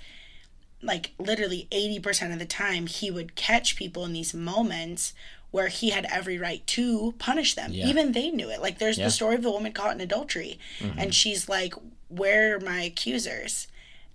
like 0.80 1.10
literally 1.18 1.66
80% 1.72 2.32
of 2.32 2.38
the 2.38 2.44
time 2.46 2.86
he 2.86 3.10
would 3.10 3.34
catch 3.34 3.74
people 3.74 4.04
in 4.04 4.12
these 4.12 4.32
moments 4.34 5.14
where 5.50 5.66
he 5.66 5.90
had 5.90 6.06
every 6.12 6.38
right 6.38 6.64
to 6.68 7.14
punish 7.18 7.54
them 7.54 7.72
Yeah. 7.72 7.86
even 7.88 8.12
they 8.12 8.30
knew 8.30 8.50
it 8.50 8.60
like 8.62 8.78
there's 8.78 8.98
Yeah. 8.98 9.06
the 9.06 9.10
story 9.10 9.34
of 9.34 9.42
the 9.42 9.50
woman 9.50 9.72
caught 9.72 9.94
in 9.96 10.00
adultery 10.00 10.58
mm-hmm. 10.78 10.96
and 10.98 11.12
she's 11.12 11.48
like 11.48 11.74
where 12.08 12.54
are 12.56 12.60
my 12.60 12.82
accusers 12.82 13.66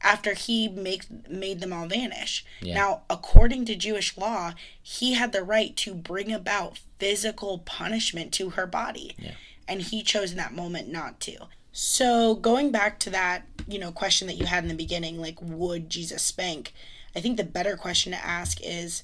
after 0.03 0.33
he 0.33 0.67
make, 0.67 1.03
made 1.29 1.59
them 1.59 1.73
all 1.73 1.87
vanish 1.87 2.45
Yeah. 2.61 2.75
now 2.75 3.01
according 3.09 3.65
to 3.65 3.75
jewish 3.75 4.15
law 4.17 4.53
he 4.81 5.13
had 5.13 5.31
the 5.33 5.43
right 5.43 5.75
to 5.77 5.93
bring 5.93 6.31
about 6.31 6.79
physical 7.01 7.57
punishment 7.59 8.31
to 8.31 8.51
her 8.51 8.67
body 8.67 9.15
Yeah. 9.17 9.31
and 9.67 9.81
he 9.81 10.03
chose 10.03 10.31
in 10.31 10.37
that 10.37 10.53
moment 10.53 10.87
not 10.87 11.19
to 11.21 11.47
so 11.71 12.35
going 12.35 12.71
back 12.71 12.99
to 12.99 13.09
that, 13.11 13.43
you 13.67 13.79
know, 13.79 13.91
question 13.91 14.27
that 14.27 14.35
you 14.35 14.45
had 14.45 14.63
in 14.63 14.69
the 14.69 14.75
beginning, 14.75 15.19
like 15.19 15.37
would 15.41 15.89
Jesus 15.89 16.21
spank? 16.21 16.73
I 17.15 17.21
think 17.21 17.37
the 17.37 17.43
better 17.43 17.77
question 17.77 18.11
to 18.11 18.25
ask 18.25 18.59
is, 18.61 19.03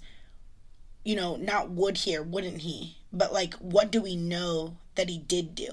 you 1.04 1.16
know, 1.16 1.38
not 1.38 1.70
would 1.70 1.98
he 2.00 2.18
or 2.18 2.24
wouldn't 2.24 2.62
he, 2.62 2.98
but 3.14 3.32
like 3.32 3.54
what 3.56 3.92
do 3.92 4.02
we 4.02 4.16
know 4.16 4.76
that 4.96 5.10
he 5.10 5.18
did 5.18 5.56
do? 5.56 5.70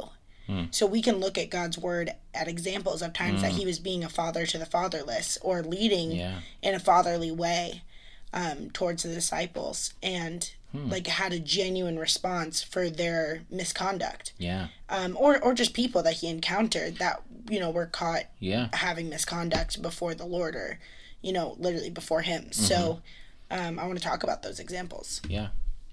Hmm. 0.47 0.65
So 0.71 0.87
we 0.87 1.03
can 1.03 1.17
look 1.17 1.39
at 1.39 1.51
God's 1.51 1.79
word 1.79 2.13
at 2.33 2.49
examples 2.49 3.03
of 3.03 3.13
times 3.13 3.43
that 3.43 3.53
hmm. 3.53 3.59
he 3.59 3.67
was 3.67 3.79
being 3.79 4.05
a 4.05 4.09
father 4.09 4.47
to 4.47 4.59
the 4.59 4.67
fatherless 4.67 5.39
or 5.43 5.63
leading 5.63 6.13
Yeah. 6.13 6.41
in 6.63 6.75
a 6.75 6.81
fatherly 6.81 7.33
way 7.33 7.83
um, 8.35 8.69
towards 8.71 9.05
the 9.05 9.15
disciples 9.15 9.95
and 10.03 10.51
like 10.89 11.07
had 11.07 11.33
a 11.33 11.39
genuine 11.39 11.97
response 12.01 12.61
for 12.61 12.91
their 12.91 13.43
misconduct 13.49 14.33
Yeah. 14.39 14.67
um, 14.89 15.17
or 15.17 15.41
or 15.41 15.55
just 15.55 15.73
people 15.73 16.03
that 16.03 16.15
he 16.15 16.29
encountered 16.29 16.97
that 16.99 17.23
you 17.49 17.61
know 17.61 17.71
were 17.71 17.87
caught 17.87 18.25
Yeah. 18.41 18.71
having 18.73 19.09
misconduct 19.09 19.81
before 19.81 20.17
the 20.17 20.27
Lord 20.27 20.57
or 20.57 20.81
you 21.23 21.33
know 21.33 21.55
literally 21.61 21.91
before 21.91 22.23
him. 22.23 22.51
So 22.51 23.01
um, 23.53 23.79
I 23.79 23.87
want 23.87 23.99
to 23.99 24.05
talk 24.05 24.25
about 24.25 24.43
those 24.43 24.59
examples. 24.59 25.21
Yeah. 25.29 25.49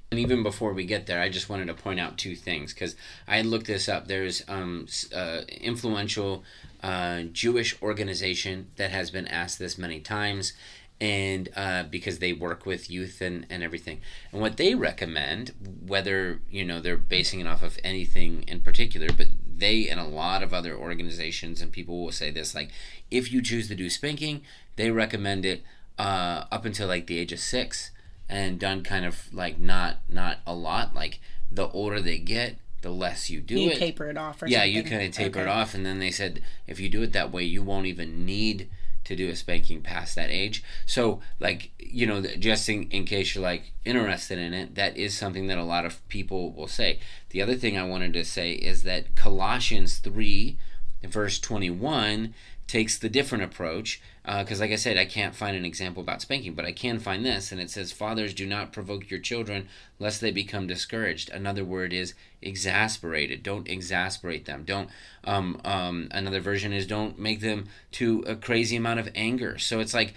And 0.09 0.19
even 0.19 0.41
before 0.43 0.73
we 0.73 0.83
get 0.85 1.05
there, 1.05 1.21
I 1.21 1.29
just 1.29 1.47
wanted 1.47 1.67
to 1.67 1.73
point 1.75 1.99
out 1.99 2.17
two 2.17 2.35
things 2.35 2.73
because 2.73 2.95
I 3.27 3.43
looked 3.43 3.67
this 3.67 3.87
up. 3.87 4.07
There's 4.07 4.43
um 4.47 4.85
s- 4.87 5.11
uh, 5.13 5.43
influential 5.61 6.43
uh, 6.81 7.21
Jewish 7.31 7.79
organization 7.83 8.71
that 8.77 8.89
has 8.89 9.11
been 9.11 9.27
asked 9.27 9.59
this 9.59 9.77
many 9.77 9.99
times, 9.99 10.53
and 11.01 11.49
uh, 11.55 11.83
because 11.83 12.19
they 12.19 12.31
work 12.31 12.65
with 12.65 12.89
youth 12.89 13.19
and, 13.21 13.45
and 13.49 13.63
everything, 13.63 13.99
and 14.31 14.39
what 14.39 14.55
they 14.57 14.75
recommend, 14.75 15.51
whether 15.85 16.39
you 16.49 16.63
know 16.63 16.79
they're 16.79 16.95
basing 16.95 17.39
it 17.41 17.47
off 17.47 17.63
of 17.63 17.77
anything 17.83 18.43
in 18.47 18.61
particular, 18.61 19.07
but 19.11 19.27
they 19.57 19.89
and 19.89 19.99
a 19.99 20.05
lot 20.05 20.41
of 20.43 20.53
other 20.53 20.75
organizations 20.75 21.61
and 21.61 21.71
people 21.71 22.01
will 22.03 22.11
say 22.11 22.31
this 22.31 22.55
like 22.55 22.71
if 23.11 23.31
you 23.31 23.41
choose 23.41 23.67
to 23.67 23.75
do 23.75 23.89
spanking, 23.89 24.41
they 24.75 24.89
recommend 24.91 25.45
it 25.45 25.63
uh, 25.99 26.45
up 26.51 26.65
until 26.65 26.87
like 26.87 27.07
the 27.07 27.17
age 27.19 27.31
of 27.33 27.39
six 27.39 27.91
and 28.29 28.59
done 28.59 28.83
kind 28.83 29.05
of 29.05 29.31
like 29.33 29.59
not 29.59 29.97
not 30.07 30.37
a 30.45 30.53
lot. 30.53 30.95
Like 30.95 31.19
the 31.51 31.67
older 31.69 31.99
they 31.99 32.17
get, 32.19 32.57
the 32.81 32.91
less 32.91 33.29
you 33.29 33.41
do 33.41 33.59
You 33.59 33.71
it. 33.71 33.77
taper 33.77 34.09
it 34.09 34.17
off 34.17 34.41
or 34.41 34.47
yeah, 34.47 34.59
something. 34.59 34.73
you 34.75 34.83
kind 34.83 35.01
of 35.03 35.11
taper 35.11 35.41
it 35.41 35.47
off, 35.47 35.73
and 35.73 35.85
then 35.85 35.99
they 35.99 36.11
said 36.11 36.41
if 36.67 36.79
you 36.79 36.89
do 36.89 37.01
it 37.01 37.11
that 37.13 37.31
way, 37.31 37.43
you 37.43 37.61
won't 37.63 37.87
even 37.87 38.25
need 38.25 38.69
to 39.11 39.25
do 39.25 39.29
a 39.29 39.35
spanking 39.35 39.81
past 39.81 40.15
that 40.15 40.29
age. 40.29 40.63
So, 40.85 41.21
like 41.39 41.71
you 41.79 42.07
know, 42.07 42.21
just 42.21 42.67
in, 42.69 42.89
in 42.89 43.05
case 43.05 43.35
you're 43.35 43.43
like 43.43 43.73
interested 43.85 44.37
in 44.37 44.53
it, 44.53 44.75
that 44.75 44.97
is 44.97 45.17
something 45.17 45.47
that 45.47 45.57
a 45.57 45.63
lot 45.63 45.85
of 45.85 46.07
people 46.07 46.51
will 46.51 46.67
say. 46.67 46.99
The 47.29 47.41
other 47.41 47.55
thing 47.55 47.77
I 47.77 47.83
wanted 47.83 48.13
to 48.13 48.25
say 48.25 48.53
is 48.53 48.83
that 48.83 49.15
Colossians 49.15 49.97
three, 49.99 50.57
verse 51.03 51.39
twenty 51.39 51.69
one 51.69 52.33
takes 52.71 52.97
the 52.97 53.09
different 53.09 53.43
approach 53.43 54.01
because 54.25 54.61
like 54.61 54.71
i 54.71 54.75
said 54.75 54.97
i 54.97 55.03
can't 55.03 55.35
find 55.35 55.57
an 55.57 55.65
example 55.65 56.01
about 56.01 56.21
spanking 56.21 56.53
but 56.53 56.63
i 56.63 56.71
can 56.71 56.99
find 56.99 57.25
this 57.25 57.51
and 57.51 57.59
it 57.59 57.69
says 57.69 57.91
fathers 57.91 58.33
do 58.33 58.45
not 58.45 58.71
provoke 58.71 59.09
your 59.09 59.19
children 59.19 59.67
lest 60.01 60.19
they 60.19 60.31
become 60.31 60.65
discouraged. 60.67 61.29
Another 61.29 61.63
word 61.63 61.93
is 61.93 62.15
exasperated. 62.41 63.43
Don't 63.43 63.69
exasperate 63.69 64.45
them. 64.45 64.63
Don't 64.65 64.89
um, 65.23 65.61
um, 65.63 66.07
another 66.11 66.41
version 66.41 66.73
is 66.73 66.87
don't 66.87 67.19
make 67.19 67.39
them 67.39 67.67
to 67.91 68.23
a 68.27 68.35
crazy 68.35 68.75
amount 68.75 68.99
of 68.99 69.09
anger. 69.13 69.57
So 69.59 69.79
it's 69.79 69.93
like 69.93 70.13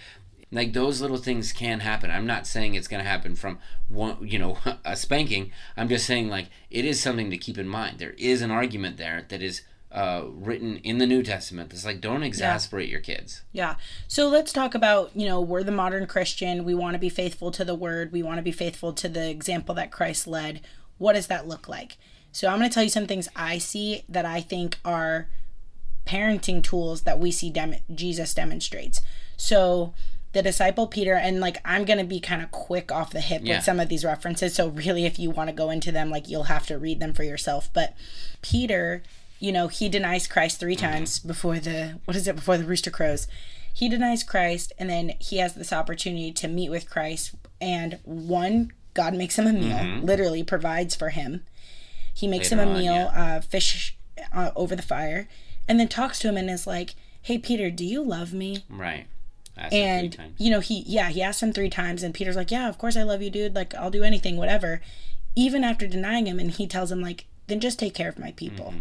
like 0.51 0.73
those 0.73 1.01
little 1.01 1.17
things 1.17 1.53
can 1.53 1.81
happen. 1.81 2.09
I'm 2.09 2.25
not 2.25 2.47
saying 2.47 2.73
it's 2.73 2.87
going 2.87 3.03
to 3.03 3.09
happen 3.09 3.35
from 3.35 3.59
one 3.87 4.17
you 4.27 4.39
know 4.39 4.57
a 4.85 4.95
spanking. 4.95 5.51
I'm 5.77 5.87
just 5.87 6.07
saying 6.07 6.29
like 6.29 6.47
it 6.71 6.83
is 6.83 6.99
something 6.99 7.29
to 7.29 7.37
keep 7.37 7.57
in 7.57 7.67
mind. 7.67 7.99
There 7.99 8.15
is 8.17 8.41
an 8.41 8.51
argument 8.51 8.97
there 8.97 9.25
that 9.29 9.41
is 9.41 9.61
uh, 9.95 10.23
written 10.27 10.77
in 10.83 10.97
the 10.97 11.07
New 11.07 11.23
Testament. 11.23 11.69
That's 11.69 11.85
like 11.85 12.01
don't 12.01 12.21
exasperate 12.21 12.89
your 12.89 12.99
kids. 12.99 13.43
Yeah. 13.53 13.75
So 14.07 14.27
let's 14.27 14.51
talk 14.51 14.75
about, 14.75 15.09
you 15.15 15.25
know, 15.25 15.39
we're 15.39 15.63
the 15.63 15.71
modern 15.71 16.05
Christian. 16.05 16.65
We 16.65 16.75
want 16.75 16.95
to 16.95 16.99
be 16.99 17.09
faithful 17.09 17.49
to 17.51 17.63
the 17.63 17.73
word. 17.75 18.11
We 18.11 18.21
want 18.21 18.37
to 18.37 18.43
be 18.43 18.51
faithful 18.51 18.91
to 18.93 19.07
the 19.07 19.29
example 19.29 19.73
that 19.75 19.91
Christ 19.91 20.27
led. 20.27 20.59
What 20.97 21.13
does 21.13 21.27
that 21.27 21.47
look 21.47 21.69
like? 21.69 21.95
So 22.33 22.49
I'm 22.49 22.57
going 22.59 22.69
to 22.69 22.73
tell 22.73 22.83
you 22.83 22.89
some 22.89 23.07
things 23.07 23.29
I 23.37 23.57
see 23.57 24.03
that 24.09 24.25
I 24.25 24.41
think 24.41 24.77
are 24.83 25.29
parenting 26.05 26.61
tools 26.61 27.03
that 27.03 27.17
we 27.19 27.31
see 27.31 27.49
dem- 27.49 27.75
Jesus 27.93 28.33
demonstrates. 28.33 29.01
So 29.37 29.93
the 30.33 30.41
disciple 30.43 30.87
Peter 30.87 31.13
and 31.15 31.39
like 31.39 31.57
I'm 31.63 31.85
going 31.85 31.97
to 31.99 32.03
be 32.03 32.19
kind 32.19 32.41
of 32.41 32.51
quick 32.51 32.91
off 32.91 33.11
the 33.11 33.21
hip 33.21 33.41
Yeah. 33.45 33.55
with 33.55 33.63
some 33.65 33.79
of 33.79 33.87
these 33.87 34.03
references. 34.03 34.53
So 34.53 34.67
really 34.67 35.05
if 35.05 35.17
you 35.17 35.29
want 35.31 35.49
to 35.49 35.55
go 35.55 35.69
into 35.69 35.93
them 35.93 36.09
like 36.09 36.27
you'll 36.29 36.43
have 36.43 36.67
to 36.67 36.77
read 36.77 36.99
them 36.99 37.13
for 37.13 37.23
yourself. 37.23 37.69
But 37.73 37.93
Peter, 38.41 39.01
you 39.39 39.51
know, 39.51 39.67
he 39.67 39.89
denies 39.89 40.27
Christ 40.27 40.59
3 40.59 40.75
times 40.75 41.19
before 41.19 41.59
the 41.59 41.99
what 42.05 42.15
is 42.15 42.27
it 42.27 42.35
before 42.35 42.57
the 42.57 42.65
rooster 42.65 42.91
crows. 42.91 43.27
He 43.73 43.89
denies 43.89 44.23
Christ 44.23 44.71
and 44.79 44.89
then 44.89 45.13
he 45.19 45.37
has 45.37 45.53
this 45.55 45.73
opportunity 45.73 46.31
to 46.31 46.47
meet 46.47 46.69
with 46.69 46.89
Christ 46.89 47.35
and 47.59 47.99
one 48.03 48.71
God 48.93 49.13
makes 49.13 49.37
him 49.37 49.45
a 49.45 49.51
meal, 49.53 49.99
literally 50.03 50.41
provides 50.43 50.95
for 50.95 51.09
him. 51.09 51.43
He 52.13 52.27
makes 52.27 52.49
Later 52.49 52.63
him 52.63 52.69
a 52.69 52.71
on, 52.71 52.77
meal, 52.79 53.11
uh, 53.13 53.41
fish 53.41 53.97
uh, 54.33 54.51
over 54.55 54.73
the 54.75 54.81
fire, 54.81 55.27
and 55.67 55.77
then 55.79 55.89
talks 55.89 56.17
to 56.19 56.29
him 56.29 56.37
and 56.37 56.49
is 56.49 56.65
like, 56.65 56.95
"Hey, 57.21 57.37
Peter, 57.37 57.69
do 57.69 57.83
you 57.83 58.01
love 58.01 58.33
me?" 58.33 58.63
Right. 58.69 59.07
And 59.57 60.13
three 60.13 60.17
times. 60.25 60.35
you 60.37 60.49
know, 60.49 60.61
he 60.61 60.83
yeah, 60.87 61.09
he 61.09 61.21
asked 61.21 61.43
him 61.43 61.51
three 61.51 61.69
times, 61.69 62.03
and 62.03 62.13
Peter's 62.13 62.37
like, 62.37 62.51
"Yeah, 62.51 62.69
of 62.69 62.77
course 62.77 62.95
I 62.95 63.03
love 63.03 63.21
you, 63.21 63.29
dude. 63.29 63.53
Like, 63.53 63.75
I'll 63.75 63.91
do 63.91 64.03
anything, 64.03 64.37
whatever." 64.37 64.81
Even 65.35 65.65
after 65.65 65.85
denying 65.87 66.25
him, 66.25 66.39
and 66.39 66.51
he 66.51 66.67
tells 66.67 66.89
him 66.89 67.01
like, 67.01 67.25
"Then 67.47 67.59
just 67.59 67.77
take 67.79 67.93
care 67.93 68.07
of 68.07 68.17
my 68.17 68.31
people." 68.31 68.67
Mm-hmm. 68.67 68.79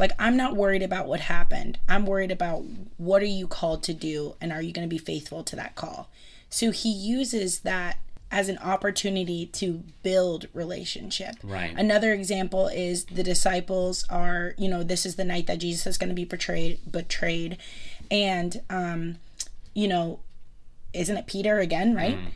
Like, 0.00 0.12
I'm 0.18 0.36
not 0.36 0.56
worried 0.56 0.82
about 0.82 1.06
what 1.06 1.20
happened. 1.20 1.78
I'm 1.86 2.06
worried 2.06 2.32
about 2.32 2.64
what 2.96 3.22
are 3.22 3.26
you 3.26 3.46
called 3.46 3.82
to 3.84 3.94
do, 3.94 4.34
and 4.40 4.50
are 4.50 4.62
you 4.62 4.72
going 4.72 4.88
to 4.88 4.90
be 4.90 4.98
faithful 4.98 5.44
to 5.44 5.54
that 5.56 5.76
call? 5.76 6.08
So 6.48 6.70
he 6.70 6.90
uses 6.90 7.60
that 7.60 7.98
as 8.30 8.48
an 8.48 8.58
opportunity 8.58 9.44
to 9.46 9.82
build 10.02 10.46
relationship. 10.54 11.34
Right. 11.42 11.74
Another 11.76 12.14
example 12.14 12.68
is 12.68 13.04
the 13.04 13.22
disciples 13.22 14.04
are, 14.08 14.54
you 14.56 14.68
know, 14.68 14.82
this 14.82 15.04
is 15.04 15.16
the 15.16 15.24
night 15.24 15.46
that 15.48 15.58
Jesus 15.58 15.86
is 15.86 15.98
going 15.98 16.08
to 16.08 16.14
be 16.14 16.24
betrayed, 16.24 16.78
betrayed, 16.90 17.58
and 18.10 18.62
um, 18.70 19.16
you 19.74 19.86
know, 19.86 20.20
isn't 20.94 21.16
it 21.16 21.26
Peter 21.26 21.58
again, 21.58 21.94
right? 21.94 22.16
Uh, 22.16 22.30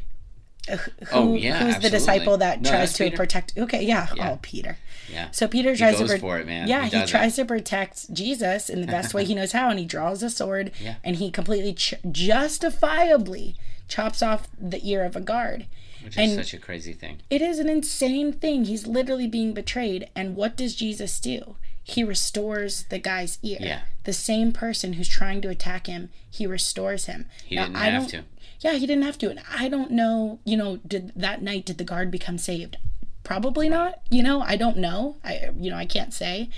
Who, 0.68 0.78
Oh, 1.12 1.34
yeah, 1.34 1.62
who's 1.62 1.78
the 1.80 1.90
disciple 1.90 2.38
that 2.38 2.62
No, 2.62 2.70
tries 2.70 2.94
to 2.94 3.04
Peter. 3.04 3.16
protect? 3.16 3.52
Okay, 3.58 3.84
yeah. 3.84 4.08
Yeah. 4.16 4.30
Oh, 4.32 4.38
Peter. 4.40 4.78
Yeah. 5.12 5.30
So 5.30 5.46
Peter 5.46 5.76
tries 5.76 5.98
goes 5.98 6.10
to 6.10 6.18
for 6.18 6.38
it, 6.38 6.46
man. 6.46 6.66
Yeah, 6.68 6.80
He 6.80 6.84
he, 6.86 6.90
does 6.92 7.08
it. 7.08 7.12
tries 7.12 7.36
to 7.36 7.44
protect 7.44 8.12
Jesus 8.14 8.70
in 8.70 8.80
the 8.80 8.86
best 8.86 9.12
way 9.12 9.24
he 9.26 9.34
knows 9.34 9.52
how, 9.52 9.68
and 9.68 9.78
he 9.78 9.84
draws 9.84 10.22
a 10.22 10.30
sword, 10.30 10.72
Yeah. 10.80 10.94
and 11.04 11.16
he 11.16 11.30
completely 11.30 11.74
ch- 11.74 11.94
justifiably 12.10 13.56
chops 13.88 14.22
off 14.22 14.48
the 14.58 14.80
ear 14.88 15.04
of 15.04 15.16
a 15.16 15.20
guard. 15.20 15.66
Which 16.02 16.14
is 16.14 16.18
and- 16.18 16.34
such 16.44 16.54
a 16.54 16.58
crazy 16.58 16.92
thing. 16.92 17.18
It 17.30 17.42
is 17.42 17.58
an 17.58 17.68
insane 17.68 18.32
thing. 18.32 18.64
He's 18.64 18.86
literally 18.86 19.26
being 19.26 19.52
betrayed, 19.54 20.08
and 20.14 20.36
what 20.36 20.56
does 20.56 20.74
Jesus 20.74 21.18
do? 21.20 21.56
He 21.82 22.02
restores 22.02 22.84
the 22.84 22.98
guy's 22.98 23.38
ear. 23.42 23.58
Yeah. 23.60 23.80
The 24.04 24.14
same 24.14 24.52
person 24.52 24.94
who's 24.94 25.08
trying 25.08 25.42
to 25.42 25.48
attack 25.50 25.86
him, 25.86 26.08
he 26.30 26.46
restores 26.46 27.04
him. 27.06 27.26
He 27.44 27.56
Now, 27.56 27.64
didn't 27.66 27.76
I 27.76 27.84
have 27.90 28.08
to. 28.08 28.22
Yeah, 28.64 28.72
he 28.72 28.86
didn't 28.86 29.04
have 29.04 29.18
to. 29.18 29.28
And 29.30 29.40
I 29.54 29.68
don't 29.68 29.90
know, 29.90 30.40
you 30.44 30.56
know, 30.56 30.78
did 30.78 31.12
that 31.14 31.42
night 31.42 31.66
did 31.66 31.76
the 31.78 31.84
guard 31.84 32.10
become 32.10 32.38
saved? 32.38 32.78
Probably 33.22 33.68
not. 33.68 34.00
You 34.10 34.22
know, 34.22 34.40
I 34.40 34.56
don't 34.56 34.78
know. 34.78 35.16
I 35.22 35.50
you 35.56 35.70
know, 35.70 35.76
I 35.76 35.86
can't 35.86 36.12
say. 36.14 36.48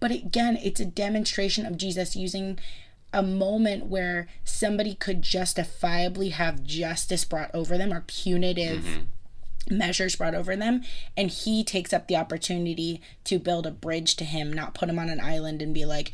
But 0.00 0.10
again, 0.10 0.58
it's 0.62 0.80
a 0.80 0.84
demonstration 0.84 1.64
of 1.64 1.76
Jesus 1.78 2.16
using 2.16 2.58
a 3.12 3.22
moment 3.22 3.86
where 3.86 4.26
somebody 4.44 4.94
could 4.94 5.22
justifiably 5.22 6.30
have 6.30 6.64
justice 6.64 7.24
brought 7.24 7.54
over 7.54 7.78
them 7.78 7.92
or 7.92 8.00
punitive 8.06 8.82
Mm-hmm. 8.84 9.76
measures 9.78 10.16
brought 10.16 10.34
over 10.34 10.56
them 10.56 10.82
and 11.16 11.30
he 11.30 11.62
takes 11.62 11.92
up 11.92 12.08
the 12.08 12.16
opportunity 12.16 13.00
to 13.22 13.38
build 13.38 13.64
a 13.66 13.70
bridge 13.70 14.16
to 14.16 14.24
him 14.24 14.52
not 14.52 14.74
put 14.74 14.88
him 14.88 14.98
on 14.98 15.08
an 15.08 15.20
island 15.20 15.62
and 15.62 15.72
be 15.72 15.84
like 15.84 16.12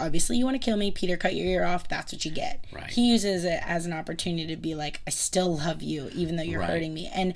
obviously 0.00 0.36
you 0.36 0.44
want 0.44 0.54
to 0.60 0.64
kill 0.64 0.76
me 0.76 0.90
peter 0.90 1.16
cut 1.16 1.34
your 1.34 1.46
ear 1.46 1.64
off 1.64 1.88
that's 1.88 2.12
what 2.12 2.24
you 2.24 2.30
get 2.30 2.64
Right. 2.72 2.90
he 2.90 3.10
uses 3.10 3.44
it 3.44 3.60
as 3.64 3.86
an 3.86 3.92
opportunity 3.92 4.46
to 4.46 4.56
be 4.56 4.74
like 4.74 5.00
i 5.06 5.10
still 5.10 5.58
love 5.58 5.82
you 5.82 6.10
even 6.14 6.36
though 6.36 6.42
you're 6.42 6.60
Right. 6.60 6.70
hurting 6.70 6.94
me 6.94 7.10
and 7.14 7.34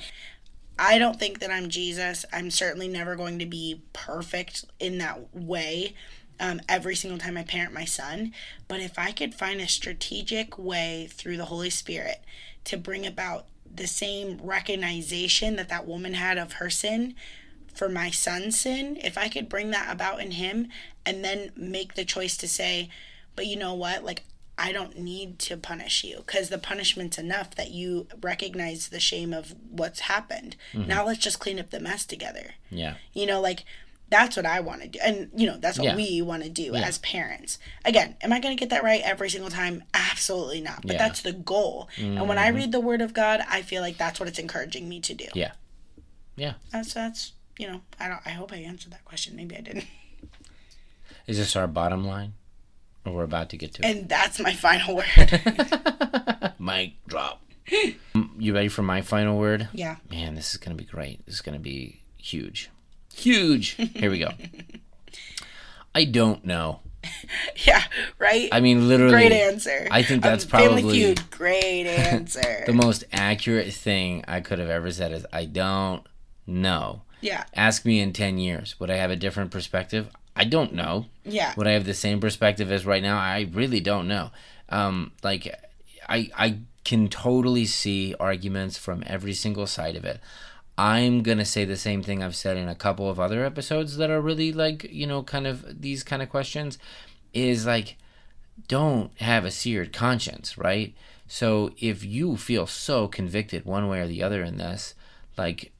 i 0.79 0.99
don't 0.99 1.19
think 1.19 1.39
that 1.41 1.51
i'm 1.51 1.69
jesus 1.69 2.25
i'm 2.33 2.51
certainly 2.51 2.89
never 2.89 3.15
going 3.17 3.39
to 3.39 3.47
be 3.47 3.83
perfect 3.93 4.65
in 4.81 4.99
that 4.99 5.35
way 5.35 5.95
um, 6.41 6.61
every 6.69 6.97
single 6.97 7.21
time 7.21 7.37
I 7.37 7.45
parent 7.45 7.73
my 7.73 7.85
son. 7.85 8.33
But 8.67 8.81
if 8.81 8.99
I 8.99 9.13
could 9.13 9.37
find 9.37 9.61
a 9.61 9.69
strategic 9.69 10.59
way 10.59 11.07
through 11.09 11.37
the 11.37 11.45
Holy 11.45 11.71
Spirit 11.71 12.25
to 12.65 12.77
bring 12.77 13.07
about 13.07 13.47
the 13.73 13.87
same 13.87 14.41
recognition 14.43 15.55
that 15.55 15.69
that 15.69 15.87
woman 15.87 16.15
had 16.15 16.37
of 16.37 16.55
her 16.55 16.71
sin 16.71 17.15
for 17.73 17.89
my 17.89 18.11
son's 18.11 18.59
sin, 18.59 18.99
if 19.03 19.17
I 19.17 19.29
could 19.29 19.49
bring 19.49 19.71
that 19.71 19.93
about 19.93 20.21
in 20.21 20.33
him 20.33 20.69
and 21.07 21.25
then 21.25 21.53
make 21.57 21.95
the 21.95 22.05
choice 22.05 22.37
to 22.39 22.49
say, 22.49 22.89
but 23.37 23.47
you 23.47 23.57
know 23.57 23.75
what? 23.75 24.05
Like, 24.05 24.23
I 24.57 24.73
don't 24.73 24.99
need 24.99 25.39
to 25.41 25.57
punish 25.57 26.05
you 26.05 26.19
because 26.19 26.49
the 26.49 26.59
punishment's 26.59 27.19
enough 27.19 27.55
that 27.57 27.73
you 27.73 28.07
recognize 28.23 28.89
the 28.89 29.01
shame 29.01 29.33
of 29.33 29.55
what's 29.69 30.01
happened. 30.01 30.57
Mm-hmm. 30.73 30.89
Now 30.89 31.05
let's 31.05 31.19
just 31.19 31.41
clean 31.41 31.59
up 31.59 31.71
the 31.71 31.81
mess 31.81 32.05
together. 32.05 32.55
Yeah. 32.71 32.95
You 33.13 33.27
know, 33.27 33.41
like 33.41 33.65
that's 34.11 34.37
what 34.37 34.47
I 34.47 34.61
want 34.61 34.83
to 34.83 34.89
do. 34.89 34.99
And, 35.03 35.31
you 35.35 35.47
know, 35.47 35.57
that's 35.57 35.77
what 35.79 35.87
Yeah. 35.87 35.97
we 35.97 36.23
want 36.23 36.45
to 36.45 36.49
do 36.49 36.75
as 36.75 36.99
parents. 36.99 37.59
Again, 37.85 38.17
am 38.21 38.33
I 38.33 38.39
going 38.39 38.57
to 38.57 38.61
get 38.61 38.71
that 38.71 38.85
right 38.85 39.01
every 39.03 39.29
single 39.29 39.51
time? 39.51 39.83
Absolutely 39.93 40.61
not. 40.61 40.83
But 40.83 40.93
Yeah. 40.93 40.99
that's 40.99 41.23
the 41.23 41.33
goal. 41.33 41.89
And 41.97 42.29
when 42.29 42.39
I 42.39 42.49
mm-hmm. 42.49 42.57
read 42.57 42.73
the 42.73 42.81
word 42.81 43.01
of 43.01 43.13
God, 43.13 43.41
I 43.49 43.63
feel 43.63 43.83
like 43.83 43.97
that's 43.97 44.21
what 44.21 44.29
it's 44.29 44.39
encouraging 44.39 44.89
me 44.89 45.01
to 45.01 45.15
do. 45.15 45.27
Yeah. 45.35 45.53
Yeah. 46.37 46.51
Uh, 46.51 46.53
that's, 46.73 46.95
that's, 46.95 47.33
you 47.59 47.67
know, 47.67 47.81
I 47.99 48.09
don't, 48.09 48.21
I 48.25 48.31
hope 48.31 48.53
I 48.53 48.57
answered 48.57 48.93
that 48.93 49.05
question. 49.05 49.35
Maybe 49.35 49.57
I 49.57 49.61
didn't. 49.63 49.87
Is 51.27 51.39
this 51.39 51.57
our 51.57 51.67
bottom 51.67 52.05
line? 52.07 52.35
Or 53.05 53.13
we're 53.13 53.25
about 53.25 53.51
to 53.51 53.57
get 53.57 53.75
to 53.75 53.83
it? 53.83 53.97
And 53.97 54.09
that's 54.09 54.41
my 54.41 54.53
final 54.55 54.97
word. 54.97 56.53
Mic 56.59 56.95
drop. 57.07 57.43
You 58.39 58.55
ready 58.55 58.69
for 58.69 58.83
my 58.83 59.01
final 59.03 59.39
word? 59.39 59.69
yeah. 59.73 59.97
Man, 60.11 60.35
this 60.35 60.51
is 60.51 60.57
going 60.59 60.77
to 60.77 60.83
be 60.83 60.89
great. 60.89 61.25
This 61.27 61.37
is 61.37 61.41
going 61.41 61.55
to 61.57 61.63
be 61.63 62.03
huge. 62.19 62.71
Huge. 63.15 63.71
Here 63.71 64.11
we 64.11 64.19
go. 64.19 64.31
I 65.95 66.05
don't 66.05 66.45
know. 66.45 66.81
Yeah. 67.67 67.83
Right? 68.19 68.49
I 68.51 68.61
mean, 68.61 68.89
literally. 68.89 69.13
great 69.13 69.33
answer. 69.33 69.87
I 69.91 70.03
think 70.03 70.25
Um, 70.25 70.31
that's 70.31 70.45
Family 70.45 70.81
probably 70.83 70.99
Feud. 71.01 71.31
Great 71.31 71.87
answer. 71.87 72.63
the 72.67 72.73
most 72.73 73.05
accurate 73.13 73.73
thing 73.75 74.25
I 74.27 74.41
could 74.41 74.59
have 74.59 74.71
ever 74.71 74.91
said 74.91 75.13
is 75.13 75.27
I 75.33 75.45
don't 75.45 76.03
know. 76.47 77.03
yeah. 77.21 77.45
Ask 77.55 77.85
me 77.85 78.01
in 78.01 78.13
10 78.15 78.39
years. 78.39 78.79
Would 78.81 78.91
I 78.91 78.97
have 78.97 79.11
a 79.11 79.17
different 79.17 79.51
perspective? 79.51 80.09
I 80.37 80.45
don't 80.45 80.75
know. 80.75 81.07
Yeah. 81.25 81.55
Would 81.57 81.67
I 81.67 81.73
have 81.73 81.85
the 81.85 81.95
same 81.95 82.21
perspective 82.21 82.71
as 82.73 82.85
right 82.85 83.03
now? 83.03 83.19
I 83.19 83.49
really 83.53 83.81
don't 83.81 84.09
know. 84.09 84.31
Um, 84.69 85.13
like, 85.23 85.55
I 86.09 86.31
I 86.37 86.59
can 86.85 87.09
totally 87.09 87.65
see 87.65 88.15
arguments 88.21 88.77
from 88.77 89.03
every 89.07 89.33
single 89.33 89.67
side 89.67 89.97
of 89.97 90.05
it. 90.05 90.21
I'm 90.77 91.23
gonna 91.23 91.45
say 91.45 91.65
the 91.65 91.77
same 91.77 92.03
thing 92.03 92.23
I've 92.23 92.35
said 92.37 92.57
in 92.57 92.69
a 92.69 92.75
couple 92.75 93.09
of 93.09 93.21
other 93.21 93.45
episodes 93.45 93.97
that 93.97 94.11
are 94.11 94.21
really 94.21 94.53
like 94.53 94.85
you 94.91 95.07
know 95.07 95.23
kind 95.23 95.47
of 95.47 95.81
these 95.81 96.03
kind 96.03 96.21
of 96.23 96.29
questions, 96.29 96.79
is 97.33 97.65
like 97.65 97.97
don't 98.69 99.17
have 99.21 99.45
a 99.45 99.51
seared 99.51 99.93
conscience, 99.93 100.59
right? 100.59 100.95
So 101.27 101.73
if 101.79 102.05
you 102.05 102.37
feel 102.37 102.67
so 102.67 103.09
convicted 103.09 103.65
one 103.65 103.89
way 103.89 104.01
or 104.01 104.07
the 104.07 104.23
other 104.23 104.43
in 104.43 104.59
this, 104.59 104.95
like 105.37 105.73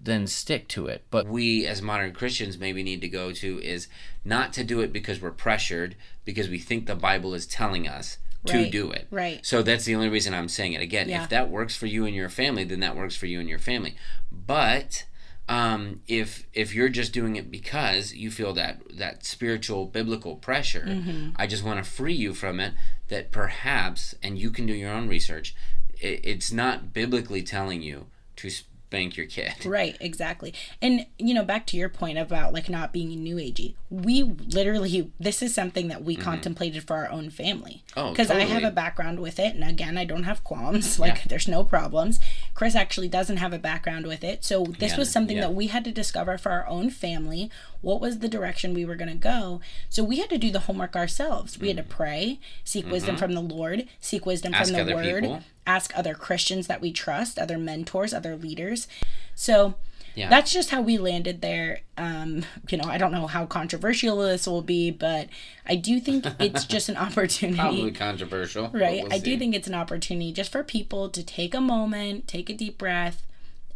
then 0.00 0.26
stick 0.26 0.68
to 0.68 0.86
it. 0.86 1.04
But 1.10 1.26
we 1.26 1.66
as 1.66 1.82
modern 1.82 2.12
Christians 2.12 2.58
maybe 2.58 2.82
need 2.82 3.00
to 3.00 3.08
go 3.08 3.32
to 3.32 3.60
is 3.62 3.88
not 4.24 4.52
to 4.54 4.64
do 4.64 4.80
it 4.80 4.92
because 4.92 5.20
we're 5.20 5.30
pressured, 5.32 5.96
because 6.24 6.48
we 6.48 6.58
think 6.58 6.86
the 6.86 6.94
Bible 6.94 7.34
is 7.34 7.46
telling 7.46 7.88
us 7.88 8.18
to 8.46 8.70
do 8.70 8.90
it. 8.92 9.06
right. 9.10 9.44
So 9.44 9.62
that's 9.62 9.84
the 9.84 9.94
only 9.94 10.08
reason 10.08 10.32
I'm 10.32 10.48
saying 10.48 10.72
it. 10.72 10.80
Again, 10.80 11.08
Yeah. 11.08 11.24
if 11.24 11.28
that 11.30 11.50
works 11.50 11.76
for 11.76 11.86
you 11.86 12.06
and 12.06 12.14
your 12.14 12.28
family, 12.30 12.64
then 12.64 12.80
that 12.80 12.96
works 12.96 13.16
for 13.16 13.26
you 13.26 13.40
and 13.40 13.48
your 13.48 13.58
family. 13.58 13.96
But 14.30 15.04
um, 15.48 16.02
if 16.06 16.46
if 16.52 16.74
you're 16.74 16.88
just 16.90 17.12
doing 17.12 17.36
it 17.36 17.50
because 17.50 18.12
you 18.14 18.30
feel 18.30 18.52
that 18.54 18.80
that 18.96 19.24
spiritual 19.24 19.86
biblical 19.86 20.36
pressure, 20.36 20.84
Mm-hmm. 20.86 21.30
I 21.36 21.46
just 21.46 21.64
want 21.64 21.82
to 21.84 21.90
free 21.90 22.14
you 22.14 22.32
from 22.34 22.60
it. 22.60 22.74
That 23.08 23.32
perhaps, 23.32 24.14
and 24.22 24.38
you 24.38 24.50
can 24.50 24.66
do 24.66 24.74
your 24.74 24.92
own 24.92 25.08
research. 25.08 25.54
It, 26.00 26.20
it's 26.22 26.52
not 26.52 26.92
biblically 26.92 27.42
telling 27.42 27.82
you 27.82 28.06
to 28.36 28.50
spank 28.88 29.16
your 29.18 29.26
kid. 29.26 29.52
Right, 29.68 29.96
exactly. 30.00 30.54
And 30.80 31.04
you 31.18 31.34
know, 31.34 31.44
back 31.44 31.66
to 31.66 31.76
your 31.76 31.90
point 31.90 32.16
about 32.16 32.54
like 32.54 32.70
not 32.70 32.90
being 32.92 33.10
new 33.10 33.36
agey. 33.36 33.74
We 33.90 34.22
literally 34.22 35.10
this 35.20 35.42
is 35.42 35.54
something 35.54 35.88
that 35.88 36.02
we 36.04 36.16
contemplated 36.16 36.84
for 36.84 36.96
our 36.96 37.10
own 37.10 37.28
family. 37.28 37.82
Mm-hmm. 37.90 38.00
Oh, 38.00 38.10
Because 38.10 38.30
I 38.30 38.40
have 38.40 38.64
a 38.64 38.70
background 38.70 39.20
with 39.20 39.38
it 39.38 39.54
and 39.54 39.62
again 39.64 39.98
I 39.98 40.04
don't 40.04 40.22
have 40.24 40.42
qualms. 40.42 40.98
Like 40.98 41.16
Yeah. 41.16 41.22
there's 41.28 41.48
no 41.48 41.64
problems. 41.64 42.18
Chris 42.54 42.74
actually 42.74 43.08
doesn't 43.08 43.36
have 43.36 43.52
a 43.52 43.58
background 43.58 44.06
with 44.06 44.24
it. 44.24 44.42
So 44.44 44.64
this 44.64 44.92
Yeah, 44.92 44.98
was 44.98 45.12
something 45.12 45.36
yeah. 45.36 45.42
that 45.48 45.54
we 45.54 45.66
had 45.66 45.84
to 45.84 45.92
discover 45.92 46.38
for 46.38 46.50
our 46.50 46.66
own 46.66 46.88
family. 46.90 47.50
What 47.82 48.00
was 48.00 48.18
the 48.20 48.28
direction 48.28 48.72
we 48.74 48.84
were 48.86 48.96
gonna 48.96 49.14
go? 49.14 49.60
So 49.90 50.02
we 50.02 50.16
had 50.18 50.30
to 50.30 50.38
do 50.38 50.50
the 50.50 50.60
homework 50.60 50.96
ourselves. 50.96 51.58
We 51.58 51.68
had 51.68 51.76
to 51.76 51.82
pray, 51.82 52.40
seek 52.64 52.90
wisdom 52.90 53.16
from 53.16 53.32
the 53.34 53.40
Lord, 53.42 53.86
seek 54.00 54.24
wisdom 54.24 54.52
Mm-hmm. 54.52 54.62
Ask 54.62 54.74
from 54.74 54.86
the 54.86 54.94
word, 54.94 55.22
people. 55.22 55.42
Ask 55.68 55.96
other 55.96 56.14
Christians 56.14 56.66
that 56.66 56.80
we 56.80 56.92
trust, 56.92 57.38
other 57.38 57.58
mentors, 57.58 58.12
other 58.14 58.34
leaders. 58.36 58.88
So 59.34 59.74
Yeah. 60.14 60.30
that's 60.30 60.50
just 60.50 60.70
how 60.70 60.80
we 60.80 60.96
landed 60.98 61.42
there. 61.42 61.80
Um, 61.96 62.44
you 62.70 62.78
know, 62.78 62.88
I 62.88 62.96
don't 62.98 63.12
know 63.12 63.26
how 63.26 63.44
controversial 63.46 64.18
this 64.18 64.46
will 64.46 64.62
be, 64.62 64.90
but 64.90 65.28
I 65.66 65.76
do 65.76 66.00
think 66.00 66.24
it's 66.40 66.64
just 66.76 66.88
an 66.88 66.96
opportunity. 66.96 67.58
Probably 67.58 67.92
controversial. 67.92 68.70
Right. 68.70 69.02
we'll 69.04 69.12
I 69.12 69.18
do 69.18 69.36
think 69.36 69.54
it's 69.54 69.68
an 69.68 69.74
opportunity 69.74 70.32
just 70.32 70.50
for 70.50 70.64
people 70.64 71.08
to 71.10 71.22
take 71.22 71.54
a 71.54 71.60
moment, 71.60 72.26
take 72.26 72.48
a 72.50 72.54
deep 72.54 72.78
breath, 72.78 73.22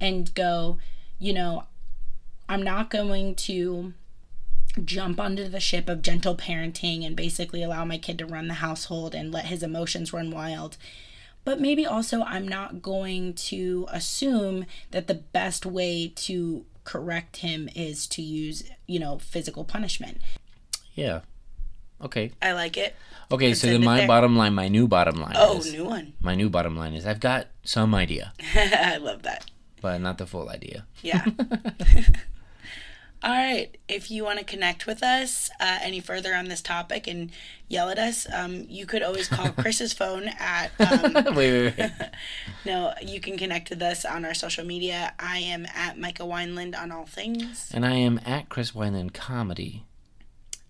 and 0.01 0.35
go, 0.35 0.79
you 1.19 1.33
know, 1.33 1.65
I'm 2.49 2.63
not 2.63 2.91
going 2.91 3.35
to 3.37 3.93
jump 4.85 5.21
onto 5.21 5.49
the 5.49 5.61
ship 5.61 5.89
of 5.89 6.01
gentle 6.01 6.35
parenting 6.35 7.07
and 7.07 7.15
basically 7.15 7.63
allow 7.63 7.85
my 7.85 7.99
kid 7.99 8.19
to 8.19 8.27
run 8.27 8.49
the 8.49 8.55
household 8.55 9.15
and 9.15 9.31
let 9.31 9.47
his 9.47 9.63
emotions 9.63 10.13
run 10.15 10.31
wild. 10.31 10.79
But 11.45 11.61
maybe 11.61 11.85
also, 11.85 12.23
I'm 12.23 12.47
not 12.47 12.83
going 12.83 13.35
to 13.51 13.87
assume 13.91 14.65
that 14.93 15.07
the 15.09 15.15
best 15.15 15.67
way 15.67 16.13
to 16.17 16.65
correct 16.85 17.39
him 17.39 17.69
is 17.75 18.07
to 18.09 18.23
use, 18.23 18.63
you 18.87 18.99
know, 19.01 19.19
physical 19.19 19.65
punishment. 19.65 20.21
yeah, 20.95 21.21
okay, 22.01 22.31
I 22.41 22.53
like 22.53 22.77
it. 22.77 22.95
okay. 23.31 23.55
So 23.55 23.67
then 23.67 23.83
my 23.85 23.99
there. 23.99 24.07
bottom 24.09 24.37
line, 24.37 24.55
my 24.55 24.69
new 24.69 24.87
bottom 24.87 25.21
line 25.21 25.35
Oh, 25.37 25.59
is 25.59 25.73
new 25.73 25.85
one. 25.85 26.13
my 26.21 26.35
new 26.35 26.49
bottom 26.51 26.77
line 26.77 26.95
is 26.95 27.07
I've 27.07 27.21
got 27.21 27.47
some 27.65 27.95
idea, 27.95 28.33
I 28.55 28.99
love 28.99 29.23
that. 29.23 29.51
but 29.81 29.99
not 30.01 30.19
the 30.19 30.27
full 30.27 30.49
idea. 30.49 30.87
Yeah. 31.03 31.25
All 33.25 33.31
right. 33.31 33.77
If 33.89 34.11
you 34.11 34.25
want 34.25 34.41
to 34.41 34.45
connect 34.45 34.87
with 34.87 35.03
us 35.03 35.49
uh, 35.61 35.79
any 35.81 36.01
further 36.01 36.35
on 36.35 36.47
this 36.47 36.61
topic 36.61 37.07
and 37.07 37.31
yell 37.69 37.89
at 37.89 37.99
us, 37.99 38.27
um, 38.33 38.67
you 38.69 38.85
could 38.85 39.03
always 39.03 39.29
call 39.29 39.51
Chris's 39.57 39.93
phone 39.93 40.29
at. 40.39 40.71
Um, 40.93 41.15
wait, 41.15 41.37
wait, 41.37 41.79
wait. 41.79 41.91
no, 42.67 42.93
you 43.01 43.21
can 43.21 43.39
connect 43.39 43.71
with 43.71 43.81
us 43.81 44.05
on 44.05 44.25
our 44.25 44.35
social 44.35 44.65
media. 44.65 45.15
I 45.19 45.39
am 45.39 45.67
at 45.67 45.99
Micah 45.99 46.25
Wineland 46.25 46.77
on 46.77 46.91
all 46.93 47.07
things. 47.07 47.71
and 47.73 47.87
I 47.87 47.95
am 47.95 48.21
at 48.27 48.49
Chris 48.49 48.73
Wineland 48.73 49.15
Comedy. 49.15 49.85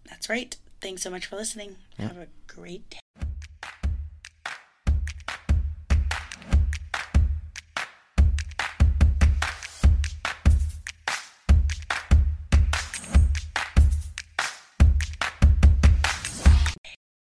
That's 0.08 0.28
right. 0.28 0.54
Thanks 0.80 1.02
so 1.02 1.10
much 1.10 1.26
for 1.26 1.36
listening. 1.36 1.76
Have 1.98 2.18
a 2.18 2.26
great 2.46 2.88
day. 2.90 2.98